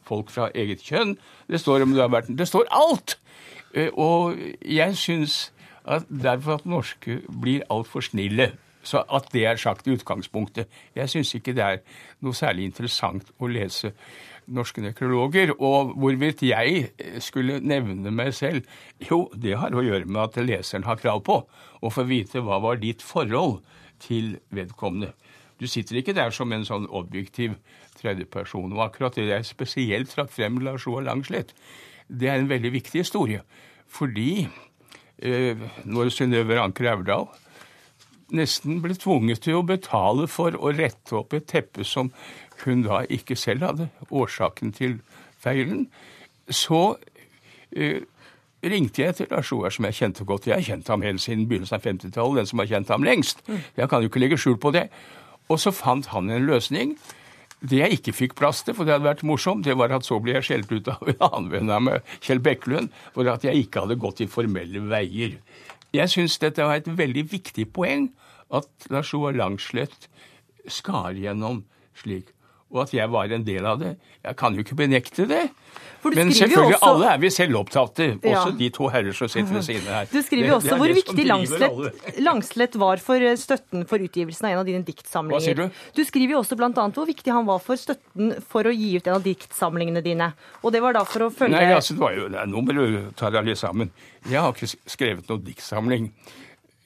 folk 0.05 0.29
fra 0.31 0.47
eget 0.55 0.83
kjønn. 0.85 1.17
Det 1.49 1.59
står 1.59 1.83
om 1.83 1.95
du 1.95 1.99
har 1.99 2.11
vært 2.13 2.29
Det 2.31 2.47
står 2.47 2.69
alt! 2.71 3.17
Eh, 3.73 3.89
Og 3.91 4.37
jeg 4.63 4.95
syns 4.95 5.51
at 5.85 6.05
derfor 6.09 6.55
at 6.61 6.65
norske 6.65 7.19
blir 7.41 7.65
altfor 7.69 8.01
snille. 8.01 8.53
Så 8.85 9.01
at 9.09 9.31
det 9.33 9.45
er 9.49 9.59
sagt 9.59 9.87
i 9.87 9.95
utgangspunktet. 9.95 10.69
Jeg 10.95 11.09
syns 11.11 11.33
ikke 11.37 11.55
det 11.57 11.65
er 11.65 11.83
noe 12.25 12.37
særlig 12.37 12.69
interessant 12.69 13.31
å 13.41 13.49
lese 13.49 13.95
norske 14.45 14.83
nekrologer. 14.83 15.53
Og 15.57 15.95
hvorvidt 15.99 16.43
jeg 16.45 16.89
eh, 16.97 17.19
skulle 17.23 17.59
nevne 17.63 18.13
meg 18.13 18.33
selv, 18.37 18.65
jo, 19.09 19.25
det 19.33 19.57
har 19.61 19.75
å 19.75 19.83
gjøre 19.85 20.05
med 20.05 20.21
at 20.27 20.41
leseren 20.45 20.85
har 20.87 21.01
krav 21.01 21.23
på 21.25 21.41
å 21.81 21.93
få 21.93 22.05
vite 22.09 22.43
hva 22.45 22.61
var 22.63 22.81
ditt 22.81 23.03
forhold 23.05 23.61
til 24.03 24.35
vedkommende. 24.53 25.13
Du 25.59 25.67
sitter 25.71 26.01
ikke 26.01 26.15
der 26.15 26.33
som 26.35 26.51
en 26.51 26.65
sånn 26.67 26.87
objektiv 26.91 27.55
tredjeperson. 28.01 28.73
Og 28.75 28.83
akkurat 28.89 29.15
det 29.15 29.29
jeg 29.29 29.47
spesielt 29.47 30.11
trakk 30.11 30.33
frem 30.35 30.59
Lars 30.63 30.85
Roar 30.87 31.05
Langslett, 31.07 31.55
det 32.07 32.29
er 32.29 32.41
en 32.41 32.51
veldig 32.51 32.73
viktig 32.75 33.01
historie. 33.05 33.41
Fordi 33.87 34.45
eh, 34.45 35.63
når 35.87 36.11
Synnøve 36.13 36.59
Anker 36.61 36.91
Aurdal 36.91 37.29
nesten 38.33 38.81
ble 38.81 38.95
tvunget 38.97 39.43
til 39.45 39.59
å 39.59 39.65
betale 39.67 40.27
for 40.31 40.55
å 40.57 40.73
rette 40.73 41.17
opp 41.17 41.35
et 41.37 41.47
teppe 41.49 41.85
som 41.85 42.11
hun 42.63 42.85
da 42.85 43.03
ikke 43.11 43.37
selv 43.37 43.67
hadde 43.67 43.89
årsaken 44.09 44.73
til 44.75 44.99
feilen, 45.41 45.87
så 46.49 46.95
eh, 47.75 48.05
ringte 48.65 49.03
jeg 49.03 49.17
til 49.19 49.29
Lars 49.31 49.51
Joar, 49.51 49.73
som 49.73 49.85
jeg 49.89 49.99
kjente 49.99 50.25
godt. 50.25 50.47
Jeg 50.47 50.57
har 50.57 50.65
kjent 50.65 50.89
ham 50.89 51.05
helt 51.05 51.21
siden 51.21 51.45
begynnelsen 51.49 51.77
av 51.77 51.85
50-tallet, 51.85 52.39
den 52.41 52.49
som 52.49 52.61
har 52.63 52.71
kjent 52.71 52.93
ham 52.93 53.05
lengst. 53.05 53.43
Jeg 53.77 53.89
kan 53.91 54.01
jo 54.01 54.09
ikke 54.09 54.23
legge 54.23 54.39
skjul 54.41 54.57
på 54.61 54.73
det. 54.75 54.87
Og 55.51 55.61
så 55.61 55.73
fant 55.75 56.07
han 56.13 56.31
en 56.33 56.47
løsning. 56.47 56.95
Det 57.65 57.79
jeg 57.79 57.99
ikke 57.99 58.13
fikk 58.13 58.35
plass 58.37 58.63
til, 58.65 58.75
for 58.77 58.85
det 58.85 58.95
hadde 58.95 59.07
vært 59.07 59.23
morsomt, 59.25 59.65
det 59.65 59.77
var 59.77 59.93
at 59.95 60.05
så 60.05 60.17
ble 60.21 60.35
jeg 60.37 60.47
skjelt 60.49 60.73
ut 60.73 60.89
av 60.91 61.05
en 61.11 61.23
annen 61.29 61.51
venn 61.53 61.71
av 61.73 61.85
meg, 61.85 62.15
Kjell 62.25 62.41
Bekkelund, 62.43 62.91
for 63.15 63.29
at 63.31 63.45
jeg 63.45 63.65
ikke 63.65 63.85
hadde 63.85 63.99
gått 64.01 64.21
i 64.25 64.29
formelle 64.29 64.83
veier. 64.89 65.37
Jeg 65.95 66.11
syns 66.11 66.37
dette 66.41 66.63
var 66.65 66.81
et 66.81 66.89
veldig 66.91 67.25
viktig 67.31 67.69
poeng, 67.75 68.09
at 68.53 68.89
Lars 68.93 69.13
Joar 69.13 69.35
Langslett 69.37 70.09
skar 70.67 71.15
gjennom 71.17 71.63
slik. 71.97 72.31
Og 72.73 72.83
at 72.85 72.93
jeg 72.95 73.11
var 73.13 73.31
en 73.31 73.45
del 73.47 73.65
av 73.69 73.79
det. 73.79 73.95
Jeg 74.25 74.37
kan 74.39 74.55
jo 74.55 74.65
ikke 74.65 74.77
benekte 74.79 75.27
det. 75.29 75.45
Men 76.13 76.29
selvfølgelig, 76.31 76.75
også- 76.77 76.89
alle 76.91 77.05
er 77.13 77.17
vi 77.17 77.29
selvopptatte. 77.33 78.19
Også 78.21 78.49
Ja. 78.51 78.51
de 78.59 78.69
to 78.69 78.87
herrer 78.89 79.13
som 79.13 79.27
sitter 79.27 79.53
ved 79.53 79.63
siden 79.63 79.87
her. 79.89 80.05
Du 80.11 80.21
skriver 80.21 80.47
jo 80.47 80.55
også 80.59 80.77
hvor 80.77 80.87
det 80.87 80.95
viktig. 80.97 81.25
Langslett, 81.25 82.19
Langslett 82.21 82.75
var 82.75 82.97
for 82.97 83.15
eh, 83.15 83.35
støtten 83.35 83.87
for 83.87 83.97
utgivelsen 83.97 84.45
av 84.45 84.51
en 84.51 84.59
av 84.59 84.65
dine 84.65 84.83
diktsamlinger. 84.85 85.39
Hva 85.39 85.41
sier 85.41 85.55
du? 85.55 85.69
Du 85.95 86.03
skriver 86.05 86.31
jo 86.31 86.39
også 86.43 86.55
bl.a. 86.55 86.69
hvor 86.69 87.05
viktig 87.07 87.31
han 87.33 87.45
var 87.45 87.59
for 87.59 87.75
støtten 87.75 88.35
for 88.47 88.63
å 88.63 88.75
gi 88.75 88.95
ut 88.97 89.07
en 89.07 89.15
av 89.15 89.23
diktsamlingene 89.23 90.03
dine. 90.03 90.33
Og 90.63 90.71
det 90.71 90.81
var 90.81 90.93
da 90.93 91.03
for 91.03 91.19
å 91.21 91.31
følge 91.33 91.51
Nei, 91.57 91.73
altså, 91.73 91.93
det 91.95 91.99
var 91.99 92.13
jo, 92.13 92.27
nei, 92.29 92.45
Nå 92.45 92.61
må 92.61 92.73
du 92.75 93.11
ta 93.15 93.29
deg 93.31 93.45
litt 93.45 93.57
sammen. 93.57 93.89
Jeg 94.29 94.39
har 94.41 94.53
ikke 94.53 94.75
skrevet 94.85 95.27
noen 95.27 95.43
diktsamling. 95.43 96.11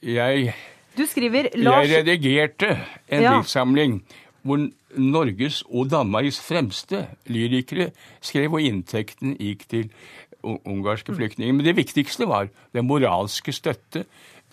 Jeg, 0.02 0.54
Du 0.96 1.04
skriver 1.06 1.50
Lars 1.56 1.86
jeg 1.88 2.04
redigerte 2.06 2.78
en 3.08 3.22
Ja. 3.22 3.38
diktsamling 3.40 4.02
hvor 4.42 4.62
Norges 4.96 5.62
og 5.68 5.90
Danmarks 5.92 6.40
fremste 6.42 7.06
lyrikere 7.30 7.90
skrev, 8.24 8.56
og 8.56 8.64
inntekten 8.64 9.36
gikk 9.38 9.66
til 9.70 9.90
ungarske 10.42 11.14
flyktninger. 11.14 11.54
Men 11.54 11.66
det 11.66 11.76
viktigste 11.76 12.28
var 12.28 12.48
den 12.74 12.88
moralske 12.88 13.52
støtte 13.52 14.06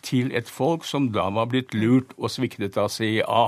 til 0.05 0.31
et 0.35 0.49
folk 0.51 0.85
som 0.85 1.09
da 1.15 1.29
var 1.33 1.47
blitt 1.51 1.73
lurt 1.73 2.13
og 2.17 2.31
sviktet 2.31 2.77
av 2.77 2.91
CIA. 2.93 3.43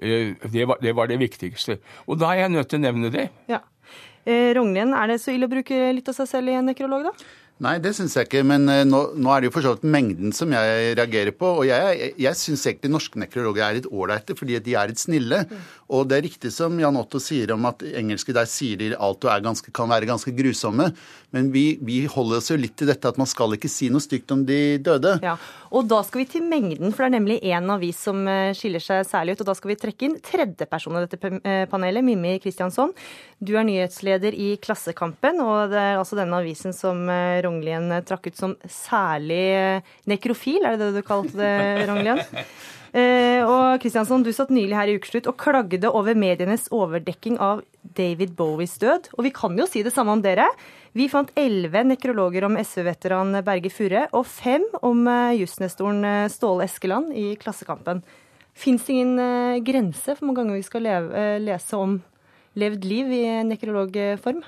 Eh, 0.00 0.34
Det 0.52 0.68
var, 0.68 0.78
det 0.80 0.94
var 0.96 1.06
det 1.08 1.18
viktigste. 1.18 1.78
Og 2.06 2.20
da 2.20 2.32
er 2.34 2.44
jeg 2.44 2.54
nødt 2.56 2.68
til 2.68 2.78
å 2.80 2.86
nevne 2.86 3.10
det. 3.12 3.28
Ja. 3.48 3.60
Eh, 4.26 4.52
Rognlien, 4.54 4.92
er 4.94 5.06
det 5.08 5.20
så 5.20 5.32
ille 5.32 5.48
å 5.48 5.52
bruke 5.52 5.92
litt 5.96 6.08
av 6.08 6.14
seg 6.14 6.28
selv 6.28 6.48
i 6.52 6.56
en 6.58 6.68
nekrolog, 6.68 7.08
da? 7.08 7.12
Nei, 7.60 7.74
det 7.84 7.92
syns 7.96 8.14
jeg 8.16 8.28
ikke. 8.28 8.40
Men 8.48 8.64
eh, 8.72 8.86
nå, 8.88 9.02
nå 9.20 9.32
er 9.32 9.42
det 9.42 9.50
jo 9.50 9.54
for 9.58 9.66
så 9.66 9.74
vidt 9.74 9.84
mengden 9.92 10.32
som 10.36 10.52
jeg 10.56 10.94
reagerer 10.96 11.34
på. 11.36 11.50
Og 11.60 11.66
jeg, 11.68 11.98
jeg, 12.00 12.14
jeg 12.24 12.40
syns 12.40 12.64
egentlig 12.70 12.92
norske 12.94 13.20
nekrologer 13.20 13.66
er 13.66 13.78
litt 13.78 13.90
ålreite, 13.90 14.36
fordi 14.38 14.56
de 14.64 14.76
er 14.80 14.92
litt 14.92 15.02
snille. 15.02 15.42
Og 15.90 16.06
det 16.08 16.16
er 16.16 16.26
riktig 16.28 16.52
som 16.54 16.78
Jan 16.80 16.96
Otto 16.96 17.20
sier 17.20 17.52
om 17.52 17.66
at 17.68 17.84
engelske 17.84 18.34
der 18.36 18.48
sier 18.48 18.80
de 18.80 18.92
alt 18.94 19.26
og 19.26 19.32
er 19.34 19.44
ganske, 19.44 19.72
kan 19.76 19.90
være 19.90 20.08
ganske 20.08 20.32
grusomme. 20.36 20.88
Men 21.34 21.50
vi, 21.54 21.64
vi 21.84 22.02
holder 22.10 22.40
oss 22.40 22.50
jo 22.50 22.58
litt 22.58 22.76
til 22.78 22.90
dette 22.90 23.10
at 23.10 23.18
man 23.20 23.28
skal 23.28 23.54
ikke 23.54 23.70
si 23.70 23.90
noe 23.92 24.02
stygt 24.02 24.32
om 24.34 24.46
de 24.46 24.78
døde. 24.82 25.18
Ja, 25.22 25.36
og 25.70 25.86
da 25.90 26.00
skal 26.06 26.22
vi 26.22 26.28
til 26.32 26.46
mengden, 26.46 26.94
for 26.94 27.04
det 27.04 27.10
er 27.10 27.16
nemlig 27.18 27.38
én 27.46 27.68
avis 27.70 28.00
som 28.06 28.22
eh, 28.30 28.54
skiller 28.56 28.82
seg 28.82 29.04
særlig 29.06 29.36
ut. 29.36 29.44
Og 29.44 29.50
da 29.50 29.56
skal 29.58 29.74
vi 29.74 29.78
trekke 29.84 30.08
inn 30.08 30.16
tredjeperson 30.24 30.96
i 30.96 31.04
dette 31.04 31.34
eh, 31.42 31.64
panelet, 31.70 32.06
Mimmi 32.06 32.38
Kristiansson. 32.42 32.94
Du 33.38 33.54
er 33.58 33.66
nyhetsleder 33.68 34.34
i 34.34 34.54
Klassekampen, 34.62 35.42
og 35.44 35.74
det 35.74 35.78
er 35.82 36.00
altså 36.00 36.18
denne 36.18 36.40
avisen 36.40 36.74
som 36.76 37.04
Rognlien 37.50 37.90
eh, 37.92 38.04
trakk 38.06 38.30
ut 38.30 38.38
som 38.38 38.56
særlig 38.70 39.46
eh, 39.58 39.94
nekrofil, 40.10 40.62
er 40.64 40.78
det 40.78 40.90
det 40.90 41.02
du 41.02 41.06
kalte 41.06 41.36
det, 41.36 41.54
Rognlien? 41.90 42.22
Eh, 42.90 43.46
og 43.46 43.78
Kristiansson, 43.82 44.24
du 44.26 44.32
satt 44.34 44.50
nylig 44.50 44.74
her 44.74 44.90
i 44.90 44.96
Ukeslutt 44.98 45.28
og 45.30 45.38
klagde 45.38 45.90
over 45.94 46.16
medienes 46.18 46.66
overdekking 46.74 47.38
av 47.42 47.62
David 47.82 48.34
Bowies 48.38 48.74
død. 48.82 49.12
Og 49.16 49.26
vi 49.28 49.34
kan 49.34 49.58
jo 49.58 49.66
si 49.70 49.84
det 49.86 49.94
samme 49.94 50.16
om 50.16 50.24
dere. 50.24 50.48
Vi 50.98 51.06
fant 51.10 51.30
elleve 51.38 51.84
nekrologer 51.86 52.48
om 52.48 52.58
SV-veteran 52.58 53.38
Berge 53.46 53.70
Furre, 53.70 54.08
og 54.16 54.26
fem 54.26 54.66
om 54.82 55.04
eh, 55.06 55.38
jusnestoren 55.42 56.30
Ståle 56.32 56.66
Eskeland 56.66 57.14
i 57.14 57.34
Klassekampen. 57.38 58.02
Fins 58.58 58.82
det 58.84 58.96
ingen 58.96 59.62
grense 59.64 60.10
for 60.10 60.20
hvor 60.20 60.32
mange 60.32 60.42
ganger 60.42 60.58
vi 60.58 60.66
skal 60.66 60.82
leve, 60.84 61.26
lese 61.40 61.78
om 61.78 62.00
levd 62.58 62.84
liv 62.84 63.12
i 63.14 63.22
nekrologform? 63.46 64.42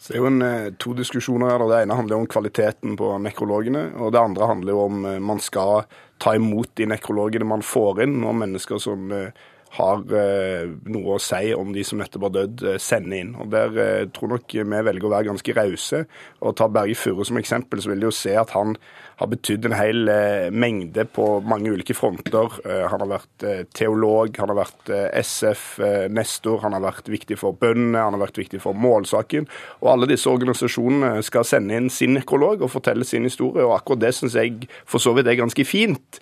Så 0.00 0.14
det 0.14 0.16
er 0.16 0.22
jo 0.22 0.30
en, 0.30 0.42
eh, 0.42 0.72
to 0.80 0.94
diskusjoner 0.96 1.50
her. 1.52 1.66
Det 1.68 1.82
ene 1.82 1.96
handler 1.98 2.16
om 2.16 2.26
kvaliteten 2.26 2.96
på 2.96 3.12
nekrologene. 3.20 3.90
Og 4.00 4.12
det 4.14 4.20
andre 4.20 4.46
handler 4.48 4.72
jo 4.72 4.84
om 4.86 5.04
eh, 5.04 5.18
man 5.20 5.40
skal 5.44 5.84
ta 6.18 6.32
imot 6.34 6.72
de 6.80 6.86
nekrologene 6.88 7.44
man 7.44 7.60
får 7.60 8.00
inn, 8.06 8.22
og 8.24 8.38
mennesker 8.40 8.80
som 8.80 9.12
eh, 9.12 9.28
har 9.70 10.00
noe 10.02 11.14
å 11.14 11.20
si 11.22 11.52
om 11.54 11.68
de 11.70 11.84
som 11.86 12.00
nettopp 12.00 12.24
har 12.26 12.32
dødd, 12.34 12.64
sender 12.82 13.20
inn. 13.20 13.36
Og 13.38 13.52
Der 13.52 14.08
tror 14.10 14.32
nok 14.32 14.50
vi 14.50 14.64
velger 14.66 15.06
å 15.06 15.12
være 15.12 15.28
ganske 15.28 15.54
rause. 15.54 16.00
Og 16.42 16.56
ta 16.58 16.66
Berge 16.66 16.96
Furre 16.98 17.22
som 17.28 17.38
eksempel, 17.38 17.78
så 17.78 17.92
vil 17.92 18.02
de 18.02 18.08
jo 18.08 18.10
se 18.10 18.34
at 18.34 18.50
han 18.50 18.74
har 19.20 19.28
betydd 19.28 19.66
en 19.68 19.76
hel 19.76 20.08
eh, 20.08 20.48
mengde 20.48 21.04
på 21.12 21.24
mange 21.44 21.72
ulike 21.74 21.92
fronter. 21.96 22.54
Eh, 22.64 22.86
han 22.88 23.02
har 23.04 23.10
vært 23.10 23.44
eh, 23.44 23.62
teolog, 23.76 24.32
han 24.40 24.48
har 24.48 24.56
vært 24.62 24.92
SF-nestor, 25.20 26.62
han 26.64 26.76
har 26.76 26.84
vært 26.86 27.10
viktig 27.12 27.36
for 27.40 27.56
bøndene, 27.60 28.00
han 28.00 28.16
har 28.16 28.22
vært 28.22 28.40
viktig 28.40 28.62
for 28.64 28.76
målsaken. 28.76 29.44
Og 29.82 29.90
alle 29.92 30.08
disse 30.08 30.30
organisasjonene 30.30 31.20
skal 31.26 31.44
sende 31.44 31.76
inn 31.76 31.90
sin 31.92 32.16
nekrolog 32.16 32.64
og 32.64 32.72
fortelle 32.72 33.04
sin 33.04 33.28
historie, 33.28 33.66
og 33.66 33.76
akkurat 33.76 34.06
det 34.06 34.14
syns 34.16 34.38
jeg 34.40 34.70
for 34.88 35.02
så 35.02 35.12
vidt 35.16 35.28
er 35.28 35.38
ganske 35.38 35.64
fint, 35.68 36.20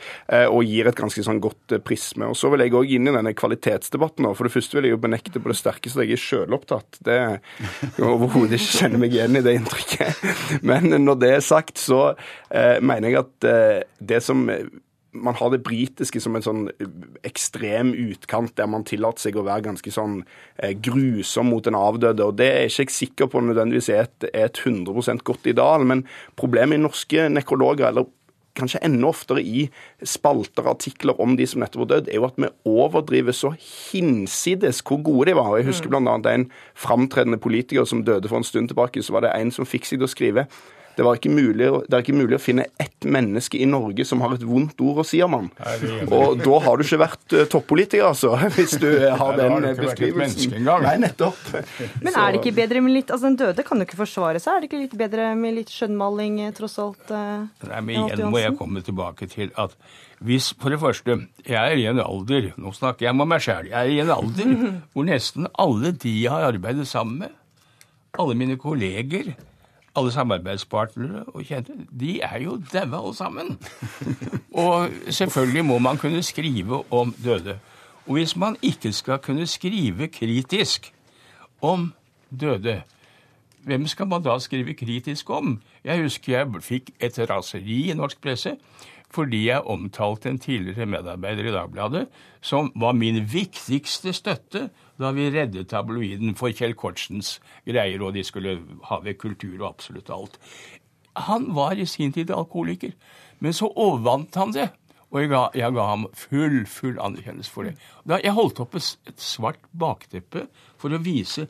og 0.51 0.67
gir 0.67 0.89
et 0.89 0.99
ganske 0.99 1.23
sånn 1.25 1.41
godt 1.43 1.77
prisme. 1.87 2.27
Og 2.29 2.37
så 2.39 2.51
vil 2.53 2.65
jeg 2.65 2.75
òg 2.77 2.91
inn 2.97 3.09
i 3.09 3.15
denne 3.15 3.35
kvalitetsdebatten 3.37 4.27
nå. 4.27 4.35
For 4.37 4.49
det 4.49 4.55
første 4.55 4.79
vil 4.79 4.89
jeg 4.89 4.97
jo 4.97 5.01
benekte 5.03 5.43
på 5.43 5.53
det 5.53 5.59
sterkeste 5.59 6.03
at 6.03 6.09
jeg 6.09 6.19
er 6.19 6.23
sjølopptatt. 6.23 7.01
Det 7.07 7.19
jeg 7.19 8.05
overhodet 8.05 8.59
ikke 8.59 8.75
kjenner 8.83 9.03
meg 9.03 9.15
igjen 9.15 9.39
i 9.39 9.45
det 9.45 9.57
inntrykket. 9.61 10.27
Men 10.69 10.91
når 11.05 11.23
det 11.23 11.33
er 11.37 11.45
sagt, 11.45 11.79
så 11.81 12.03
eh, 12.11 12.79
mener 12.89 13.13
jeg 13.13 13.23
at 13.23 13.49
eh, 13.49 13.83
det 14.01 14.23
som 14.25 14.47
man 15.13 15.35
har 15.35 15.51
det 15.51 15.63
britiske 15.65 16.21
som 16.21 16.37
en 16.37 16.45
sånn 16.45 16.67
ekstrem 17.27 17.95
utkant, 17.97 18.55
der 18.59 18.69
man 18.71 18.85
tillater 18.87 19.25
seg 19.25 19.39
å 19.39 19.47
være 19.47 19.67
ganske 19.71 19.93
sånn 19.93 20.21
eh, 20.57 20.75
grusom 20.75 21.51
mot 21.53 21.67
en 21.67 21.79
avdøde. 21.79 22.27
og 22.27 22.37
Det 22.39 22.49
er 22.53 22.69
ikke 22.69 22.87
jeg 22.89 22.97
sikker 22.97 23.33
på 23.33 23.43
nødvendigvis 23.45 23.91
er 23.95 24.05
et, 24.05 24.29
er 24.33 24.49
et 24.51 24.61
100% 24.61 25.25
godt 25.27 25.49
ideal. 25.51 25.87
Men 25.89 26.05
problemet 26.39 26.79
i 26.79 26.85
norske 26.85 27.29
nekrologer, 27.33 27.89
eller 27.89 28.09
kanskje 28.59 28.83
enda 28.83 29.07
oftere 29.07 29.43
i 29.45 29.69
spalter 30.03 30.67
og 30.67 30.73
artikler 30.75 31.21
om 31.23 31.37
de 31.39 31.47
som 31.47 31.63
nettopp 31.63 31.85
var 31.85 31.93
dødd, 31.93 32.09
er 32.11 32.19
jo 32.19 32.27
at 32.27 32.41
vi 32.43 32.51
overdriver 32.69 33.37
så 33.37 33.53
hinsides 33.59 34.83
hvor 34.83 35.03
gode 35.07 35.31
de 35.31 35.39
var. 35.39 35.55
Jeg 35.59 35.71
husker 35.71 35.93
bl.a. 35.93 36.19
en 36.33 36.49
framtredende 36.77 37.41
politiker 37.43 37.87
som 37.89 38.05
døde 38.07 38.31
for 38.31 38.41
en 38.41 38.49
stund 38.49 38.73
tilbake. 38.73 39.03
Så 39.03 39.15
var 39.15 39.25
det 39.25 39.37
en 39.37 39.55
som 39.55 39.69
fikk 39.69 39.89
seg 39.89 40.03
til 40.03 40.09
å 40.09 40.13
skrive 40.13 40.49
Det, 40.99 41.05
var 41.07 41.15
ikke 41.15 41.31
mulig, 41.31 41.67
det 41.87 41.95
er 41.95 42.03
ikke 42.03 42.17
mulig 42.19 42.35
å 42.35 42.41
finne 42.43 42.65
ett 42.83 43.07
menneske 43.07 43.61
i 43.63 43.67
Norge 43.71 44.03
som 44.09 44.19
har 44.25 44.33
et 44.35 44.43
vondt 44.43 44.81
ord 44.83 44.97
å 44.99 45.07
si 45.07 45.21
om 45.23 45.37
han. 45.37 45.51
Og 46.11 46.41
da 46.43 46.57
har 46.65 46.75
du 46.75 46.83
ikke 46.83 46.99
vært 47.05 47.37
eh, 47.39 47.47
toppolitiker, 47.53 48.09
altså, 48.09 48.33
hvis 48.57 48.75
du 48.83 48.89
eh, 48.91 49.13
har 49.13 49.37
Nei, 49.37 49.45
den 49.45 49.55
har 49.55 49.63
vært 49.63 49.71
et 49.77 49.85
beskrivelsen. 49.85 50.57
Nei, 50.67 50.97
nettopp. 51.05 51.39
Men 52.05 52.11
er 52.11 52.35
det 52.35 52.43
ikke 52.43 52.57
bedre 52.57 52.83
med 52.83 52.97
litt 52.97 53.13
Altså, 53.15 53.29
den 53.29 53.39
døde 53.39 53.63
kan 53.69 53.79
jo 53.79 53.87
ikke 53.87 54.01
forsvare 54.01 54.43
seg. 54.43 54.57
Er 54.57 54.65
det 54.65 54.71
ikke 54.73 54.83
litt 54.83 54.99
bedre 54.99 55.31
med 55.39 55.55
litt 55.61 55.71
skjønnmaling, 55.71 56.43
eh, 56.49 56.53
tross 56.59 56.75
alt? 56.83 57.15
Nei, 57.15 57.79
men 57.79 57.95
igjen 57.95 58.27
må 58.35 58.43
jeg 58.43 58.59
komme 58.59 58.83
tilbake 58.83 59.31
til 59.31 59.55
at 59.55 59.79
hvis 60.19 60.51
For 60.59 60.75
det 60.75 60.81
første, 60.83 61.15
jeg 61.47 61.55
er 61.55 61.79
i 61.79 61.87
en 61.87 62.01
alder 62.03 62.51
Nå 62.59 62.73
snakker 62.75 63.07
jeg 63.07 63.15
med 63.15 63.29
meg 63.31 63.45
sjæl. 63.45 63.69
Jeg 63.71 63.79
er 63.79 63.93
i 63.95 64.01
en 64.03 64.11
alder 64.11 64.55
hvor 64.93 65.07
nesten 65.07 65.47
alle 65.55 65.93
de 65.95 66.15
jeg 66.25 66.33
har 66.35 66.49
arbeidet 66.49 66.89
sammen 66.91 67.23
med, 67.23 67.37
alle 68.19 68.35
mine 68.35 68.59
kolleger, 68.59 69.37
alle 69.99 70.13
samarbeidspartnere 70.15 71.25
og 71.35 71.45
kjente, 71.47 71.75
de 72.01 72.21
er 72.25 72.39
jo 72.45 72.59
daua 72.73 73.03
alle 73.03 73.15
sammen. 73.15 73.59
Og 74.65 74.91
selvfølgelig 75.11 75.65
må 75.65 75.79
man 75.79 75.99
kunne 75.99 76.23
skrive 76.23 76.83
om 76.93 77.15
døde. 77.25 77.59
Og 78.07 78.13
hvis 78.13 78.37
man 78.37 78.57
ikke 78.63 78.93
skal 78.93 79.19
kunne 79.19 79.47
skrive 79.47 80.09
kritisk 80.09 80.93
om 81.63 81.93
døde, 82.41 82.83
hvem 83.69 83.87
skal 83.87 84.07
man 84.07 84.23
da 84.23 84.39
skrive 84.39 84.75
kritisk 84.75 85.31
om? 85.31 85.59
Jeg 85.85 86.03
husker 86.03 86.39
jeg 86.39 86.63
fikk 86.65 86.91
et 87.01 87.19
raseri 87.31 87.91
i 87.91 87.95
norsk 87.95 88.21
presse 88.23 88.57
fordi 89.15 89.47
jeg 89.47 89.65
omtalte 89.65 90.29
en 90.31 90.41
tidligere 90.41 90.87
medarbeider 90.87 91.49
i 91.49 91.55
Dagbladet 91.55 92.07
som 92.45 92.73
var 92.77 92.97
min 92.97 93.23
viktigste 93.29 94.13
støtte 94.17 94.69
da 94.99 95.13
vi 95.15 95.31
reddet 95.33 95.71
tabloiden 95.71 96.35
for 96.39 96.53
Kjell 96.53 96.75
Kortsens 96.79 97.39
greier, 97.67 98.03
og 98.03 98.17
de 98.17 98.25
skulle 98.27 98.59
ha 98.91 98.99
ved 99.05 99.19
kultur 99.21 99.57
og 99.61 99.71
absolutt 99.71 100.11
alt. 100.11 100.37
Han 101.29 101.53
var 101.55 101.79
i 101.79 101.87
sin 101.87 102.13
tid 102.13 102.31
alkoholiker, 102.35 102.93
men 103.39 103.55
så 103.55 103.71
overvant 103.71 104.35
han 104.39 104.55
det. 104.55 104.69
Og 105.09 105.23
jeg 105.23 105.31
ga, 105.33 105.45
jeg 105.57 105.73
ga 105.73 105.85
ham 105.89 106.05
full, 106.13 106.59
full 106.69 106.99
anerkjennelse 107.01 107.53
for 107.53 107.69
det. 107.69 107.79
Da 108.05 108.19
jeg 108.21 108.37
holdt 108.37 108.61
opp 108.61 108.77
et, 108.77 109.15
svart 109.17 109.63
bakteppe 109.73 110.47
for 110.79 110.93
å 110.93 111.01
vise 111.01 111.47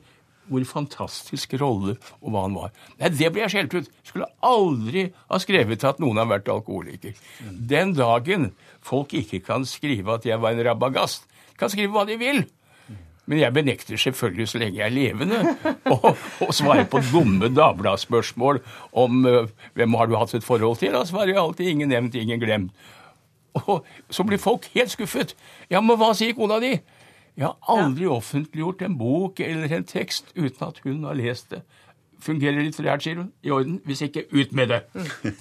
hvor 0.48 0.66
fantastisk 0.68 1.54
rolle 1.60 1.96
og 2.20 2.32
hva 2.32 2.44
han 2.46 2.56
var. 2.58 2.74
Nei, 3.00 3.12
det 3.14 3.30
ble 3.32 3.44
jeg 3.44 3.54
skjelt 3.54 3.78
ut. 3.78 3.90
Skulle 4.06 4.28
aldri 4.44 5.08
ha 5.28 5.40
skrevet 5.42 5.86
at 5.88 6.02
noen 6.02 6.20
har 6.20 6.30
vært 6.30 6.50
alkoholiker. 6.52 7.16
Den 7.42 7.94
dagen 7.98 8.52
folk 8.84 9.14
ikke 9.16 9.42
kan 9.44 9.66
skrive 9.68 10.18
at 10.18 10.28
jeg 10.28 10.40
var 10.40 10.56
en 10.56 10.64
rabagast, 10.66 11.28
kan 11.58 11.70
skrive 11.72 11.94
hva 11.94 12.06
de 12.08 12.18
vil. 12.20 12.44
Men 13.28 13.42
jeg 13.42 13.52
benekter 13.52 14.00
selvfølgelig 14.00 14.46
så 14.48 14.60
lenge 14.62 14.78
jeg 14.80 14.88
er 14.88 14.94
levende 14.94 15.40
å 15.92 16.52
svare 16.54 16.86
på 16.88 17.02
dumme 17.10 17.50
Dagbladet-spørsmål 17.52 18.62
om 18.96 19.18
uh, 19.28 19.50
hvem 19.76 19.96
har 20.00 20.08
du 20.08 20.16
hatt 20.16 20.32
et 20.38 20.46
forhold 20.46 20.80
til. 20.80 20.96
Da 20.96 21.04
svarer 21.04 21.34
jeg 21.34 21.42
alltid 21.42 21.68
'ingen 21.68 21.92
nevnt, 21.92 22.16
ingen 22.16 22.40
glemt'. 22.40 22.86
Og 23.58 23.84
så 24.10 24.24
blir 24.24 24.40
folk 24.40 24.68
helt 24.74 24.92
skuffet. 24.92 25.34
Ja, 25.68 25.80
men 25.80 25.98
hva 25.98 26.14
sier 26.16 26.36
kona 26.36 26.60
di? 26.62 26.78
Jeg 27.38 27.46
har 27.46 27.78
aldri 27.78 28.08
offentliggjort 28.10 28.80
en 28.82 28.96
bok 28.98 29.40
eller 29.44 29.70
en 29.76 29.84
tekst 29.86 30.32
uten 30.34 30.64
at 30.66 30.80
hun 30.82 31.04
har 31.06 31.14
lest 31.14 31.52
det. 31.52 31.60
Fungerer 32.18 32.64
litterært, 32.66 33.04
sier 33.04 33.20
hun. 33.20 33.30
I 33.46 33.52
orden. 33.54 33.78
Hvis 33.86 34.02
ikke, 34.02 34.24
ut 34.34 34.52
med 34.56 34.72
det. 34.72 34.80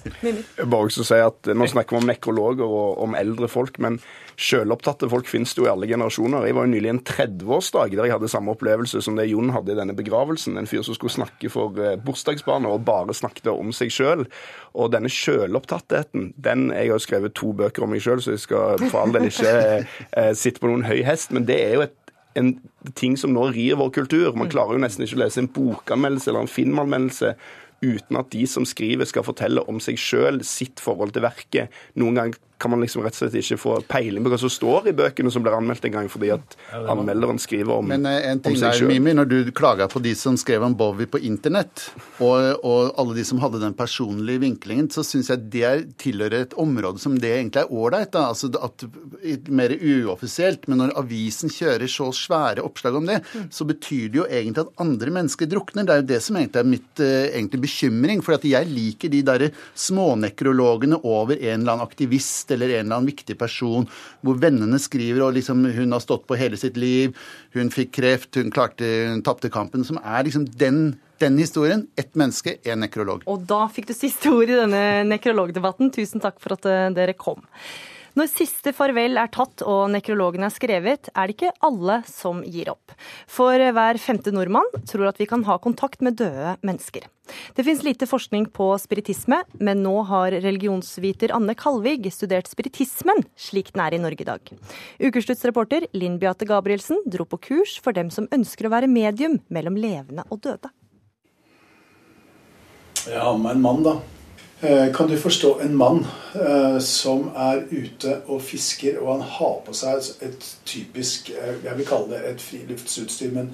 Jeg 0.22 0.68
bare 0.70 0.86
også 0.86 1.04
si 1.06 1.18
at 1.18 1.50
Nå 1.50 1.66
snakker 1.66 1.96
vi 1.96 2.02
om 2.02 2.08
nekrologer 2.08 2.64
og 2.66 3.02
om 3.02 3.16
eldre 3.18 3.48
folk, 3.50 3.80
men 3.82 3.98
selvopptatte 4.38 5.08
folk 5.10 5.26
finnes 5.26 5.50
det 5.54 5.62
jo 5.62 5.66
i 5.66 5.72
alle 5.72 5.88
generasjoner. 5.90 6.46
Jeg 6.46 6.54
var 6.54 6.66
jo 6.66 6.72
nylig 6.72 6.92
en 6.92 7.02
30-årsdag 7.02 7.96
der 7.96 8.06
jeg 8.06 8.14
hadde 8.14 8.30
samme 8.30 8.54
opplevelse 8.54 9.02
som 9.02 9.18
det 9.18 9.26
Jon 9.32 9.50
hadde 9.54 9.74
i 9.74 9.78
denne 9.80 9.96
begravelsen. 9.98 10.58
En 10.60 10.70
fyr 10.70 10.84
som 10.86 10.94
skulle 10.94 11.16
snakke 11.16 11.50
for 11.50 11.74
eh, 11.82 11.98
bursdagsbarnet 11.98 12.70
og 12.70 12.86
bare 12.86 13.16
snakket 13.16 13.50
om 13.50 13.74
seg 13.74 13.90
sjøl. 13.94 14.26
Og 14.78 14.92
denne 14.94 15.10
selvopptattheten, 15.10 16.32
den 16.36 16.68
Jeg 16.70 16.92
har 16.92 16.94
jo 16.94 17.02
skrevet 17.02 17.34
to 17.34 17.52
bøker 17.52 17.82
om 17.82 17.90
meg 17.90 18.04
sjøl, 18.04 18.22
så 18.22 18.36
jeg 18.36 18.44
skal 18.44 18.78
for 18.86 19.02
all 19.02 19.16
del 19.16 19.32
ikke 19.32 19.54
eh, 20.18 20.34
sitte 20.38 20.62
på 20.62 20.70
noen 20.70 20.86
høy 20.86 21.02
hest, 21.06 21.34
men 21.34 21.48
det 21.48 21.58
er 21.64 21.74
jo 21.74 21.88
et 21.88 22.07
en 22.38 22.52
ting 22.98 23.16
som 23.20 23.34
nå 23.34 23.48
rir 23.52 23.78
vår 23.80 23.92
kultur. 23.96 24.32
Man 24.38 24.50
klarer 24.52 24.76
jo 24.76 24.84
nesten 24.84 25.04
ikke 25.06 25.18
å 25.18 25.22
lese 25.24 25.42
en 25.42 25.50
bokanmeldelse 25.54 26.30
eller 26.30 26.46
en 26.46 26.52
filmanmeldelse 26.52 27.34
uten 27.82 28.18
at 28.18 28.30
de 28.34 28.42
som 28.50 28.66
skriver 28.66 29.06
skal 29.06 29.26
fortelle 29.26 29.62
om 29.70 29.78
seg 29.82 29.98
sjøl, 30.00 30.40
sitt 30.46 30.82
forhold 30.82 31.14
til 31.14 31.26
verket. 31.26 31.74
Noen 31.98 32.18
ganger 32.18 32.40
kan 32.58 32.72
man 32.72 32.82
liksom 32.82 33.04
rett 33.04 33.14
og 33.14 33.20
slett 33.22 33.38
ikke 33.38 33.58
få 33.60 33.76
peiling 33.88 34.24
på 34.24 34.32
hva 34.32 34.38
som 34.40 34.50
står 34.52 34.90
i 34.90 34.94
bøkene 34.98 35.30
som 35.32 35.44
blir 35.44 35.54
anmeldt 35.54 35.86
en 35.86 35.94
gang, 35.94 36.08
fordi 36.10 36.32
at 36.34 36.56
anmelderen 36.90 37.38
skriver 37.40 37.78
om, 37.78 37.86
Men 37.90 38.06
eh, 38.08 38.30
en 38.32 38.40
om 38.40 38.44
ting 38.44 38.58
seg 38.58 38.72
der, 38.72 38.78
sjøl. 38.80 38.90
Mimi, 38.92 39.14
når 39.14 39.30
du 39.30 39.52
klaga 39.54 39.86
på 39.90 40.02
de 40.02 40.14
som 40.18 40.36
skrev 40.40 40.66
om 40.66 40.74
Bowie 40.78 41.08
på 41.10 41.20
internett, 41.22 41.88
og, 42.18 42.64
og 42.66 42.98
alle 42.98 43.18
de 43.18 43.26
som 43.26 43.40
hadde 43.42 43.62
den 43.62 43.76
personlige 43.78 44.42
vinklingen, 44.42 44.90
så 44.90 45.04
syns 45.06 45.30
jeg 45.30 45.46
det 45.52 45.64
er, 45.68 45.84
tilhører 46.00 46.48
et 46.48 46.56
område 46.58 47.02
som 47.02 47.14
det 47.20 47.30
egentlig 47.36 47.62
er 47.62 47.72
ålreit. 47.72 48.18
Altså 48.18 48.50
at, 48.58 48.86
mer 49.48 49.74
uoffisielt. 49.78 50.66
Men 50.68 50.82
når 50.82 50.96
avisen 50.98 51.52
kjører 51.52 51.90
så 51.90 52.10
svære 52.14 52.64
oppslag 52.66 52.98
om 52.98 53.06
det, 53.08 53.20
så 53.54 53.66
betyr 53.68 54.08
det 54.10 54.22
jo 54.22 54.26
egentlig 54.26 54.66
at 54.66 54.82
andre 54.82 55.14
mennesker 55.14 55.50
drukner. 55.50 55.86
Det 55.86 55.94
er 55.94 56.02
jo 56.02 56.08
det 56.10 56.20
som 56.24 56.40
egentlig 56.40 56.62
er 56.62 56.70
mitt 56.74 57.04
eh, 57.04 57.30
egentlig 57.30 57.62
bekymring. 57.68 58.24
For 58.24 58.38
at 58.38 58.46
jeg 58.48 58.70
liker 58.72 59.12
de 59.12 59.22
derre 59.26 59.50
smånekrologene 59.78 61.00
over 61.04 61.38
en 61.38 61.60
eller 61.60 61.76
annen 61.76 61.86
aktivist 61.86 62.47
eller 62.54 62.74
en 62.76 62.86
eller 62.86 63.00
annen 63.00 63.10
viktig 63.10 63.36
person, 63.40 63.88
hvor 64.24 64.38
vennene 64.40 64.80
skriver 64.82 65.24
og 65.26 65.36
liksom 65.38 65.66
hun 65.76 65.94
har 65.94 66.04
stått 66.04 66.26
på 66.28 66.38
hele 66.38 66.58
sitt 66.60 66.78
liv, 66.80 67.16
hun 67.56 67.72
fikk 67.74 67.92
kreft, 67.98 68.30
hun 68.38 68.52
klarte, 68.54 68.88
hun 69.12 69.24
tapte 69.26 69.50
kampen, 69.52 69.84
som 69.86 70.00
er 70.02 70.26
liksom 70.26 70.46
den, 70.60 70.96
den 71.22 71.38
historien. 71.40 71.86
Ett 71.98 72.14
menneske, 72.18 72.58
én 72.64 72.82
nekrolog. 72.84 73.26
Og 73.30 73.44
da 73.48 73.64
fikk 73.72 73.90
du 73.90 73.94
siste 73.96 74.32
ord 74.32 74.50
i 74.50 74.58
denne 74.58 74.82
nekrologdebatten. 75.08 75.92
Tusen 75.94 76.22
takk 76.24 76.40
for 76.42 76.56
at 76.58 76.68
eh, 76.68 76.88
dere 76.96 77.16
kom. 77.18 77.44
Når 78.18 78.26
siste 78.32 78.72
farvel 78.74 79.14
er 79.20 79.28
tatt 79.30 79.62
og 79.62 79.92
nekrologen 79.92 80.42
er 80.42 80.50
skrevet, 80.50 81.06
er 81.12 81.28
det 81.28 81.36
ikke 81.36 81.52
alle 81.62 82.00
som 82.08 82.40
gir 82.42 82.72
opp. 82.72 82.90
For 83.30 83.54
hver 83.54 84.00
femte 84.02 84.32
nordmann 84.34 84.66
tror 84.90 85.12
at 85.12 85.20
vi 85.22 85.28
kan 85.30 85.44
ha 85.46 85.54
kontakt 85.62 86.02
med 86.02 86.16
døde 86.18 86.56
mennesker. 86.66 87.06
Det 87.54 87.62
fins 87.62 87.84
lite 87.86 88.08
forskning 88.10 88.48
på 88.56 88.72
spiritisme, 88.82 89.38
men 89.62 89.84
nå 89.84 89.94
har 90.10 90.34
religionsviter 90.34 91.36
Anne 91.36 91.54
Kalvig 91.58 92.08
studert 92.10 92.50
spiritismen 92.50 93.22
slik 93.38 93.70
den 93.76 93.84
er 93.86 93.94
i 93.94 94.02
Norge 94.02 94.26
i 94.26 94.30
dag. 94.32 94.52
Ukesluttsreporter 94.98 95.86
Linn 95.94 96.18
Beate 96.18 96.48
Gabrielsen 96.48 97.04
dro 97.06 97.28
på 97.28 97.38
kurs 97.52 97.78
for 97.84 97.94
dem 97.94 98.10
som 98.10 98.26
ønsker 98.34 98.66
å 98.66 98.74
være 98.74 98.90
medium 98.90 99.38
mellom 99.46 99.78
levende 99.78 100.26
og 100.26 100.42
døde. 100.42 100.74
Har 103.06 103.38
med 103.38 103.54
en 103.54 103.62
mann, 103.62 103.84
da. 103.86 104.00
Eh, 104.60 104.92
Kan 104.94 105.08
du 105.08 105.16
forstå 105.16 105.60
en 105.60 105.76
mann 105.76 106.06
eh, 106.34 106.78
som 106.78 107.28
er 107.36 107.60
ute 107.70 108.16
og 108.26 108.42
fisker, 108.42 108.96
og 108.98 109.12
han 109.12 109.22
har 109.22 109.60
på 109.62 109.74
seg 109.78 110.08
et 110.26 110.46
typisk 110.66 111.30
eh, 111.30 111.60
Jeg 111.62 111.78
vil 111.78 111.86
kalle 111.86 112.10
det 112.10 112.24
et 112.26 112.42
friluftsutstyr, 112.42 113.30
men 113.36 113.52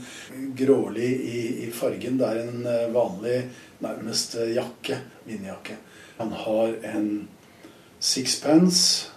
grålig 0.57 1.11
i, 1.29 1.69
fargen. 1.77 2.17
Det 2.19 2.31
er 2.31 2.41
en 2.47 2.95
vanlig, 2.95 3.43
nærmest 3.85 4.39
jakke. 4.55 5.03
Vindjakke. 5.29 5.77
Han 6.17 6.33
har 6.33 6.73
en 6.95 7.29
sixpence, 8.01 9.11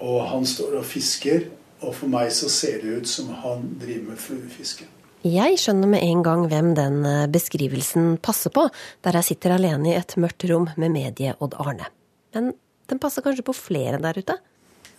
og 0.00 0.24
han 0.30 0.46
står 0.46 0.78
og 0.80 0.84
fisker. 0.84 1.50
Og 1.80 1.92
for 1.94 2.08
meg 2.08 2.32
så 2.32 2.48
ser 2.48 2.80
det 2.80 3.02
ut 3.02 3.08
som 3.08 3.34
han 3.44 3.68
driver 3.82 4.14
med 4.14 4.16
fluefiske. 4.16 4.88
Jeg 5.24 5.56
skjønner 5.58 5.88
med 5.90 6.04
en 6.04 6.20
gang 6.22 6.44
hvem 6.50 6.74
den 6.76 6.98
eh, 7.08 7.24
beskrivelsen 7.32 8.18
passer 8.22 8.52
på, 8.52 8.66
der 9.02 9.16
jeg 9.16 9.30
sitter 9.30 9.56
alene 9.56 9.94
i 9.94 9.96
et 9.96 10.12
mørkt 10.20 10.44
rom 10.50 10.68
med 10.76 10.92
medie-Odd 10.92 11.56
Arne. 11.62 11.88
Men 12.36 12.52
den 12.90 13.00
passer 13.02 13.24
kanskje 13.24 13.46
på 13.46 13.54
flere 13.56 13.98
der 14.02 14.20
ute? 14.20 14.36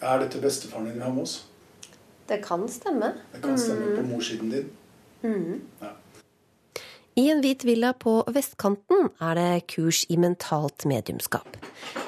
Er 0.02 0.20
dette 0.24 0.42
bestefaren 0.42 0.90
din, 0.90 1.02
Hamås? 1.06 1.44
Det 2.28 2.42
kan 2.44 2.66
stemme. 2.68 3.14
Det 3.32 3.44
kan 3.46 3.58
stemme 3.62 3.94
på 3.96 4.04
morssiden 4.10 4.52
din. 4.52 4.68
Mm. 5.24 5.62
I 7.18 7.30
en 7.32 7.40
hvit 7.42 7.64
villa 7.66 7.94
på 7.98 8.20
vestkanten 8.34 9.08
er 9.24 9.40
det 9.40 9.68
kurs 9.72 10.04
i 10.10 10.20
mentalt 10.22 10.86
mediumskap. 10.90 11.56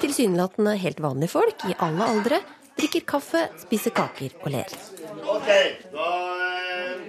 Tilsynelatende 0.04 0.76
helt 0.82 1.00
vanlige 1.02 1.34
folk 1.38 1.66
i 1.66 1.78
alle 1.80 2.10
aldre 2.14 2.42
drikker 2.80 3.08
kaffe, 3.08 3.48
spiser 3.64 3.96
kaker 3.96 4.36
og 4.44 4.52
ler. 4.54 4.76
Ok, 5.30 5.50
da 5.96 6.39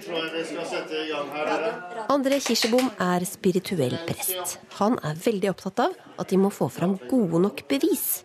tror 0.05 0.17
jeg 0.19 0.33
vi 0.33 0.43
skal 0.49 0.67
sette 0.69 0.97
i 0.97 1.07
gang 1.11 1.29
her, 1.35 1.47
dere. 1.51 2.05
André 2.13 2.39
Kirsebom 2.43 2.91
er 3.01 3.25
spirituell 3.29 3.95
prest. 4.07 4.57
Han 4.79 4.97
er 5.05 5.17
veldig 5.21 5.51
opptatt 5.53 5.81
av 5.85 5.95
at 6.21 6.29
de 6.31 6.39
må 6.41 6.51
få 6.53 6.69
fram 6.73 6.97
gode 7.09 7.41
nok 7.45 7.63
bevis. 7.71 8.23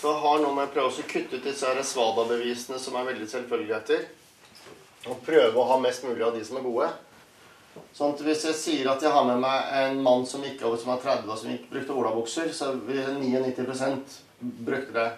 Så 0.00 0.12
har 0.20 0.42
nå 0.42 0.50
med 0.52 0.68
å 0.68 0.74
prøve 0.74 0.90
å 0.90 1.08
kutte 1.08 1.38
ut 1.38 1.48
disse 1.48 1.70
svada-bevisene 1.94 2.80
som 2.82 2.96
er 3.00 3.08
veldig 3.12 3.28
selvfølgeligheter. 3.30 4.06
Og 5.08 5.20
prøve 5.24 5.60
å 5.60 5.66
ha 5.68 5.80
mest 5.80 6.04
mulig 6.04 6.24
av 6.24 6.36
de 6.36 6.44
som 6.44 6.58
er 6.60 6.64
gode. 6.64 6.90
Sånn 7.94 8.14
at 8.14 8.22
Hvis 8.22 8.44
jeg 8.46 8.58
sier 8.58 8.90
at 8.90 9.02
jeg 9.02 9.12
har 9.12 9.24
med 9.26 9.40
meg 9.42 9.72
en 9.80 10.00
mann 10.02 10.26
som 10.28 10.44
gikk 10.44 10.62
over 10.66 10.78
som 10.80 10.92
er 10.94 11.02
30 11.02 11.30
og 11.30 11.40
som 11.40 11.50
ikke 11.54 11.72
brukte 11.72 11.96
olabukser, 11.96 12.52
så 12.54 12.72
vil 12.86 13.16
99% 13.20 14.18
brukte 14.66 14.94
det. 14.94 15.08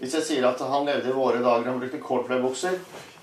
Hvis 0.00 0.16
jeg 0.16 0.26
sier 0.26 0.48
at 0.48 0.60
han 0.64 0.88
levde 0.88 1.10
i 1.12 1.16
våre 1.16 1.42
dager 1.44 1.74
og 1.74 1.82
brukte 1.82 2.00
cordflay-bukser, 2.00 2.78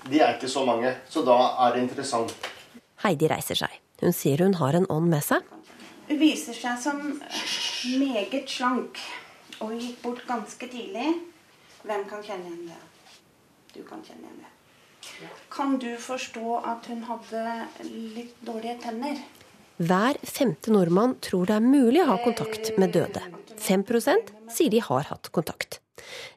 de 0.06 0.20
er 0.20 0.36
ikke 0.36 0.50
så 0.50 0.64
mange. 0.68 0.94
Så 1.10 1.24
da 1.26 1.36
er 1.66 1.74
det 1.74 1.84
interessant. 1.86 2.34
Heidi 3.04 3.28
reiser 3.30 3.58
seg. 3.58 3.78
Hun 4.02 4.14
sier 4.14 4.42
hun 4.44 4.58
har 4.60 4.78
en 4.78 4.86
ånd 4.90 5.10
med 5.10 5.24
seg. 5.26 5.42
Hun 6.08 6.20
viser 6.20 6.56
seg 6.56 6.78
som 6.80 7.00
meget 8.00 8.48
slank 8.48 9.00
og 9.58 9.74
gikk 9.74 9.98
bort 10.04 10.22
ganske 10.28 10.70
tidlig. 10.70 11.16
Hvem 11.86 12.06
kan 12.10 12.22
kjenne 12.24 12.50
igjen 12.50 12.70
det? 12.70 12.78
Du 13.74 13.82
kan 13.86 14.02
kjenne 14.06 14.26
igjen 14.26 14.44
det. 14.44 14.52
Kan 15.50 15.78
du 15.82 15.90
forstå 16.00 16.60
at 16.68 16.86
hun 16.90 17.02
hadde 17.08 17.42
litt 17.88 18.38
dårlige 18.46 18.78
tenner? 18.84 19.18
Hver 19.78 20.18
femte 20.26 20.72
nordmann 20.74 21.16
tror 21.22 21.46
det 21.46 21.58
er 21.58 21.66
mulig 21.66 22.02
å 22.02 22.08
ha 22.12 22.16
kontakt 22.22 22.72
med 22.78 22.94
døde. 22.96 23.22
5% 23.58 24.32
sier 24.50 24.72
de 24.74 24.82
har 24.82 25.06
hatt 25.10 25.30
kontakt. 25.34 25.78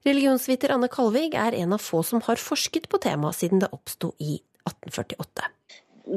Religionsviter 0.07 0.73
Anne 0.73 0.89
Kalvig 0.91 1.35
er 1.37 1.55
en 1.57 1.75
av 1.75 1.83
få 1.83 2.01
som 2.05 2.23
har 2.25 2.41
forsket 2.41 2.87
på 2.91 2.99
temaet 3.01 3.39
siden 3.39 3.61
det 3.63 3.71
oppsto 3.75 4.13
i 4.19 4.39
1848. 4.67 5.49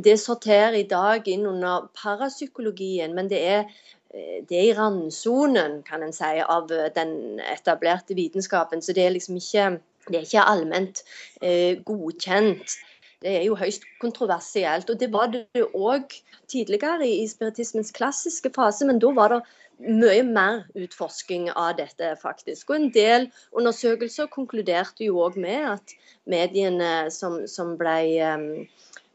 Det 0.04 0.16
sorterer 0.20 0.78
i 0.78 0.86
dag 0.88 1.28
inn 1.28 1.44
under 1.46 1.88
parapsykologien, 1.96 3.12
men 3.14 3.28
det 3.30 3.40
er, 3.46 3.66
det 4.10 4.56
er 4.56 4.70
i 4.70 4.76
randsonen, 4.76 5.82
kan 5.86 6.02
en 6.02 6.14
si, 6.16 6.40
av 6.40 6.72
den 6.96 7.42
etablerte 7.44 8.16
vitenskapen. 8.16 8.82
Så 8.82 8.96
det 8.96 9.04
er 9.04 9.14
liksom 9.14 9.38
ikke, 9.38 9.68
det 10.08 10.18
er 10.18 10.26
ikke 10.26 10.48
allment 10.54 11.04
eh, 11.42 11.80
godkjent. 11.84 12.78
Det 13.24 13.38
er 13.38 13.44
jo 13.46 13.56
høyst 13.56 13.84
kontroversielt. 14.02 14.90
Og 14.90 15.00
det 15.00 15.12
var 15.12 15.30
det 15.32 15.68
òg 15.72 16.16
tidligere 16.50 17.06
i 17.08 17.28
spiritismens 17.28 17.92
klassiske 17.96 18.50
fase, 18.56 18.88
men 18.88 19.00
da 19.00 19.12
var 19.16 19.32
det 19.32 19.44
mye 19.78 20.22
mer 20.26 20.64
utforsking 20.78 21.48
av 21.50 21.76
dette, 21.78 22.14
faktisk. 22.20 22.70
Og 22.70 22.76
en 22.76 22.90
del 22.94 23.28
undersøkelser 23.56 24.30
konkluderte 24.32 25.06
jo 25.06 25.22
òg 25.24 25.38
med 25.40 25.66
at 25.74 25.94
mediene 26.30 27.10
som, 27.14 27.42
som 27.50 27.74
ble, 27.80 27.98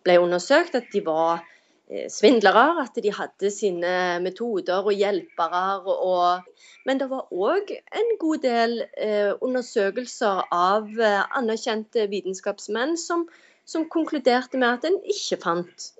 ble, 0.03 0.17
undersøkt, 0.19 0.75
at 0.75 0.89
de 0.93 1.01
var 1.05 1.41
eh, 1.89 2.07
svindlere, 2.11 2.83
at 2.83 2.99
de 3.01 3.13
hadde 3.15 3.51
sine 3.53 3.93
metoder 4.23 4.83
og 4.83 4.93
hjelpere. 4.93 5.65
Og, 5.89 6.65
men 6.85 7.01
det 7.01 7.09
var 7.11 7.31
òg 7.31 7.73
en 7.73 8.15
god 8.21 8.45
del 8.45 8.81
eh, 8.97 9.31
undersøkelser 9.39 10.43
av 10.55 10.89
eh, 10.99 11.21
anerkjente 11.39 12.09
vitenskapsmenn 12.11 12.97
som, 12.99 13.27
som, 13.65 13.87
konkluderte 13.89 14.59
med 14.59 14.79
at 14.79 14.89
en 14.89 14.99
ikke 15.07 15.39
fant 15.41 15.91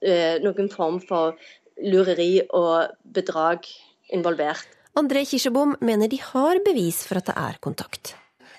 noen 0.43 0.71
form 0.73 0.97
for 1.05 1.37
lureri 1.79 2.41
og 2.49 2.89
bedrag 3.15 3.67
involvert. 4.15 4.67
André 4.99 5.25
Kirsebom 5.25 5.75
mener 5.85 6.09
de 6.11 6.19
har 6.21 6.59
bevis 6.65 7.03
for 7.07 7.21
at 7.21 7.29
det 7.29 7.37
er 7.39 7.59
kontakt. 7.63 8.15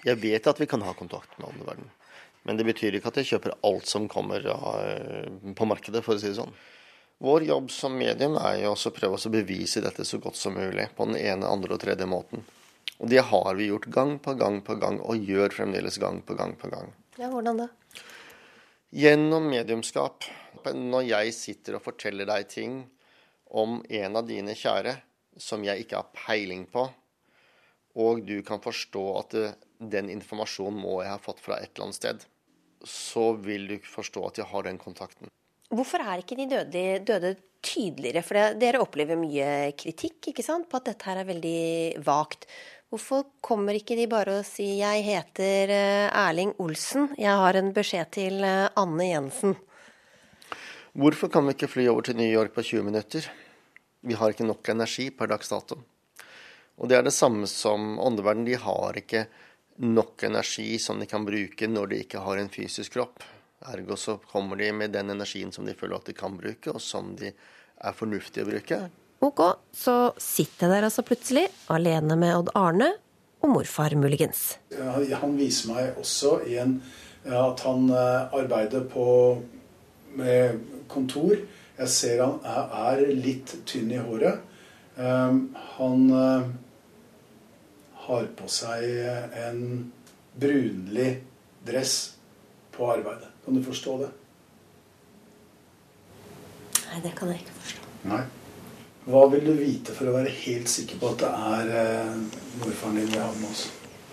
Jeg 0.06 0.20
vet 0.22 0.46
at 0.48 0.60
vi 0.60 0.68
kan 0.70 0.82
ha 0.86 0.94
kontakt 0.96 1.34
med 1.38 1.50
andre 1.50 1.76
men 2.42 2.56
det 2.56 2.64
betyr 2.64 2.96
ikke 2.96 3.10
at 3.12 3.20
jeg 3.20 3.28
kjøper 3.34 3.56
alt 3.66 3.88
som 3.88 4.06
kommer 4.10 4.44
eh, 4.48 5.26
på 5.56 5.66
markedet, 5.68 6.02
for 6.04 6.16
å 6.16 6.20
si 6.20 6.30
det 6.30 6.38
sånn. 6.38 6.54
Vår 7.20 7.44
jobb 7.50 7.68
som 7.72 7.96
medium 8.00 8.38
er 8.40 8.62
jo 8.62 8.72
også 8.72 8.92
å 8.92 8.96
prøve 8.96 9.18
å 9.20 9.32
bevise 9.32 9.82
dette 9.84 10.06
så 10.08 10.18
godt 10.22 10.38
som 10.40 10.56
mulig 10.56 10.88
på 10.96 11.04
den 11.10 11.18
ene, 11.20 11.50
andre 11.50 11.76
og 11.76 11.82
tredje 11.82 12.08
måten. 12.08 12.46
Og 13.00 13.10
det 13.12 13.20
har 13.28 13.52
vi 13.58 13.68
gjort 13.68 13.90
gang 13.92 14.14
på 14.24 14.34
gang 14.40 14.60
på 14.64 14.76
gang, 14.80 14.96
og 15.04 15.20
gjør 15.20 15.52
fremdeles 15.52 16.00
gang 16.00 16.22
på 16.24 16.36
gang 16.38 16.56
på 16.60 16.72
gang. 16.72 16.94
Ja, 17.20 17.28
Hvordan 17.28 17.60
da? 17.60 17.68
Gjennom 18.96 19.44
mediumskap. 19.52 20.24
Når 20.64 21.04
jeg 21.06 21.36
sitter 21.36 21.76
og 21.76 21.84
forteller 21.84 22.28
deg 22.28 22.48
ting 22.50 22.80
om 23.46 23.78
en 23.84 24.18
av 24.18 24.26
dine 24.28 24.56
kjære, 24.56 24.96
som 25.40 25.64
jeg 25.64 25.84
ikke 25.84 26.00
har 26.00 26.12
peiling 26.14 26.66
på, 26.70 26.86
og 28.00 28.22
du 28.26 28.38
kan 28.46 28.62
forstå 28.62 29.04
at 29.18 29.36
den 29.80 30.10
informasjonen 30.12 30.78
må 30.78 31.00
jeg 31.02 31.14
ha 31.14 31.20
fått 31.22 31.40
fra 31.42 31.58
et 31.58 31.72
eller 31.72 31.88
annet 31.88 31.98
sted, 31.98 32.24
så 32.86 33.32
vil 33.40 33.66
du 33.68 33.76
forstå 33.84 34.24
at 34.28 34.40
jeg 34.40 34.48
har 34.52 34.66
den 34.68 34.78
kontakten. 34.80 35.30
Hvorfor 35.70 36.02
er 36.02 36.22
ikke 36.22 36.36
de 36.38 36.48
døde, 36.50 36.84
døde 37.06 37.36
tydeligere? 37.62 38.24
For 38.26 38.38
det, 38.38 38.60
dere 38.62 38.82
opplever 38.82 39.18
mye 39.20 39.70
kritikk 39.78 40.32
ikke 40.32 40.44
sant? 40.44 40.68
på 40.70 40.80
at 40.80 40.88
dette 40.90 41.06
her 41.06 41.22
er 41.22 41.28
veldig 41.28 42.02
vagt. 42.06 42.48
Hvorfor 42.90 43.28
kommer 43.44 43.76
ikke 43.78 43.94
de 43.94 44.08
bare 44.10 44.40
og 44.40 44.46
sier 44.48 44.82
'jeg 44.82 45.04
heter 45.06 45.70
eh, 45.70 46.10
Erling 46.10 46.54
Olsen, 46.58 47.14
jeg 47.16 47.30
har 47.30 47.54
en 47.54 47.72
beskjed 47.72 48.10
til 48.10 48.42
eh, 48.42 48.68
Anne 48.74 49.06
Jensen'? 49.06 49.54
Hvorfor 50.98 51.30
kan 51.30 51.46
vi 51.46 51.54
ikke 51.54 51.68
fly 51.70 51.86
over 51.86 52.02
til 52.02 52.16
New 52.16 52.26
York 52.26 52.50
på 52.50 52.62
20 52.62 52.82
minutter? 52.82 53.30
Vi 54.00 54.16
har 54.16 54.32
ikke 54.32 54.48
nok 54.48 54.68
energi 54.72 55.10
per 55.12 55.28
dags 55.30 55.50
dato. 55.52 55.76
Og 56.80 56.88
det 56.88 56.96
er 56.96 57.04
det 57.04 57.12
samme 57.12 57.48
som 57.50 57.98
åndeverden. 58.00 58.46
De 58.48 58.56
har 58.56 58.96
ikke 58.96 59.26
nok 59.80 60.24
energi 60.28 60.78
som 60.80 61.00
de 61.00 61.08
kan 61.08 61.24
bruke 61.24 61.68
når 61.68 61.92
de 61.92 62.00
ikke 62.04 62.22
har 62.24 62.40
en 62.40 62.48
fysisk 62.52 62.96
kropp. 62.96 63.24
Ergo 63.68 63.96
så 64.00 64.16
kommer 64.30 64.56
de 64.56 64.70
med 64.72 64.94
den 64.96 65.12
energien 65.12 65.52
som 65.52 65.68
de 65.68 65.76
føler 65.76 66.00
at 66.00 66.08
de 66.08 66.16
kan 66.16 66.36
bruke, 66.36 66.72
og 66.72 66.80
som 66.80 67.12
de 67.16 67.28
er 67.30 67.96
fornuftige 67.96 68.46
å 68.46 68.48
bruke. 68.48 68.80
Ok, 69.20 69.42
så 69.76 70.14
sitter 70.16 70.66
jeg 70.66 70.72
der 70.72 70.88
altså 70.88 71.04
plutselig, 71.04 71.44
alene 71.68 72.16
med 72.16 72.38
Odd 72.38 72.52
Arne 72.56 72.88
og 73.44 73.52
morfar 73.52 73.92
muligens. 74.00 74.54
Han 74.72 75.36
viser 75.36 75.74
meg 75.74 76.00
også 76.00 76.38
en, 76.56 76.78
at 77.28 77.64
han 77.66 77.88
eh, 77.92 78.36
arbeider 78.40 78.86
på 78.88 79.06
med 80.16 80.64
kontor 80.90 81.36
jeg 81.80 81.92
ser 81.92 82.22
han 82.22 82.40
er, 82.44 83.02
litt 83.16 83.54
tynn 83.68 83.92
i 83.94 84.00
håret. 84.00 84.42
Ehm, 85.00 85.42
han 85.76 86.06
eh, 86.12 86.50
har 88.06 88.30
på 88.36 88.48
seg 88.52 88.84
en 89.46 89.62
brunlig 90.40 91.10
dress 91.66 91.96
på 92.74 92.90
arbeidet. 92.92 93.30
Kan 93.44 93.56
du 93.56 93.64
forstå 93.64 93.96
det? 94.02 94.10
Nei, 96.90 97.00
det 97.04 97.14
kan 97.16 97.32
jeg 97.32 97.42
ikke 97.44 97.56
forstå. 97.62 97.88
Nei. 98.10 98.22
Hva 99.10 99.24
vil 99.32 99.44
du 99.46 99.52
vite 99.56 99.94
for 99.96 100.10
å 100.10 100.14
være 100.18 100.32
helt 100.42 100.68
sikker 100.68 101.00
på 101.00 101.14
at 101.14 101.22
det 101.22 101.30
er 101.56 101.70
eh, 101.80 102.16
morfaren 102.60 102.98
din 103.00 103.08
vi 103.08 103.20
har 103.20 103.32
med 103.38 103.48
oss? 103.48 103.68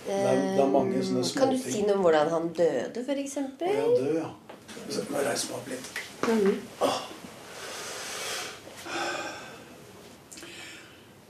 Det 0.07 0.15
er, 0.15 0.39
det 0.55 0.63
er 0.63 0.71
mange 0.71 1.01
sånne 1.03 1.25
småting. 1.27 1.41
Kan 1.41 1.51
du 1.51 1.65
si 1.65 1.83
noe 1.83 1.97
om 1.97 2.05
hvordan 2.05 2.31
han 2.31 2.47
døde, 2.55 3.03
f.eks.? 3.03 3.37
Ja, 3.59 3.87
død, 3.91 4.13
ja. 4.21 4.29
Reis 4.87 5.47
meg 5.49 5.57
opp 5.57 5.69
litt. 5.73 5.89
Mm 6.27 6.39
-hmm. 6.45 7.16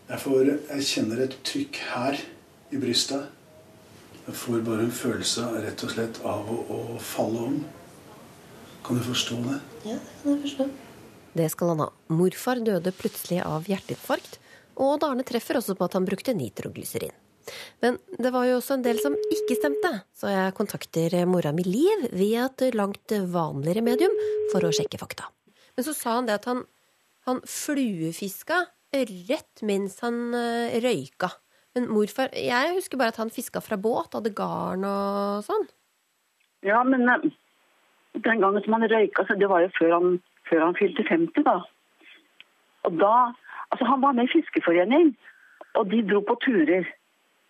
Jeg, 0.07 0.21
får, 0.23 0.49
jeg 0.71 0.87
kjenner 0.87 1.21
et 1.25 1.33
trykk 1.43 1.77
her 1.91 2.19
i 2.71 2.79
brystet. 2.79 3.27
Jeg 4.23 4.35
får 4.39 4.61
bare 4.63 4.85
en 4.85 4.93
følelse 4.95 5.47
rett 5.63 5.83
og 5.83 5.91
slett 5.91 6.19
av 6.27 6.47
å, 6.47 6.57
å 6.71 6.99
falle 7.03 7.41
om. 7.49 7.57
Kan 8.87 9.01
du 9.01 9.03
forstå 9.03 9.39
det? 9.43 9.57
Ja, 9.89 9.97
det 9.99 10.21
kan 10.21 10.31
jeg 10.31 10.43
forstå. 10.45 10.67
Det 11.37 11.47
skal 11.51 11.73
han 11.73 11.83
ha. 11.83 11.87
Morfar 12.15 12.61
døde 12.63 12.93
plutselig 12.95 13.41
av 13.43 13.67
hjerteinfarkt. 13.67 14.39
Og 14.79 15.03
Arne 15.03 15.25
treffer 15.27 15.59
også 15.59 15.75
på 15.75 15.89
at 15.89 15.97
han 15.97 16.07
brukte 16.07 16.35
nitroglyserin. 16.37 17.15
Men 17.83 17.99
det 18.19 18.31
var 18.35 18.47
jo 18.47 18.57
også 18.61 18.77
en 18.77 18.87
del 18.87 18.99
som 18.99 19.15
ikke 19.31 19.55
stemte, 19.55 19.91
så 20.15 20.31
jeg 20.31 20.55
kontakter 20.55 21.13
mora 21.29 21.53
mi 21.55 21.63
Liv 21.63 22.09
via 22.15 22.49
et 22.49 22.75
langt 22.75 23.13
vanligere 23.31 23.83
medium 23.85 24.15
for 24.51 24.67
å 24.67 24.71
sjekke 24.75 24.99
fakta. 24.99 25.29
Men 25.75 25.87
så 25.87 25.93
sa 25.95 26.17
han 26.17 26.27
det 26.27 26.39
at 26.41 26.49
han, 26.49 26.65
han 27.27 27.39
fluefiska 27.47 28.65
ørret 29.01 29.63
mens 29.67 29.99
han 30.05 30.21
uh, 30.35 30.77
røyka. 30.83 31.31
Men 31.77 31.89
morfar 31.93 32.31
Jeg 32.33 32.73
husker 32.75 32.97
bare 32.99 33.13
at 33.13 33.19
han 33.21 33.33
fiska 33.33 33.61
fra 33.61 33.77
båt, 33.77 34.15
hadde 34.17 34.33
garn 34.35 34.85
og 34.87 35.45
sånn. 35.45 35.67
Ja, 36.65 36.81
men 36.87 37.05
uh, 37.09 37.25
den 38.17 38.41
gangen 38.43 38.63
som 38.65 38.77
han 38.77 38.87
røyka, 38.89 39.27
så 39.27 39.37
det 39.37 39.49
var 39.49 39.65
jo 39.65 39.73
før 39.77 39.97
han, 39.97 40.21
før 40.49 40.69
han 40.69 40.79
fylte 40.79 41.05
50, 41.09 41.45
da. 41.47 41.59
Og 42.87 42.97
da 43.01 43.17
Altså, 43.67 43.83
han 43.83 43.99
var 43.99 44.13
med 44.15 44.29
i 44.29 44.31
fiskeforening, 44.31 45.09
og 45.75 45.89
de 45.91 45.97
dro 46.07 46.21
på 46.23 46.37
turer. 46.39 46.85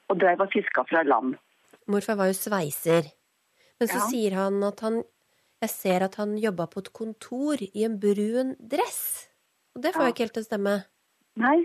Og 0.10 0.18
dreiv 0.18 0.42
og 0.42 0.50
fiska 0.50 0.82
fra 0.90 1.04
land. 1.06 1.36
Morfar 1.88 2.18
var 2.20 2.32
jo 2.32 2.38
sveiser. 2.38 3.12
Men 3.78 3.92
så 3.92 4.00
ja. 4.00 4.08
sier 4.10 4.38
han 4.40 4.64
at 4.66 4.82
han 4.86 5.04
Jeg 5.62 5.70
ser 5.74 6.04
at 6.06 6.16
han 6.22 6.36
jobba 6.38 6.68
på 6.70 6.84
et 6.84 6.90
kontor 6.94 7.62
i 7.62 7.84
en 7.86 7.96
brun 7.98 8.52
dress. 8.62 9.30
Og 9.74 9.82
det 9.82 9.94
får 9.96 10.04
jo 10.04 10.10
ja. 10.10 10.14
ikke 10.14 10.24
helt 10.28 10.36
til 10.38 10.46
å 10.46 10.50
stemme. 10.50 10.74
Nei, 11.38 11.62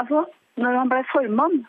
altså 0.00 0.24
når 0.60 0.72
han 0.78 0.90
ble 0.90 1.00
formann, 1.10 1.62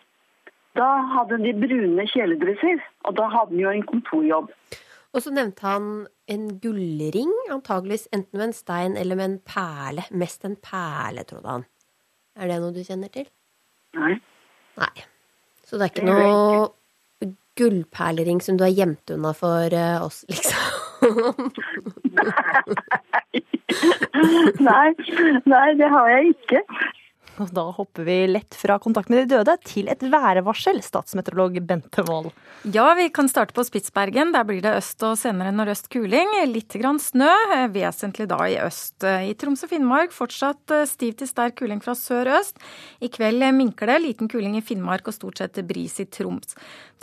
da 0.78 0.88
hadde 1.14 1.38
de 1.44 1.54
brune 1.58 2.06
kjeledresser. 2.10 2.78
Og 3.08 3.12
da 3.20 3.26
hadde 3.32 3.52
han 3.54 3.62
jo 3.62 3.70
en 3.74 3.86
kontorjobb. 3.90 4.48
Og 5.14 5.20
så 5.22 5.30
nevnte 5.34 5.62
han 5.68 5.86
en 6.34 6.46
gullring, 6.62 7.34
antageligvis 7.54 8.08
enten 8.16 8.38
med 8.40 8.48
en 8.48 8.58
stein 8.58 8.94
eller 8.98 9.16
med 9.20 9.28
en 9.30 9.40
perle. 9.46 10.04
Mest 10.12 10.46
en 10.48 10.58
perle, 10.58 11.24
trodde 11.30 11.50
han. 11.50 11.66
Er 12.34 12.48
det 12.50 12.62
noe 12.64 12.74
du 12.74 12.82
kjenner 12.82 13.10
til? 13.14 13.28
Nei. 14.00 14.14
Nei. 14.82 14.96
Så 15.68 15.78
det 15.78 15.84
er 15.86 15.92
ikke 15.94 16.10
noe 16.10 16.70
gullperlering 17.60 18.40
som 18.42 18.58
du 18.58 18.64
har 18.66 18.74
gjemt 18.74 19.06
unna 19.14 19.32
for 19.38 19.70
uh, 19.78 20.02
oss, 20.02 20.26
liksom? 20.26 20.58
nei. 24.70 24.90
nei, 25.46 25.74
det 25.78 25.90
har 25.94 26.10
jeg 26.10 26.34
ikke. 26.34 26.60
Og 27.42 27.50
da 27.50 27.64
hopper 27.74 28.06
vi 28.06 28.16
lett 28.30 28.54
fra 28.54 28.76
kontakt 28.82 29.10
med 29.10 29.24
de 29.24 29.38
døde 29.38 29.56
til 29.66 29.88
et 29.90 30.04
værvarsel, 30.06 30.78
statsmeteorolog 30.86 31.58
Bente 31.66 32.04
Wold. 32.06 32.30
Ja, 32.76 32.92
vi 32.96 33.08
kan 33.14 33.28
starte 33.32 33.56
på 33.58 33.66
Spitsbergen. 33.66 34.32
Der 34.36 34.46
blir 34.46 34.62
det 34.62 34.76
øst 34.78 35.02
og 35.04 35.18
senere 35.18 35.54
nordøst 35.56 35.90
kuling. 35.94 36.30
Litt 36.52 36.78
grann 36.78 37.02
snø, 37.02 37.32
vesentlig 37.74 38.30
da 38.30 38.38
i 38.46 38.60
øst. 38.62 39.02
I 39.04 39.34
Troms 39.40 39.66
og 39.66 39.74
Finnmark 39.74 40.14
fortsatt 40.14 40.76
eh, 40.76 40.86
stiv 40.90 41.18
til 41.20 41.30
sterk 41.30 41.58
kuling 41.60 41.82
fra 41.84 41.98
sør-øst. 41.98 42.62
I 43.02 43.10
kveld 43.14 43.44
minker 43.58 43.90
det, 43.90 43.98
liten 44.06 44.30
kuling 44.32 44.60
i 44.60 44.64
Finnmark 44.66 45.10
og 45.10 45.18
stort 45.18 45.42
sett 45.42 45.58
bris 45.68 45.98
i 46.04 46.06
Troms. 46.06 46.54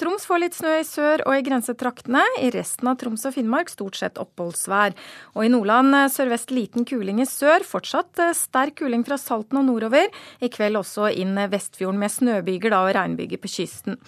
Troms 0.00 0.24
får 0.24 0.40
litt 0.40 0.56
snø 0.56 0.78
i 0.80 0.86
sør 0.86 1.26
og 1.26 1.34
i 1.36 1.44
grensetraktene. 1.44 2.22
I 2.40 2.48
resten 2.54 2.88
av 2.88 2.96
Troms 3.02 3.26
og 3.28 3.34
Finnmark 3.34 3.68
stort 3.68 3.98
sett 3.98 4.16
oppholdsvær. 4.22 4.94
Og 5.34 5.44
i 5.44 5.50
Nordland 5.52 5.92
eh, 5.98 6.08
sørvest 6.14 6.54
liten 6.54 6.86
kuling 6.88 7.20
i 7.20 7.28
sør, 7.28 7.66
fortsatt 7.66 8.22
eh, 8.22 8.32
sterk 8.38 8.78
kuling 8.80 9.04
fra 9.04 9.18
Salten 9.20 9.60
og 9.60 9.68
nordover. 9.68 10.08
I 10.40 10.50
kveld 10.52 10.78
også 10.80 11.10
inn 11.12 11.38
Vestfjorden 11.52 12.00
med 12.00 12.12
snøbyger 12.12 12.74
og 12.76 12.90
regnbyger 12.96 13.40
på 13.42 13.50
kysten. 13.50 13.98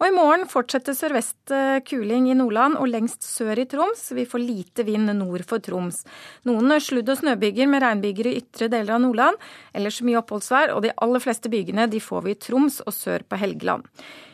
Og 0.00 0.06
i 0.08 0.14
morgen 0.14 0.46
fortsetter 0.50 0.96
sørvest 0.96 1.52
eh, 1.54 1.80
kuling 1.86 2.30
i 2.30 2.36
Nordland 2.38 2.78
og 2.80 2.90
lengst 2.90 3.26
sør 3.26 3.60
i 3.62 3.68
Troms. 3.70 4.08
Vi 4.16 4.26
får 4.28 4.42
lite 4.42 4.86
vind 4.88 5.12
nord 5.18 5.46
for 5.48 5.62
Troms. 5.62 6.02
Noen 6.48 6.74
sludd- 6.82 7.12
og 7.12 7.20
snøbyger 7.22 7.70
med 7.70 7.84
regnbyger 7.84 8.30
i 8.30 8.36
ytre 8.40 8.70
deler 8.72 8.96
av 8.96 9.04
Nordland. 9.04 9.40
Ellers 9.76 10.02
mye 10.02 10.20
oppholdsvær, 10.22 10.74
og 10.74 10.84
de 10.86 10.94
aller 11.02 11.22
fleste 11.22 11.52
bygene 11.52 11.88
får 12.02 12.26
vi 12.26 12.34
i 12.34 12.40
Troms 12.40 12.80
og 12.86 12.94
sør 12.96 13.24
på 13.28 13.38
Helgeland. 13.38 13.86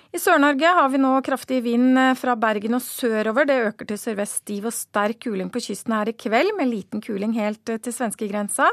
I 0.08 0.16
Sør-Norge 0.16 0.70
har 0.72 0.86
vi 0.88 0.98
nå 1.02 1.10
kraftig 1.20 1.58
vind 1.66 1.98
eh, 2.00 2.14
fra 2.16 2.32
Bergen 2.40 2.78
og 2.78 2.80
sørover. 2.80 3.44
Det 3.44 3.56
øker 3.66 3.88
til 3.90 3.98
sørvest 4.00 4.38
stiv 4.40 4.70
og 4.70 4.72
sterk 4.72 5.18
kuling 5.26 5.50
på 5.52 5.60
kysten 5.60 5.92
her 5.92 6.08
i 6.08 6.14
kveld, 6.16 6.54
med 6.56 6.70
liten 6.70 7.02
kuling 7.04 7.34
helt 7.36 7.68
eh, 7.68 7.76
til 7.84 7.92
svenskegrensa, 7.92 8.70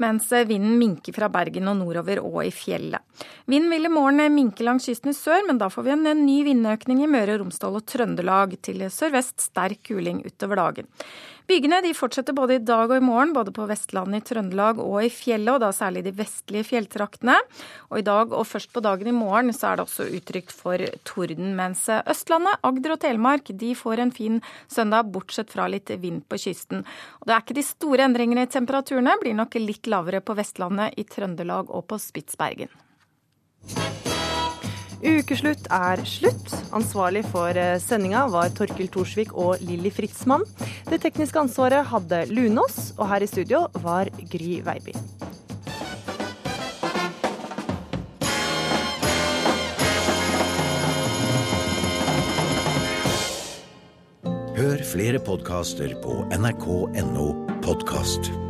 mens 0.00 0.30
eh, 0.32 0.46
vinden 0.48 0.78
minker 0.80 1.12
fra 1.12 1.28
Bergen 1.28 1.68
og 1.68 1.76
nordover 1.82 2.22
og 2.24 2.38
i 2.46 2.54
fjellet. 2.54 3.04
Vinden 3.44 3.68
vil 3.74 3.90
i 3.90 3.92
morgen 3.92 4.24
minke 4.32 4.64
langs 4.64 4.88
kysten 4.88 5.12
i 5.12 5.18
sør, 5.18 5.44
men 5.50 5.60
da 5.60 5.68
får 5.68 5.84
vi 5.84 5.92
en 5.98 6.24
ny 6.24 6.38
vindøkning 6.48 7.04
i 7.04 7.10
Møre 7.12 7.36
og 7.36 7.44
Romsdal 7.44 7.76
og 7.76 7.84
Trøndelag. 7.84 8.56
Til 8.64 8.86
sørvest 8.88 9.50
sterk 9.50 9.84
kuling 9.90 10.24
utover 10.24 10.62
dagen. 10.62 10.88
Bygene 11.50 11.80
fortsetter 11.98 12.34
både 12.36 12.60
i 12.60 12.62
dag 12.62 12.92
og 12.92 13.00
i 13.00 13.02
morgen, 13.02 13.32
både 13.34 13.50
på 13.50 13.64
Vestlandet, 13.66 14.20
i 14.20 14.26
Trøndelag 14.28 14.78
og 14.78 15.00
i 15.02 15.08
fjellet, 15.10 15.56
og 15.56 15.64
da 15.64 15.72
særlig 15.74 16.04
de 16.06 16.12
vestlige 16.14 16.68
fjelltraktene. 16.68 17.34
Og 17.90 17.98
i 17.98 18.04
dag 18.06 18.30
og 18.30 18.46
først 18.46 18.70
på 18.70 18.82
dagen 18.84 19.10
i 19.10 19.14
morgen 19.16 19.50
så 19.56 19.72
er 19.72 19.80
det 19.80 19.86
også 19.88 20.06
utrygt 20.14 20.54
for 20.54 20.78
torden, 21.08 21.56
mens 21.58 21.88
Østlandet, 21.90 22.62
Agder 22.62 22.94
og 22.94 23.00
Telemark 23.02 23.50
de 23.50 23.72
får 23.74 24.04
en 24.04 24.14
fin 24.14 24.38
søndag, 24.70 25.10
bortsett 25.10 25.50
fra 25.50 25.66
litt 25.66 25.90
vind 25.98 26.22
på 26.30 26.38
kysten. 26.38 26.84
Og 27.18 27.26
det 27.26 27.34
er 27.34 27.42
ikke 27.42 27.58
de 27.58 27.66
store 27.66 28.06
endringene 28.06 28.46
i 28.46 28.52
temperaturene, 28.54 29.18
blir 29.18 29.34
nok 29.40 29.58
litt 29.58 29.90
lavere 29.90 30.22
på 30.22 30.38
Vestlandet, 30.38 30.94
i 31.02 31.08
Trøndelag 31.08 31.74
og 31.74 31.88
på 31.90 31.98
Spitsbergen. 31.98 32.70
Ukeslutt 35.00 35.64
er 35.72 36.02
slutt. 36.04 36.52
Ansvarlig 36.76 37.22
for 37.32 37.56
eh, 37.56 37.78
sendinga 37.80 38.26
var 38.32 38.52
Torkil 38.52 38.90
Thorsvik 38.92 39.32
og 39.32 39.62
Lilly 39.64 39.92
Fritzmann. 39.94 40.44
Det 40.90 41.00
tekniske 41.00 41.40
ansvaret 41.40 41.88
hadde 41.88 42.26
Lunås, 42.28 42.92
og 42.98 43.08
her 43.08 43.24
i 43.24 43.30
studio 43.30 43.64
var 43.80 44.12
Gry 44.32 44.60
Veiby. 44.66 44.96
Hør 54.60 54.84
flere 54.84 55.18
podkaster 55.24 55.96
på 56.04 56.20
nrk.no 56.36 57.26
podkast. 57.64 58.49